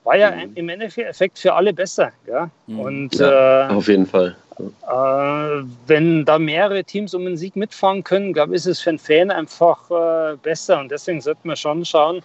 war 0.03 0.17
ja 0.17 0.31
mhm. 0.31 0.51
im 0.55 0.69
Endeffekt 0.69 1.37
für 1.37 1.53
alle 1.53 1.73
besser. 1.73 2.11
Ja? 2.27 2.49
Mhm. 2.67 2.79
Und, 2.79 3.15
ja, 3.15 3.69
äh, 3.69 3.73
auf 3.73 3.87
jeden 3.87 4.05
Fall. 4.05 4.35
Äh, 4.59 5.63
wenn 5.85 6.25
da 6.25 6.39
mehrere 6.39 6.83
Teams 6.83 7.13
um 7.13 7.25
den 7.25 7.37
Sieg 7.37 7.55
mitfahren 7.55 8.03
können, 8.03 8.33
glaube 8.33 8.53
ich, 8.53 8.57
ist 8.57 8.67
es 8.67 8.81
für 8.81 8.89
einen 8.91 8.99
Fan 8.99 9.29
einfach 9.29 9.91
äh, 9.91 10.37
besser. 10.37 10.79
Und 10.79 10.91
deswegen 10.91 11.21
sollte 11.21 11.41
man 11.43 11.57
schon 11.57 11.85
schauen, 11.85 12.21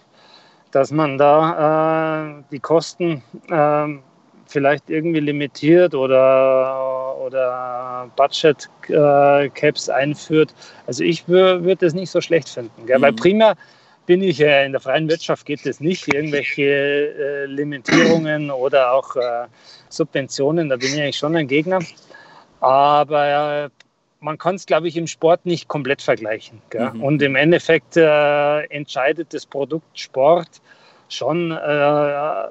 dass 0.71 0.91
man 0.91 1.17
da 1.17 2.39
äh, 2.39 2.43
die 2.51 2.59
Kosten 2.59 3.21
ähm, 3.51 4.01
vielleicht 4.47 4.89
irgendwie 4.89 5.19
limitiert 5.19 5.93
oder, 5.93 6.92
oder 7.23 8.09
Budget 8.15 8.69
äh, 8.89 9.49
Caps 9.49 9.89
einführt. 9.89 10.53
Also 10.87 11.03
ich 11.03 11.27
würde 11.27 11.75
das 11.75 11.93
nicht 11.93 12.11
so 12.11 12.21
schlecht 12.21 12.49
finden. 12.49 12.85
Gell? 12.85 12.97
Mhm. 12.97 13.01
Weil 13.01 13.13
primär 13.13 13.55
bin 14.05 14.21
ich 14.21 14.39
äh, 14.41 14.65
in 14.65 14.73
der 14.73 14.81
freien 14.81 15.09
Wirtschaft 15.09 15.45
geht 15.45 15.65
es 15.65 15.79
nicht. 15.79 16.13
Irgendwelche 16.13 16.63
äh, 16.63 17.45
Limitierungen 17.45 18.51
oder 18.51 18.91
auch 18.91 19.15
äh, 19.15 19.45
Subventionen, 19.89 20.69
da 20.69 20.75
bin 20.75 20.89
ich 20.89 21.01
eigentlich 21.01 21.17
schon 21.17 21.35
ein 21.35 21.47
Gegner. 21.47 21.79
Aber 22.59 23.69
man 24.23 24.37
kann 24.37 24.55
es, 24.55 24.65
glaube 24.65 24.87
ich, 24.87 24.95
im 24.95 25.07
Sport 25.07 25.45
nicht 25.45 25.67
komplett 25.67 26.01
vergleichen. 26.01 26.61
Mhm. 26.73 27.03
Und 27.03 27.21
im 27.21 27.35
Endeffekt 27.35 27.97
äh, 27.97 28.63
entscheidet 28.67 29.33
das 29.33 29.45
Produkt 29.45 29.99
Sport 29.99 30.61
schon 31.09 31.51
äh, 31.51 32.43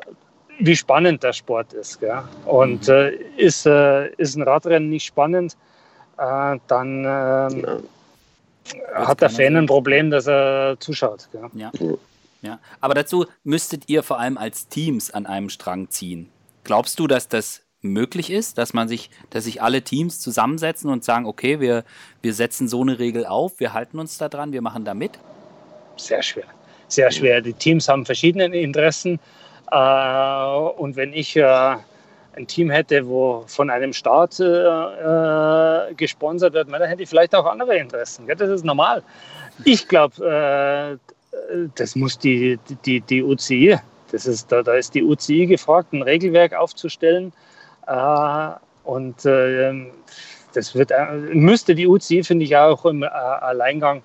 wie 0.59 0.77
spannend 0.77 1.23
der 1.23 1.33
Sport 1.33 1.73
ist. 1.73 2.01
Gell? 2.01 2.23
Und 2.45 2.89
mhm. 2.89 2.95
äh, 2.95 3.11
ist, 3.37 3.67
äh, 3.67 4.09
ist 4.17 4.37
ein 4.37 4.43
Radrennen 4.43 4.89
nicht 4.89 5.05
spannend, 5.05 5.57
äh, 6.19 6.59
dann 6.67 7.05
ähm, 7.05 7.65
ja. 7.65 7.81
hat 8.95 9.21
der 9.21 9.31
Fan 9.31 9.57
ein 9.57 9.67
Problem, 9.67 10.11
dass 10.11 10.27
er 10.27 10.77
zuschaut. 10.79 11.29
Gell? 11.33 11.51
Ja. 11.55 11.71
ja. 12.43 12.59
Aber 12.81 12.95
dazu 12.95 13.27
müsstet 13.45 13.89
ihr 13.89 14.03
vor 14.03 14.19
allem 14.19 14.39
als 14.39 14.69
Teams 14.69 15.11
an 15.11 15.27
einem 15.27 15.49
Strang 15.49 15.91
ziehen. 15.91 16.29
Glaubst 16.65 16.99
du, 17.01 17.07
dass 17.07 17.29
das 17.29 17.63
möglich 17.83 18.31
ist, 18.31 18.59
dass 18.59 18.73
man 18.73 18.89
sich, 18.89 19.11
dass 19.31 19.45
sich 19.45 19.61
alle 19.61 19.83
Teams 19.83 20.21
zusammensetzen 20.21 20.89
und 20.89 21.05
sagen, 21.05 21.27
okay, 21.27 21.59
wir, 21.61 21.85
wir 22.23 22.33
setzen 22.33 22.69
so 22.69 22.81
eine 22.83 22.99
Regel 22.99 23.27
auf, 23.27 23.59
wir 23.59 23.73
halten 23.73 23.99
uns 23.99 24.19
da 24.19 24.29
dran, 24.29 24.53
wir 24.53 24.63
machen 24.63 24.85
da 24.85 24.95
mit? 24.95 25.19
Sehr 25.97 26.23
schwer. 26.23 26.45
Sehr 26.89 27.11
schwer. 27.11 27.41
Die 27.41 27.53
Teams 27.53 27.89
haben 27.89 28.07
verschiedene 28.07 28.45
Interessen. 28.57 29.19
Äh, 29.73 30.57
und 30.77 30.97
wenn 30.97 31.13
ich 31.15 31.35
äh, 31.37 31.77
ein 32.37 32.47
Team 32.47 32.71
hätte, 32.71 33.07
wo 33.07 33.45
von 33.47 33.71
einem 33.71 33.93
Staat 33.93 34.39
äh, 34.39 35.95
gesponsert 35.95 36.53
wird, 36.53 36.71
dann 36.71 36.83
hätte 36.83 37.03
ich 37.03 37.09
vielleicht 37.09 37.35
auch 37.35 37.47
andere 37.47 37.79
Interessen. 37.79 38.27
Das 38.27 38.49
ist 38.49 38.65
normal. 38.65 39.03
Ich 39.65 39.89
glaube, 39.89 40.99
das 41.75 41.95
muss 41.95 42.19
die, 42.19 42.59
die, 42.87 43.01
die 43.01 43.23
UCI, 43.23 43.79
das 44.11 44.27
ist, 44.27 44.51
da, 44.51 44.63
da 44.63 44.75
ist 44.75 44.95
die 44.95 45.03
UCI 45.03 45.47
gefragt, 45.47 45.93
ein 45.93 46.03
Regelwerk 46.03 46.55
aufzustellen. 46.55 47.33
und 48.85 49.17
das 50.55 50.75
wird, 50.75 50.93
müsste 51.35 51.75
die 51.75 51.87
UCI, 51.87 52.25
finde 52.25 52.47
ich, 52.47 52.57
auch 52.57 52.87
im 52.87 53.03
Alleingang 53.03 54.03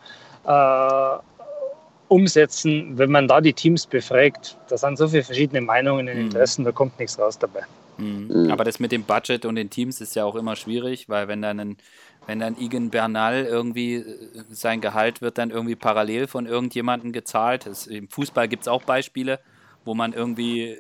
umsetzen, 2.08 2.98
wenn 2.98 3.12
man 3.12 3.28
da 3.28 3.42
die 3.42 3.54
Teams 3.54 3.86
befragt. 3.86 4.58
Da 4.70 4.78
sind 4.78 4.98
so 4.98 5.08
viele 5.08 5.24
verschiedene 5.24 5.62
Meinungen 5.62 6.08
und 6.08 6.16
mhm. 6.16 6.22
Interessen, 6.22 6.64
da 6.64 6.72
kommt 6.72 6.98
nichts 7.00 7.20
raus 7.20 7.38
dabei. 7.38 7.62
Mhm. 7.98 8.28
mhm. 8.28 8.52
Aber 8.52 8.64
das 8.64 8.80
mit 8.80 8.92
dem 8.92 9.04
Budget 9.04 9.46
und 9.46 9.56
den 9.56 9.70
Teams 9.70 10.02
ist 10.02 10.16
ja 10.16 10.26
auch 10.26 10.36
immer 10.36 10.56
schwierig, 10.56 11.10
weil 11.10 11.28
wenn 11.28 11.42
dann 11.42 11.60
ein, 11.60 11.78
wenn 12.26 12.40
dann 12.40 12.58
Igen 12.58 12.90
Bernal 12.90 13.46
irgendwie 13.46 13.96
äh, 13.96 14.06
sein 14.50 14.82
Gehalt 14.82 15.22
wird 15.22 15.38
dann 15.38 15.50
irgendwie 15.50 15.76
parallel 15.76 16.28
von 16.28 16.46
irgendjemandem 16.46 17.12
gezahlt. 17.12 17.66
Das, 17.66 17.88
Im 17.88 18.10
Fußball 18.10 18.48
gibt 18.48 18.64
es 18.64 18.68
auch 18.68 18.84
Beispiele, 18.84 19.40
wo 19.86 19.94
man 19.94 20.14
irgendwie, 20.14 20.78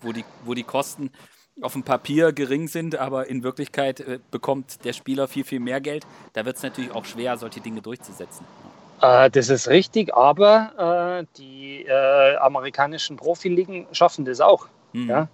wo 0.00 0.12
die, 0.12 0.24
wo 0.44 0.54
die 0.54 0.62
Kosten 0.62 1.10
auf 1.62 1.72
dem 1.74 1.82
Papier 1.82 2.32
gering 2.32 2.68
sind, 2.68 2.96
aber 2.96 3.28
in 3.28 3.42
Wirklichkeit 3.42 4.00
äh, 4.00 4.18
bekommt 4.30 4.84
der 4.84 4.92
Spieler 4.92 5.28
viel, 5.28 5.44
viel 5.44 5.60
mehr 5.60 5.80
Geld. 5.80 6.06
Da 6.32 6.44
wird 6.44 6.56
es 6.56 6.62
natürlich 6.62 6.92
auch 6.92 7.04
schwer, 7.04 7.36
solche 7.36 7.60
Dinge 7.60 7.82
durchzusetzen. 7.82 8.46
Äh, 9.00 9.30
das 9.30 9.48
ist 9.48 9.68
richtig, 9.68 10.14
aber 10.14 11.20
äh, 11.20 11.38
die 11.38 11.84
äh, 11.86 12.36
amerikanischen 12.36 13.16
Profiligen 13.16 13.86
schaffen 13.92 14.24
das 14.24 14.40
auch. 14.40 14.66
Mhm. 14.92 15.08
Ja? 15.08 15.28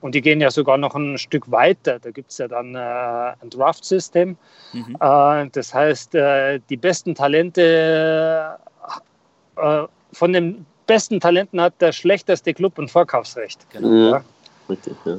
Und 0.00 0.14
die 0.14 0.20
gehen 0.20 0.40
ja 0.40 0.50
sogar 0.50 0.78
noch 0.78 0.94
ein 0.94 1.18
Stück 1.18 1.50
weiter. 1.50 1.98
Da 1.98 2.10
gibt 2.10 2.30
es 2.30 2.38
ja 2.38 2.46
dann 2.46 2.74
äh, 2.74 2.78
ein 2.78 3.50
Draft-System. 3.50 4.36
Mhm. 4.72 4.96
Äh, 5.00 5.48
das 5.50 5.74
heißt, 5.74 6.14
äh, 6.14 6.60
die 6.70 6.76
besten 6.76 7.14
Talente, 7.14 8.56
äh, 9.56 9.82
von 10.12 10.32
den 10.32 10.64
besten 10.86 11.20
Talenten 11.20 11.60
hat 11.60 11.74
der 11.80 11.92
schlechteste 11.92 12.54
Club 12.54 12.78
ein 12.78 12.88
Vorkaufsrecht. 12.88 13.66
Genau. 13.70 14.12
Ja. 14.12 14.24
Richtig, 14.68 14.94
ja. 15.04 15.16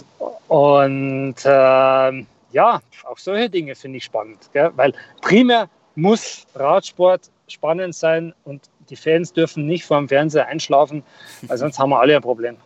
Und 0.48 1.36
ähm, 1.46 2.28
ja, 2.52 2.82
auch 3.06 3.18
solche 3.18 3.50
Dinge 3.50 3.76
finde 3.76 3.98
ich 3.98 4.04
spannend, 4.04 4.50
gell? 4.54 4.72
weil 4.76 4.94
primär 5.22 5.70
muss 5.96 6.46
Radsport 6.56 7.30
spannend 7.52 7.96
sein 7.96 8.34
und 8.44 8.62
die 8.90 8.96
Fans 8.96 9.34
dürfen 9.34 9.66
nicht 9.66 9.86
vor 9.86 9.98
dem 9.98 10.08
Fernseher 10.08 10.48
einschlafen, 10.48 11.04
weil 11.44 11.58
sonst 11.58 11.80
haben 11.80 11.90
wir 11.90 12.00
alle 12.00 12.16
ein 12.16 12.22
Problem. 12.22 12.58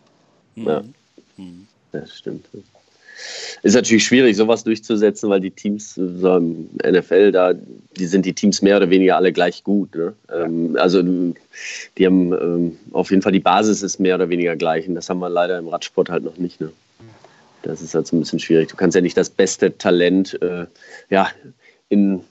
Ja, 0.55 0.83
mhm. 1.37 1.67
das 1.91 2.15
stimmt. 2.15 2.45
Ist 3.61 3.75
natürlich 3.75 4.03
schwierig, 4.03 4.35
sowas 4.35 4.63
durchzusetzen, 4.63 5.29
weil 5.29 5.39
die 5.39 5.51
Teams 5.51 5.95
so 5.95 6.37
im 6.37 6.69
NFL, 6.85 7.31
da 7.31 7.53
die 7.53 8.05
sind 8.05 8.25
die 8.25 8.33
Teams 8.33 8.61
mehr 8.61 8.77
oder 8.77 8.89
weniger 8.89 9.15
alle 9.15 9.31
gleich 9.31 9.63
gut. 9.63 9.95
Ne? 9.95 10.13
Ähm, 10.33 10.75
also 10.77 11.01
die 11.01 12.05
haben 12.05 12.33
ähm, 12.33 12.77
auf 12.91 13.11
jeden 13.11 13.21
Fall 13.21 13.31
die 13.31 13.39
Basis 13.39 13.81
ist 13.81 13.99
mehr 13.99 14.15
oder 14.15 14.29
weniger 14.29 14.55
gleich 14.55 14.87
und 14.87 14.95
das 14.95 15.09
haben 15.09 15.19
wir 15.19 15.29
leider 15.29 15.57
im 15.57 15.67
Radsport 15.67 16.09
halt 16.09 16.23
noch 16.23 16.37
nicht. 16.37 16.59
Ne? 16.59 16.71
Das 17.61 17.81
ist 17.81 17.95
halt 17.95 18.07
so 18.07 18.15
ein 18.15 18.19
bisschen 18.19 18.39
schwierig. 18.39 18.69
Du 18.69 18.75
kannst 18.75 18.95
ja 18.95 19.01
nicht 19.01 19.15
das 19.15 19.29
beste 19.29 19.77
Talent 19.77 20.41
äh, 20.41 20.65
ja, 21.09 21.29
in 21.87 22.21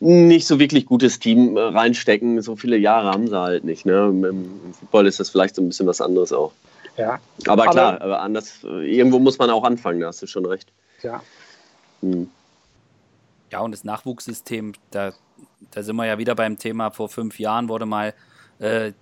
nicht 0.00 0.46
so 0.46 0.58
wirklich 0.58 0.86
gutes 0.86 1.18
Team 1.18 1.56
äh, 1.56 1.60
reinstecken. 1.60 2.40
So 2.42 2.56
viele 2.56 2.76
Jahre 2.76 3.10
haben 3.10 3.28
sie 3.28 3.38
halt 3.38 3.64
nicht. 3.64 3.84
Ne? 3.84 4.06
Im, 4.08 4.72
Football 4.78 5.06
ist 5.06 5.20
das 5.20 5.30
vielleicht 5.30 5.56
so 5.56 5.62
ein 5.62 5.68
bisschen 5.68 5.86
was 5.86 6.00
anderes 6.00 6.32
auch. 6.32 6.52
Ja. 6.96 7.20
Aber 7.46 7.66
klar, 7.66 8.00
aber 8.00 8.20
anders, 8.20 8.64
äh, 8.64 8.96
irgendwo 8.96 9.18
muss 9.18 9.38
man 9.38 9.50
auch 9.50 9.64
anfangen, 9.64 10.00
da 10.00 10.08
hast 10.08 10.22
du 10.22 10.26
schon 10.26 10.46
recht. 10.46 10.72
Ja. 11.02 11.22
Hm. 12.00 12.28
Ja, 13.50 13.60
und 13.60 13.72
das 13.72 13.84
Nachwuchssystem, 13.84 14.72
da, 14.90 15.12
da 15.70 15.82
sind 15.82 15.96
wir 15.96 16.06
ja 16.06 16.18
wieder 16.18 16.34
beim 16.34 16.58
Thema, 16.58 16.90
vor 16.90 17.08
fünf 17.08 17.38
Jahren 17.38 17.68
wurde 17.68 17.86
mal 17.86 18.14
äh, 18.58 18.92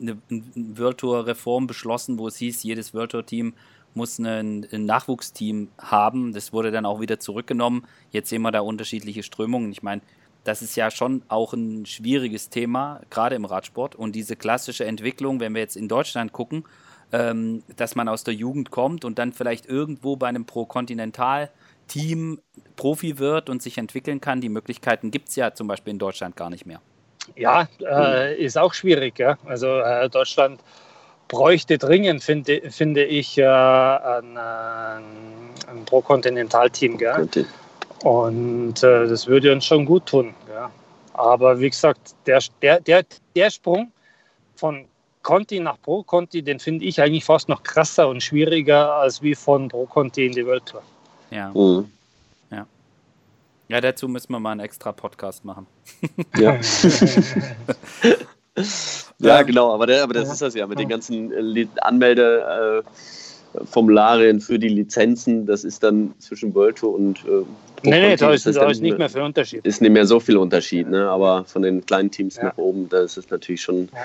eine, 0.00 0.18
eine 0.28 0.44
World 0.78 0.98
Tour 0.98 1.26
Reform 1.26 1.66
beschlossen, 1.66 2.18
wo 2.18 2.28
es 2.28 2.36
hieß, 2.36 2.62
jedes 2.62 2.94
World 2.94 3.12
Tour 3.12 3.24
Team 3.24 3.54
muss 3.94 4.18
ein, 4.18 4.66
ein, 4.70 4.84
Nachwuchsteam 4.84 5.68
haben. 5.78 6.34
Das 6.34 6.52
wurde 6.52 6.70
dann 6.70 6.84
auch 6.84 7.00
wieder 7.00 7.18
zurückgenommen. 7.18 7.86
Jetzt 8.10 8.28
sehen 8.28 8.42
wir 8.42 8.52
da 8.52 8.60
unterschiedliche 8.60 9.22
Strömungen. 9.22 9.72
Ich 9.72 9.82
meine, 9.82 10.02
das 10.46 10.62
ist 10.62 10.76
ja 10.76 10.90
schon 10.90 11.22
auch 11.28 11.52
ein 11.52 11.86
schwieriges 11.86 12.48
Thema, 12.50 13.00
gerade 13.10 13.34
im 13.34 13.44
Radsport. 13.44 13.96
Und 13.96 14.12
diese 14.12 14.36
klassische 14.36 14.84
Entwicklung, 14.84 15.40
wenn 15.40 15.54
wir 15.54 15.60
jetzt 15.60 15.76
in 15.76 15.88
Deutschland 15.88 16.32
gucken, 16.32 16.64
ähm, 17.12 17.62
dass 17.76 17.96
man 17.96 18.08
aus 18.08 18.22
der 18.24 18.34
Jugend 18.34 18.70
kommt 18.70 19.04
und 19.04 19.18
dann 19.18 19.32
vielleicht 19.32 19.66
irgendwo 19.66 20.16
bei 20.16 20.28
einem 20.28 20.44
Pro-Kontinental-Team 20.44 22.40
Profi 22.76 23.18
wird 23.18 23.50
und 23.50 23.62
sich 23.62 23.78
entwickeln 23.78 24.20
kann. 24.20 24.40
Die 24.40 24.48
Möglichkeiten 24.48 25.10
gibt 25.10 25.28
es 25.28 25.36
ja 25.36 25.52
zum 25.52 25.66
Beispiel 25.66 25.92
in 25.92 25.98
Deutschland 25.98 26.36
gar 26.36 26.50
nicht 26.50 26.64
mehr. 26.66 26.80
Ja, 27.34 27.68
äh, 27.80 28.36
ist 28.36 28.56
auch 28.56 28.72
schwierig. 28.72 29.18
Ja? 29.18 29.38
Also 29.46 29.80
äh, 29.80 30.08
Deutschland 30.08 30.60
bräuchte 31.26 31.78
dringend, 31.78 32.22
finde, 32.22 32.70
finde 32.70 33.04
ich, 33.04 33.36
äh, 33.36 33.44
ein, 33.44 34.36
ein 34.36 35.84
Pro-Kontinental-Team. 35.86 36.98
Und 38.02 38.82
äh, 38.82 39.08
das 39.08 39.26
würde 39.26 39.52
uns 39.52 39.64
schon 39.64 39.84
gut 39.84 40.06
tun. 40.06 40.34
Ja? 40.48 40.70
Aber 41.14 41.58
wie 41.60 41.70
gesagt, 41.70 42.14
der, 42.26 42.40
der, 42.60 42.80
der, 42.80 43.04
der 43.34 43.50
Sprung 43.50 43.90
von 44.56 44.84
Conti 45.22 45.58
nach 45.60 45.80
Pro 45.80 46.02
Conti, 46.02 46.42
den 46.42 46.60
finde 46.60 46.84
ich 46.84 47.00
eigentlich 47.00 47.24
fast 47.24 47.48
noch 47.48 47.62
krasser 47.62 48.08
und 48.08 48.22
schwieriger 48.22 48.94
als 48.94 49.22
wie 49.22 49.34
von 49.34 49.68
Pro 49.68 49.86
Conti 49.86 50.26
in 50.26 50.32
die 50.32 50.46
World 50.46 50.66
Tour. 50.66 50.82
Ja. 51.30 51.50
Mhm. 51.52 51.90
Ja. 52.50 52.66
Ja, 53.68 53.80
dazu 53.80 54.08
müssen 54.08 54.30
wir 54.32 54.38
mal 54.38 54.52
einen 54.52 54.60
extra 54.60 54.92
Podcast 54.92 55.44
machen. 55.44 55.66
Ja. 56.36 56.60
ja, 59.18 59.42
genau, 59.42 59.74
aber, 59.74 59.86
der, 59.86 60.02
aber 60.04 60.14
das 60.14 60.26
ja. 60.26 60.32
ist 60.32 60.42
das 60.42 60.54
ja 60.54 60.66
mit 60.66 60.78
den 60.78 60.88
ganzen 60.88 61.32
äh, 61.32 61.40
Anmeldeformularien 63.54 64.40
für 64.40 64.58
die 64.58 64.68
Lizenzen, 64.68 65.46
das 65.46 65.64
ist 65.64 65.82
dann 65.82 66.14
zwischen 66.18 66.54
World 66.54 66.76
Tour 66.76 66.94
und 66.94 67.18
äh, 67.24 67.44
Nee, 67.82 68.00
nee, 68.00 68.16
da 68.16 68.32
ist, 68.32 68.46
da 68.46 68.70
ist 68.70 68.80
nicht 68.80 68.98
mehr 68.98 69.08
viel 69.08 69.20
Unterschied. 69.20 69.64
Ist 69.64 69.80
nicht 69.80 69.90
mehr 69.90 70.06
so 70.06 70.18
viel 70.18 70.38
Unterschied, 70.38 70.88
ne? 70.88 71.08
aber 71.08 71.44
von 71.44 71.62
den 71.62 71.84
kleinen 71.84 72.10
Teams 72.10 72.36
ja. 72.36 72.44
nach 72.44 72.56
oben, 72.56 72.88
da 72.88 73.02
ist 73.02 73.16
es 73.16 73.30
natürlich 73.30 73.60
schon 73.60 73.90
ja 73.92 74.00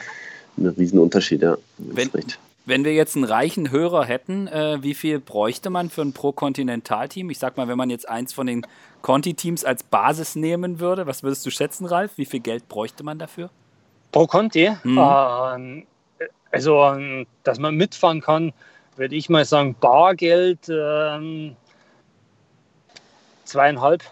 ein 0.58 0.68
Riesenunterschied, 0.68 1.42
ja. 1.42 1.58
Wenn, 1.78 2.10
wenn 2.66 2.86
wir 2.86 2.94
jetzt 2.94 3.16
einen 3.16 3.26
reichen 3.26 3.72
Hörer 3.72 4.06
hätten, 4.06 4.48
äh, 4.48 4.78
wie 4.82 4.94
viel 4.94 5.20
bräuchte 5.20 5.70
man 5.70 5.90
für 5.90 6.02
ein 6.02 6.14
Pro-Kontinental-Team? 6.14 7.30
Ich 7.30 7.40
sag 7.40 7.58
mal, 7.58 7.68
wenn 7.68 7.78
man 7.78 7.90
jetzt 7.90 8.08
eins 8.08 8.34
von 8.34 8.48
den 8.48 8.66
Conti-Teams 9.02 9.66
als 9.66 9.84
Basis 9.84 10.36
nehmen 10.36 10.80
würde, 10.80 11.08
was 11.08 11.24
würdest 11.24 11.46
du 11.46 11.50
schätzen, 11.50 11.86
Ralf? 11.86 12.12
Wie 12.18 12.26
viel 12.26 12.40
Geld 12.40 12.68
bräuchte 12.68 13.04
man 13.04 13.20
dafür? 13.20 13.50
Pro 14.12 14.28
Conti? 14.28 14.70
Mhm. 14.84 15.00
Ähm, 15.00 15.84
also, 16.52 16.84
ähm, 16.84 17.26
dass 17.44 17.60
man 17.60 17.76
mitfahren 17.76 18.22
kann, 18.22 18.54
würde 19.02 19.16
ich 19.16 19.30
mal 19.30 19.44
sagen, 19.44 19.76
Bargeld 19.82 20.70
ähm, 20.70 21.58
zweieinhalb. 23.44 24.04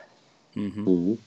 Mhm. 0.56 0.84
mhm 0.84 1.20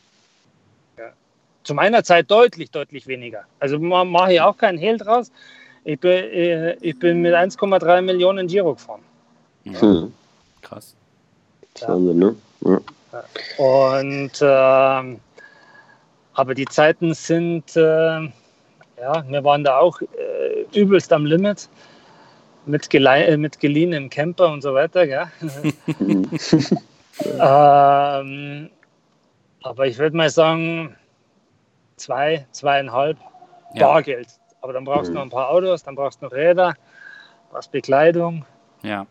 zu 1.64 1.74
meiner 1.74 2.02
Zeit 2.04 2.30
deutlich, 2.30 2.70
deutlich 2.70 3.06
weniger. 3.06 3.44
Also 3.60 3.78
mache 3.78 4.34
ich 4.34 4.40
auch 4.40 4.56
keinen 4.56 4.78
Hehl 4.78 4.98
draus. 4.98 5.30
Ich 5.84 5.98
bin, 5.98 6.10
äh, 6.10 6.76
ich 6.80 6.98
bin 6.98 7.22
mit 7.22 7.34
1,3 7.34 8.02
Millionen 8.02 8.46
Giro 8.46 8.74
gefahren. 8.74 9.02
Hm. 9.64 10.12
Krass. 10.60 10.94
Ja. 11.78 11.88
Wahnsinn, 11.88 12.18
ne? 12.18 12.34
Ja. 12.60 12.80
Und 13.58 14.40
äh, 14.40 15.18
aber 16.34 16.54
die 16.54 16.64
Zeiten 16.66 17.14
sind, 17.14 17.76
äh, 17.76 17.80
ja, 17.80 19.24
wir 19.28 19.44
waren 19.44 19.64
da 19.64 19.78
auch 19.78 20.00
äh, 20.00 20.78
übelst 20.78 21.12
am 21.12 21.26
Limit 21.26 21.68
mit, 22.66 22.92
äh, 22.94 23.36
mit 23.36 23.60
geliehenem 23.60 24.10
Camper 24.10 24.52
und 24.52 24.62
so 24.62 24.74
weiter. 24.74 25.06
Gell? 25.06 25.26
ähm, 27.40 28.70
aber 29.62 29.86
ich 29.86 29.98
würde 29.98 30.16
mal 30.16 30.30
sagen, 30.30 30.96
zwei, 31.96 32.46
zweieinhalb 32.50 33.18
ja. 33.74 33.86
Bargeld. 33.86 34.28
Aber 34.60 34.72
dann 34.72 34.84
brauchst 34.84 35.08
du 35.08 35.10
mhm. 35.10 35.16
noch 35.16 35.22
ein 35.22 35.30
paar 35.30 35.50
Autos, 35.50 35.82
dann 35.82 35.94
brauchst 35.94 36.20
du 36.20 36.26
noch 36.26 36.32
Räder, 36.32 36.74
was 37.50 37.68
Bekleidung. 37.68 38.44
Ja. 38.82 39.06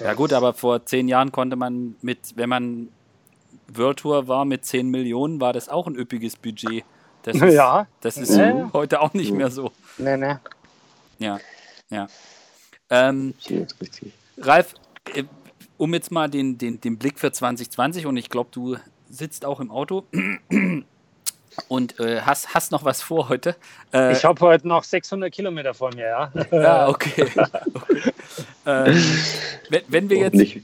Ja 0.00 0.14
gut, 0.14 0.32
aber 0.32 0.54
vor 0.54 0.86
zehn 0.86 1.08
Jahren 1.08 1.32
konnte 1.32 1.56
man 1.56 1.96
mit, 2.02 2.36
wenn 2.36 2.48
man 2.48 2.88
World 3.68 3.98
Tour 3.98 4.28
war 4.28 4.44
mit 4.44 4.64
10 4.64 4.88
Millionen, 4.88 5.40
war 5.40 5.52
das 5.52 5.68
auch 5.68 5.86
ein 5.86 5.94
üppiges 5.94 6.36
Budget. 6.36 6.84
Das 7.22 7.36
ist, 7.40 7.54
ja. 7.54 7.86
Das 8.00 8.16
ist 8.16 8.30
nee. 8.30 8.64
heute 8.72 9.00
auch 9.00 9.12
nicht 9.12 9.32
mehr 9.32 9.50
so. 9.50 9.72
Nee, 9.98 10.16
nee. 10.16 10.36
Ja, 11.18 11.38
ja. 11.90 12.06
Ähm, 12.90 13.34
Ralf, 14.38 14.74
äh, 15.14 15.24
um 15.76 15.94
jetzt 15.94 16.10
mal 16.10 16.28
den, 16.28 16.58
den, 16.58 16.80
den 16.80 16.98
Blick 16.98 17.18
für 17.18 17.32
2020 17.32 18.06
und 18.06 18.16
ich 18.16 18.30
glaube, 18.30 18.50
du 18.52 18.76
sitzt 19.10 19.44
auch 19.44 19.60
im 19.60 19.70
Auto 19.70 20.04
und 21.68 22.00
äh, 22.00 22.20
hast, 22.22 22.54
hast 22.54 22.72
noch 22.72 22.84
was 22.84 23.02
vor 23.02 23.28
heute? 23.28 23.56
Äh, 23.92 24.12
ich 24.12 24.24
habe 24.24 24.40
heute 24.40 24.66
noch 24.68 24.84
600 24.84 25.32
Kilometer 25.32 25.74
vor 25.74 25.94
mir, 25.94 26.06
ja. 26.06 26.32
Ja, 26.50 26.88
okay. 26.88 27.26
okay. 27.74 28.12
Ähm, 28.66 29.04
wenn, 29.70 29.82
wenn, 29.88 30.10
wir 30.10 30.18
jetzt, 30.18 30.56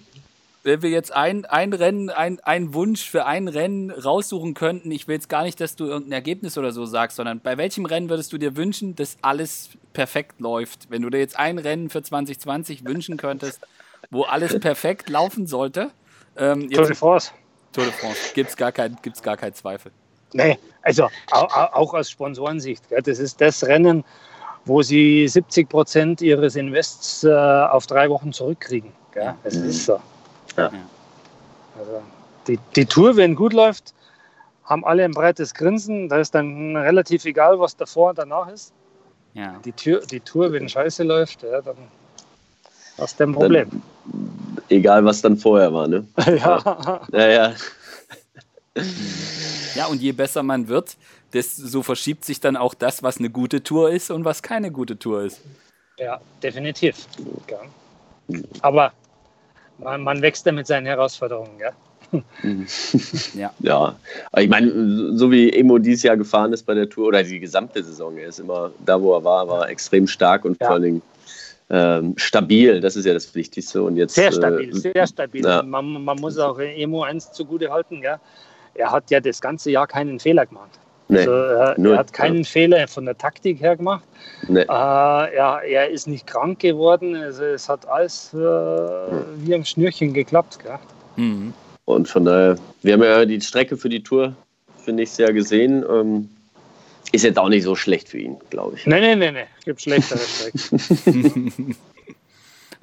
wenn 0.65 0.81
wir 0.81 0.89
jetzt 0.89 1.12
ein, 1.12 1.45
ein 1.45 1.75
Rennen, 1.75 2.09
ein, 2.09 2.41
ein 2.41 2.73
Wunsch 2.73 3.09
für 3.09 3.27
ein 3.27 3.49
Rennen 3.49 3.91
raussuchen 3.91 4.55
könnten, 4.55 4.91
ich 4.91 5.07
will 5.07 5.15
jetzt 5.15 5.29
gar 5.29 5.45
nicht, 5.45 5.61
dass 5.61 5.77
du 5.77 5.85
irgendein 5.85 6.12
Ergebnis 6.12 6.57
oder 6.57 6.73
so 6.73 6.87
sagst, 6.87 7.17
sondern 7.17 7.41
bei 7.41 7.59
welchem 7.59 7.85
Rennen 7.85 8.09
würdest 8.09 8.33
du 8.33 8.39
dir 8.39 8.57
wünschen, 8.57 8.97
dass 8.97 9.19
alles 9.21 9.71
perfekt 9.93 10.41
läuft? 10.41 10.91
Wenn 10.91 11.03
du 11.03 11.11
dir 11.11 11.19
jetzt 11.19 11.39
ein 11.39 11.59
Rennen 11.59 11.91
für 11.91 12.03
2020 12.03 12.87
wünschen 12.87 13.19
könntest, 13.19 13.61
wo 14.11 14.23
alles 14.23 14.59
perfekt 14.59 15.11
laufen 15.11 15.47
sollte. 15.47 15.91
Ähm, 16.37 16.71
Tour 16.71 16.87
de 16.87 16.95
France. 16.95 17.31
Tour 17.73 17.85
de 17.85 17.93
France. 17.93 18.33
Gibt 18.35 18.51
es 18.51 18.57
gar, 18.57 18.73
kein, 18.73 18.97
gar 19.23 19.37
keinen 19.37 19.55
Zweifel. 19.55 19.93
Nee, 20.33 20.59
also 20.83 21.11
auch 21.31 21.95
aus 21.95 22.11
Sponsorensicht. 22.11 22.83
Das 22.91 23.19
ist 23.19 23.41
das 23.41 23.62
Rennen, 23.65 24.03
wo 24.65 24.81
sie 24.81 25.29
70 25.29 25.69
Prozent 25.69 26.23
ihres 26.23 26.57
Invests 26.57 27.23
äh, 27.23 27.31
auf 27.31 27.87
drei 27.87 28.09
Wochen 28.09 28.33
zurückkriegen. 28.33 28.93
Das 29.12 29.55
mhm. 29.55 29.69
ist 29.69 29.85
so. 29.85 30.01
Ja. 30.57 30.71
Also 31.79 32.03
die, 32.47 32.59
die 32.77 32.87
Tour, 32.87 33.17
wenn 33.17 33.35
gut 33.35 33.53
läuft, 33.53 33.95
haben 34.65 34.85
alle 34.85 35.05
ein 35.05 35.13
breites 35.13 35.55
Grinsen. 35.55 36.09
Da 36.09 36.19
ist 36.19 36.35
dann 36.35 36.77
relativ 36.77 37.25
egal, 37.25 37.59
was 37.59 37.77
davor 37.77 38.11
und 38.11 38.19
danach 38.19 38.49
ist. 38.49 38.73
Ja. 39.35 39.59
Die, 39.65 39.73
Tür, 39.73 40.01
die 40.01 40.21
Tour, 40.21 40.53
wenn 40.53 40.69
scheiße 40.69 41.03
läuft, 41.03 41.43
ja, 41.43 41.61
dann 41.61 41.77
hast 42.99 43.19
du 43.19 43.25
ein 43.25 43.33
Problem. 43.33 43.69
Dann, 43.71 44.63
egal, 44.69 45.05
was 45.05 45.21
dann 45.23 45.37
vorher 45.37 45.73
war, 45.73 45.89
ne? 45.89 46.07
ja. 46.27 47.03
ja, 47.13 47.27
ja. 47.27 47.55
Ja, 49.75 49.87
und 49.87 50.01
je 50.01 50.13
besser 50.13 50.43
man 50.43 50.69
wird, 50.69 50.97
desto 51.33 51.83
verschiebt 51.83 52.25
sich 52.25 52.39
dann 52.41 52.57
auch 52.57 52.75
das, 52.75 53.03
was 53.03 53.19
eine 53.19 53.31
gute 53.31 53.63
Tour 53.63 53.91
ist 53.91 54.11
und 54.11 54.25
was 54.25 54.43
keine 54.43 54.71
gute 54.71 54.99
Tour 54.99 55.23
ist. 55.23 55.41
Ja, 55.99 56.21
definitiv. 56.43 57.07
Ja. 57.51 58.39
Aber 58.63 58.93
man, 59.79 60.03
man 60.03 60.22
wächst 60.22 60.47
ja 60.47 60.53
mit 60.53 60.66
seinen 60.66 60.87
Herausforderungen. 60.87 61.59
Gell? 61.59 62.22
Mhm. 62.43 62.66
ja. 63.35 63.53
ja, 63.61 63.97
ich 64.37 64.49
meine, 64.49 65.16
so 65.16 65.31
wie 65.31 65.53
Emo 65.53 65.79
dieses 65.79 66.03
Jahr 66.03 66.16
gefahren 66.16 66.53
ist 66.53 66.64
bei 66.64 66.75
der 66.75 66.89
Tour 66.89 67.09
oder 67.09 67.22
die 67.22 67.41
gesamte 67.41 67.83
Saison, 67.83 68.16
er 68.16 68.29
ist 68.29 68.39
immer 68.39 68.70
da, 68.85 69.01
wo 69.01 69.14
er 69.14 69.25
war, 69.25 69.49
war 69.49 69.68
extrem 69.68 70.07
stark 70.07 70.45
und 70.45 70.57
ja. 70.61 70.66
vor 70.66 70.75
allen 70.75 70.83
Dingen 70.83 71.03
ähm, 71.70 72.14
stabil. 72.16 72.81
Das 72.81 72.97
ist 72.97 73.05
ja 73.05 73.14
das 73.14 73.35
Wichtigste. 73.35 73.83
Und 73.83 73.97
jetzt, 73.97 74.14
sehr 74.14 74.33
stabil, 74.33 74.68
äh, 74.68 74.75
sehr 74.75 75.07
stabil. 75.07 75.45
Ja. 75.45 75.62
Man, 75.62 76.05
man, 76.05 76.18
muss 76.18 76.39
auch 76.39 76.59
Emo 76.59 77.03
eins 77.03 77.33
zugute 77.33 77.70
halten. 77.70 78.03
Ja? 78.03 78.20
Er 78.75 78.93
hat 78.93 79.11
ja 79.11 79.20
das 79.20 79.41
ganze 79.41 79.70
Jahr 79.70 79.87
keinen 79.87 80.20
Fehler 80.20 80.47
gemacht. 80.47 80.79
Nee, 81.15 81.21
also 81.21 81.33
er, 81.33 81.79
er, 81.79 81.97
hat 81.97 82.12
keinen 82.12 82.39
ja. 82.39 82.45
Fehler 82.45 82.89
von 82.89 83.05
der 83.05 83.17
Taktik 83.17 83.61
her 83.61 83.77
gemacht. 83.77 84.05
Nee. 84.49 84.61
Äh, 84.61 84.67
er, 84.67 85.62
er, 85.62 85.91
ist 85.91 86.07
nicht 86.07 86.27
krank 86.27 86.61
geworden. 86.61 87.17
Also 87.17 87.45
es 87.45 87.69
hat 87.69 87.87
alles 87.89 88.33
äh, 88.35 88.37
wie 88.39 89.55
am 89.55 89.65
Schnürchen 89.65 90.12
geklappt. 90.12 90.59
Mhm. 91.17 91.53
Und 91.85 92.09
von 92.09 92.25
daher, 92.25 92.57
wir 92.83 92.95
haben 92.95 93.03
ja 93.03 93.25
die 93.25 93.41
Strecke 93.41 93.77
für 93.77 93.89
die 93.89 94.03
Tour 94.03 94.35
für 94.85 94.93
nächstes 94.93 95.19
Jahr 95.19 95.33
gesehen. 95.33 95.85
Ähm, 95.89 96.29
ist 97.12 97.25
jetzt 97.25 97.39
auch 97.39 97.49
nicht 97.49 97.62
so 97.62 97.77
schlecht 97.77 98.09
für 98.09 98.19
ihn, 98.19 98.37
glaube 98.51 98.77
ich. 98.77 98.87
Nein, 98.87 99.03
nein, 99.03 99.19
nein, 99.19 99.35
nein. 99.35 99.47
Gibt 99.65 99.83
schlechtere 99.83 100.19
Strecken. 100.19 101.77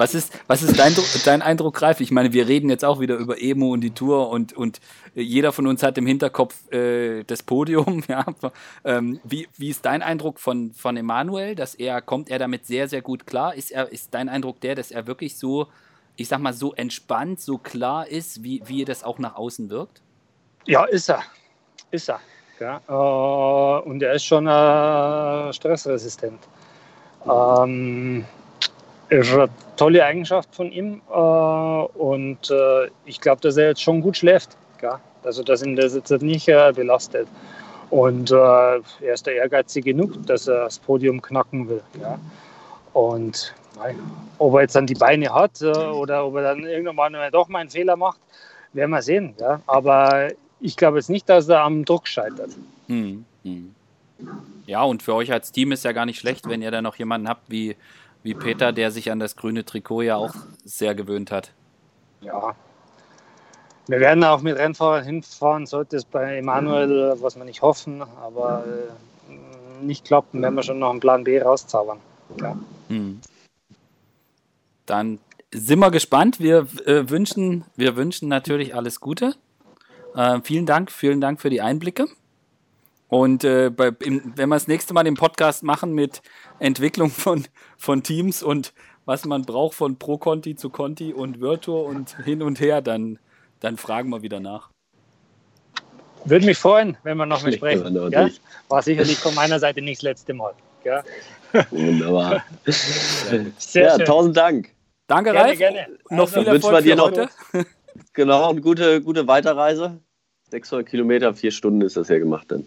Was 0.02 0.16
ist, 0.16 0.34
was 0.48 0.64
ist 0.64 0.80
dein, 0.80 0.96
dein 1.26 1.44
Eindruck, 1.44 1.76
Greif? 1.76 2.02
Ich 2.02 2.10
meine, 2.10 2.34
wir 2.34 2.48
reden 2.48 2.72
jetzt 2.72 2.84
auch 2.84 3.00
wieder 3.00 3.18
über 3.18 3.40
Emo 3.40 3.72
und 3.72 3.82
die 3.82 3.92
Tour 3.92 4.30
und, 4.30 4.52
und 4.52 4.80
jeder 5.14 5.52
von 5.52 5.68
uns 5.68 5.84
hat 5.84 5.96
im 6.00 6.08
Hinterkopf 6.08 6.72
äh, 6.74 7.24
das 7.24 7.44
Podium. 7.44 8.04
Ja. 8.08 8.26
Ähm, 8.84 9.20
wie, 9.24 9.48
wie 9.60 9.70
ist 9.70 9.86
dein 9.86 10.02
Eindruck 10.02 10.40
von, 10.40 10.74
von 10.74 10.98
Emanuel? 10.98 11.54
Dass 11.54 11.76
er, 11.76 12.02
kommt 12.02 12.32
er 12.32 12.40
damit 12.40 12.66
sehr, 12.66 12.88
sehr 12.88 13.04
gut 13.04 13.28
klar? 13.28 13.54
Ist, 13.54 13.70
er, 13.70 13.92
ist 13.92 14.12
dein 14.16 14.28
Eindruck 14.28 14.60
der, 14.62 14.74
dass 14.74 14.90
er 14.90 15.06
wirklich 15.06 15.38
so, 15.38 15.68
ich 16.16 16.28
sag 16.28 16.40
mal, 16.40 16.54
so 16.54 16.74
entspannt, 16.74 17.40
so 17.40 17.60
klar 17.60 18.08
ist, 18.08 18.44
wie, 18.44 18.64
wie 18.66 18.84
das 18.86 19.04
auch 19.04 19.20
nach 19.20 19.36
außen 19.36 19.70
wirkt? 19.70 20.02
Ja, 20.66 20.86
ist 20.86 21.10
er. 21.10 21.22
Ist 21.92 22.10
er. 22.10 22.20
Ja. 22.60 22.82
Äh, 22.88 23.88
und 23.88 24.02
er 24.02 24.14
ist 24.14 24.26
schon 24.26 24.48
äh, 24.48 25.54
stressresistent. 25.54 26.40
Ähm, 27.30 28.26
ist 29.12 29.34
eine 29.34 29.50
tolle 29.76 30.04
Eigenschaft 30.06 30.56
von 30.56 30.72
ihm 30.72 31.02
äh, 31.10 31.14
und 31.14 32.50
äh, 32.50 32.90
ich 33.06 33.20
glaube, 33.20 33.42
dass 33.42 33.58
er 33.58 33.68
jetzt 33.68 33.82
schon 33.82 34.02
gut 34.02 34.18
schläft. 34.18 34.58
Also, 35.24 35.44
dass 35.44 35.62
ihn 35.62 35.76
das 35.76 35.94
jetzt 35.94 36.10
nicht 36.24 36.48
äh, 36.48 36.74
belastet. 36.76 37.28
Und 37.92 38.32
er 38.32 38.82
ist 39.02 39.28
da 39.28 39.32
ehrgeizig 39.32 39.86
genug, 39.86 40.26
dass 40.26 40.48
er 40.48 40.64
das 40.64 40.80
Podium 40.80 41.22
knacken 41.22 41.70
will. 41.70 41.84
Und 42.94 43.54
ob 44.40 44.56
er 44.56 44.62
jetzt 44.62 44.76
dann 44.76 44.88
die 44.88 44.96
Beine 44.96 45.32
hat 45.32 45.62
oder 45.62 46.26
ob 46.26 46.38
er 46.38 46.42
dann 46.42 46.64
irgendwann 46.64 47.12
mal 47.12 47.30
doch 47.30 47.50
mal 47.50 47.60
einen 47.60 47.70
Fehler 47.70 47.98
macht, 47.98 48.18
werden 48.74 48.90
wir 48.90 49.02
sehen. 49.04 49.36
Aber 49.68 50.30
ich 50.62 50.78
glaube 50.78 50.98
jetzt 50.98 51.10
nicht, 51.10 51.30
dass 51.30 51.50
er 51.50 51.62
am 51.62 51.86
Druck 51.86 52.08
scheitert. 52.08 52.52
Hm, 52.88 53.26
hm. 53.44 53.76
Ja, 54.66 54.84
und 54.84 55.04
für 55.04 55.14
euch 55.14 55.32
als 55.32 55.52
Team 55.52 55.72
ist 55.72 55.84
ja 55.84 55.92
gar 55.92 56.06
nicht 56.06 56.20
schlecht, 56.20 56.50
wenn 56.50 56.62
ihr 56.62 56.72
da 56.72 56.82
noch 56.82 56.96
jemanden 56.96 57.28
habt 57.28 57.52
wie 57.52 57.76
wie 58.24 58.34
Peter, 58.34 58.72
der 58.72 58.92
sich 58.92 59.12
an 59.12 59.20
das 59.20 59.36
grüne 59.36 59.66
Trikot 59.66 60.02
ja 60.02 60.16
auch 60.16 60.34
sehr 60.64 60.96
gewöhnt 60.96 61.32
hat. 61.32 61.52
Ja. 62.22 62.56
Wir 63.88 64.00
werden 64.00 64.24
auch 64.24 64.42
mit 64.42 64.58
Rennfahrern 64.58 65.04
hinfahren, 65.04 65.66
sollte 65.66 65.98
es 65.98 66.06
bei 66.06 66.38
Emanuel, 66.38 67.16
was 67.20 67.36
wir 67.36 67.46
nicht 67.46 67.62
hoffen, 67.62 68.02
aber 68.02 68.64
äh, 68.66 69.84
nicht 69.84 70.06
klappen, 70.06 70.42
werden 70.42 70.56
wir 70.56 70.64
schon 70.64 70.80
noch 70.80 70.92
einen 70.92 71.00
Plan 71.00 71.24
B 71.24 71.42
rauszaubern. 71.42 72.00
Ja. 72.40 72.56
Hm. 72.90 73.20
Dann 74.86 75.20
sind 75.52 75.80
wir 75.80 75.92
gespannt. 75.92 76.40
Wir, 76.40 76.68
äh, 76.86 77.10
wünschen, 77.10 77.66
wir 77.76 77.96
wünschen 77.96 78.30
natürlich 78.30 78.76
alles 78.76 79.00
Gute. 79.00 79.36
Äh, 80.16 80.40
vielen 80.44 80.66
Dank, 80.66 80.92
vielen 80.92 81.22
Dank 81.22 81.42
für 81.42 81.50
die 81.50 81.62
Einblicke. 81.62 82.06
Und 83.12 83.44
äh, 83.44 83.70
bei, 83.70 83.92
im, 84.00 84.32
wenn 84.38 84.48
wir 84.48 84.56
das 84.56 84.70
nächste 84.70 84.94
Mal 84.94 85.04
den 85.04 85.16
Podcast 85.16 85.64
machen 85.64 85.92
mit 85.92 86.22
Entwicklung 86.60 87.10
von, 87.10 87.46
von 87.78 88.04
Teams 88.04 88.42
und 88.42 88.74
was 89.04 89.26
man 89.26 89.42
braucht 89.42 89.76
von 89.76 90.00
Pro 90.00 90.18
Conti 90.18 90.56
zu 90.56 90.70
Conti 90.70 91.12
und 91.12 91.42
Virtual 91.42 91.84
und 91.84 92.16
hin 92.24 92.42
und 92.42 92.62
her, 92.62 92.82
dann, 92.82 93.20
dann 93.60 93.76
fragen 93.76 94.10
wir 94.12 94.22
wieder 94.22 94.40
nach. 94.40 94.70
Würde 96.24 96.46
mich 96.46 96.58
freuen, 96.58 96.96
wenn 97.04 97.18
wir 97.18 97.26
noch 97.26 97.44
mal 97.44 97.52
sprechen. 97.52 98.12
Ja? 98.12 98.30
War 98.70 98.82
sicherlich 98.82 99.18
von 99.18 99.36
meiner 99.36 99.60
Seite 99.60 99.82
nicht 99.82 99.98
das 99.98 100.04
letzte 100.04 100.34
Mal. 100.34 100.54
Ja? 100.86 101.04
Wunderbar. 101.70 102.46
Sehr 102.66 103.84
ja, 103.84 103.98
schön. 103.98 104.06
tausend 104.06 104.38
Dank. 104.38 104.70
Danke, 105.08 105.34
gerne, 105.34 105.50
Ralf. 105.50 105.58
Gerne. 105.58 105.88
Noch 106.12 106.34
also, 106.34 106.40
viel 106.40 106.48
Erfolg 106.48 106.76
wir 106.76 106.82
dir 106.82 106.96
noch, 106.96 107.08
heute. 107.08 107.28
Genau, 108.14 108.52
eine 108.52 108.62
gute, 108.62 109.02
gute 109.02 109.28
Weiterreise. 109.28 110.00
600 110.52 110.88
Kilometer, 110.88 111.34
vier 111.34 111.52
Stunden 111.52 111.82
ist 111.82 111.98
das 111.98 112.08
ja 112.08 112.18
gemacht 112.18 112.46
dann. 112.50 112.66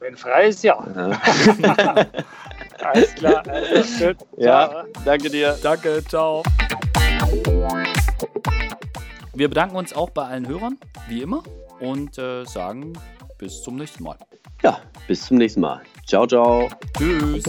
Wenn 0.00 0.16
frei 0.16 0.48
ist, 0.48 0.62
ja. 0.62 0.84
ja. 0.94 2.06
Alles 2.84 3.14
klar. 3.14 3.42
Also, 3.48 4.06
gut. 4.06 4.16
Ja, 4.36 4.84
danke 5.04 5.30
dir. 5.30 5.58
Danke, 5.62 6.02
ciao. 6.08 6.42
Wir 9.34 9.48
bedanken 9.48 9.76
uns 9.76 9.92
auch 9.92 10.10
bei 10.10 10.24
allen 10.24 10.46
Hörern, 10.46 10.78
wie 11.08 11.22
immer, 11.22 11.42
und 11.80 12.18
äh, 12.18 12.44
sagen 12.44 12.92
bis 13.38 13.62
zum 13.62 13.76
nächsten 13.76 14.02
Mal. 14.02 14.16
Ja, 14.62 14.80
bis 15.06 15.26
zum 15.26 15.38
nächsten 15.38 15.60
Mal. 15.60 15.80
Ciao, 16.06 16.26
ciao. 16.26 16.68
Tschüss. 16.96 17.44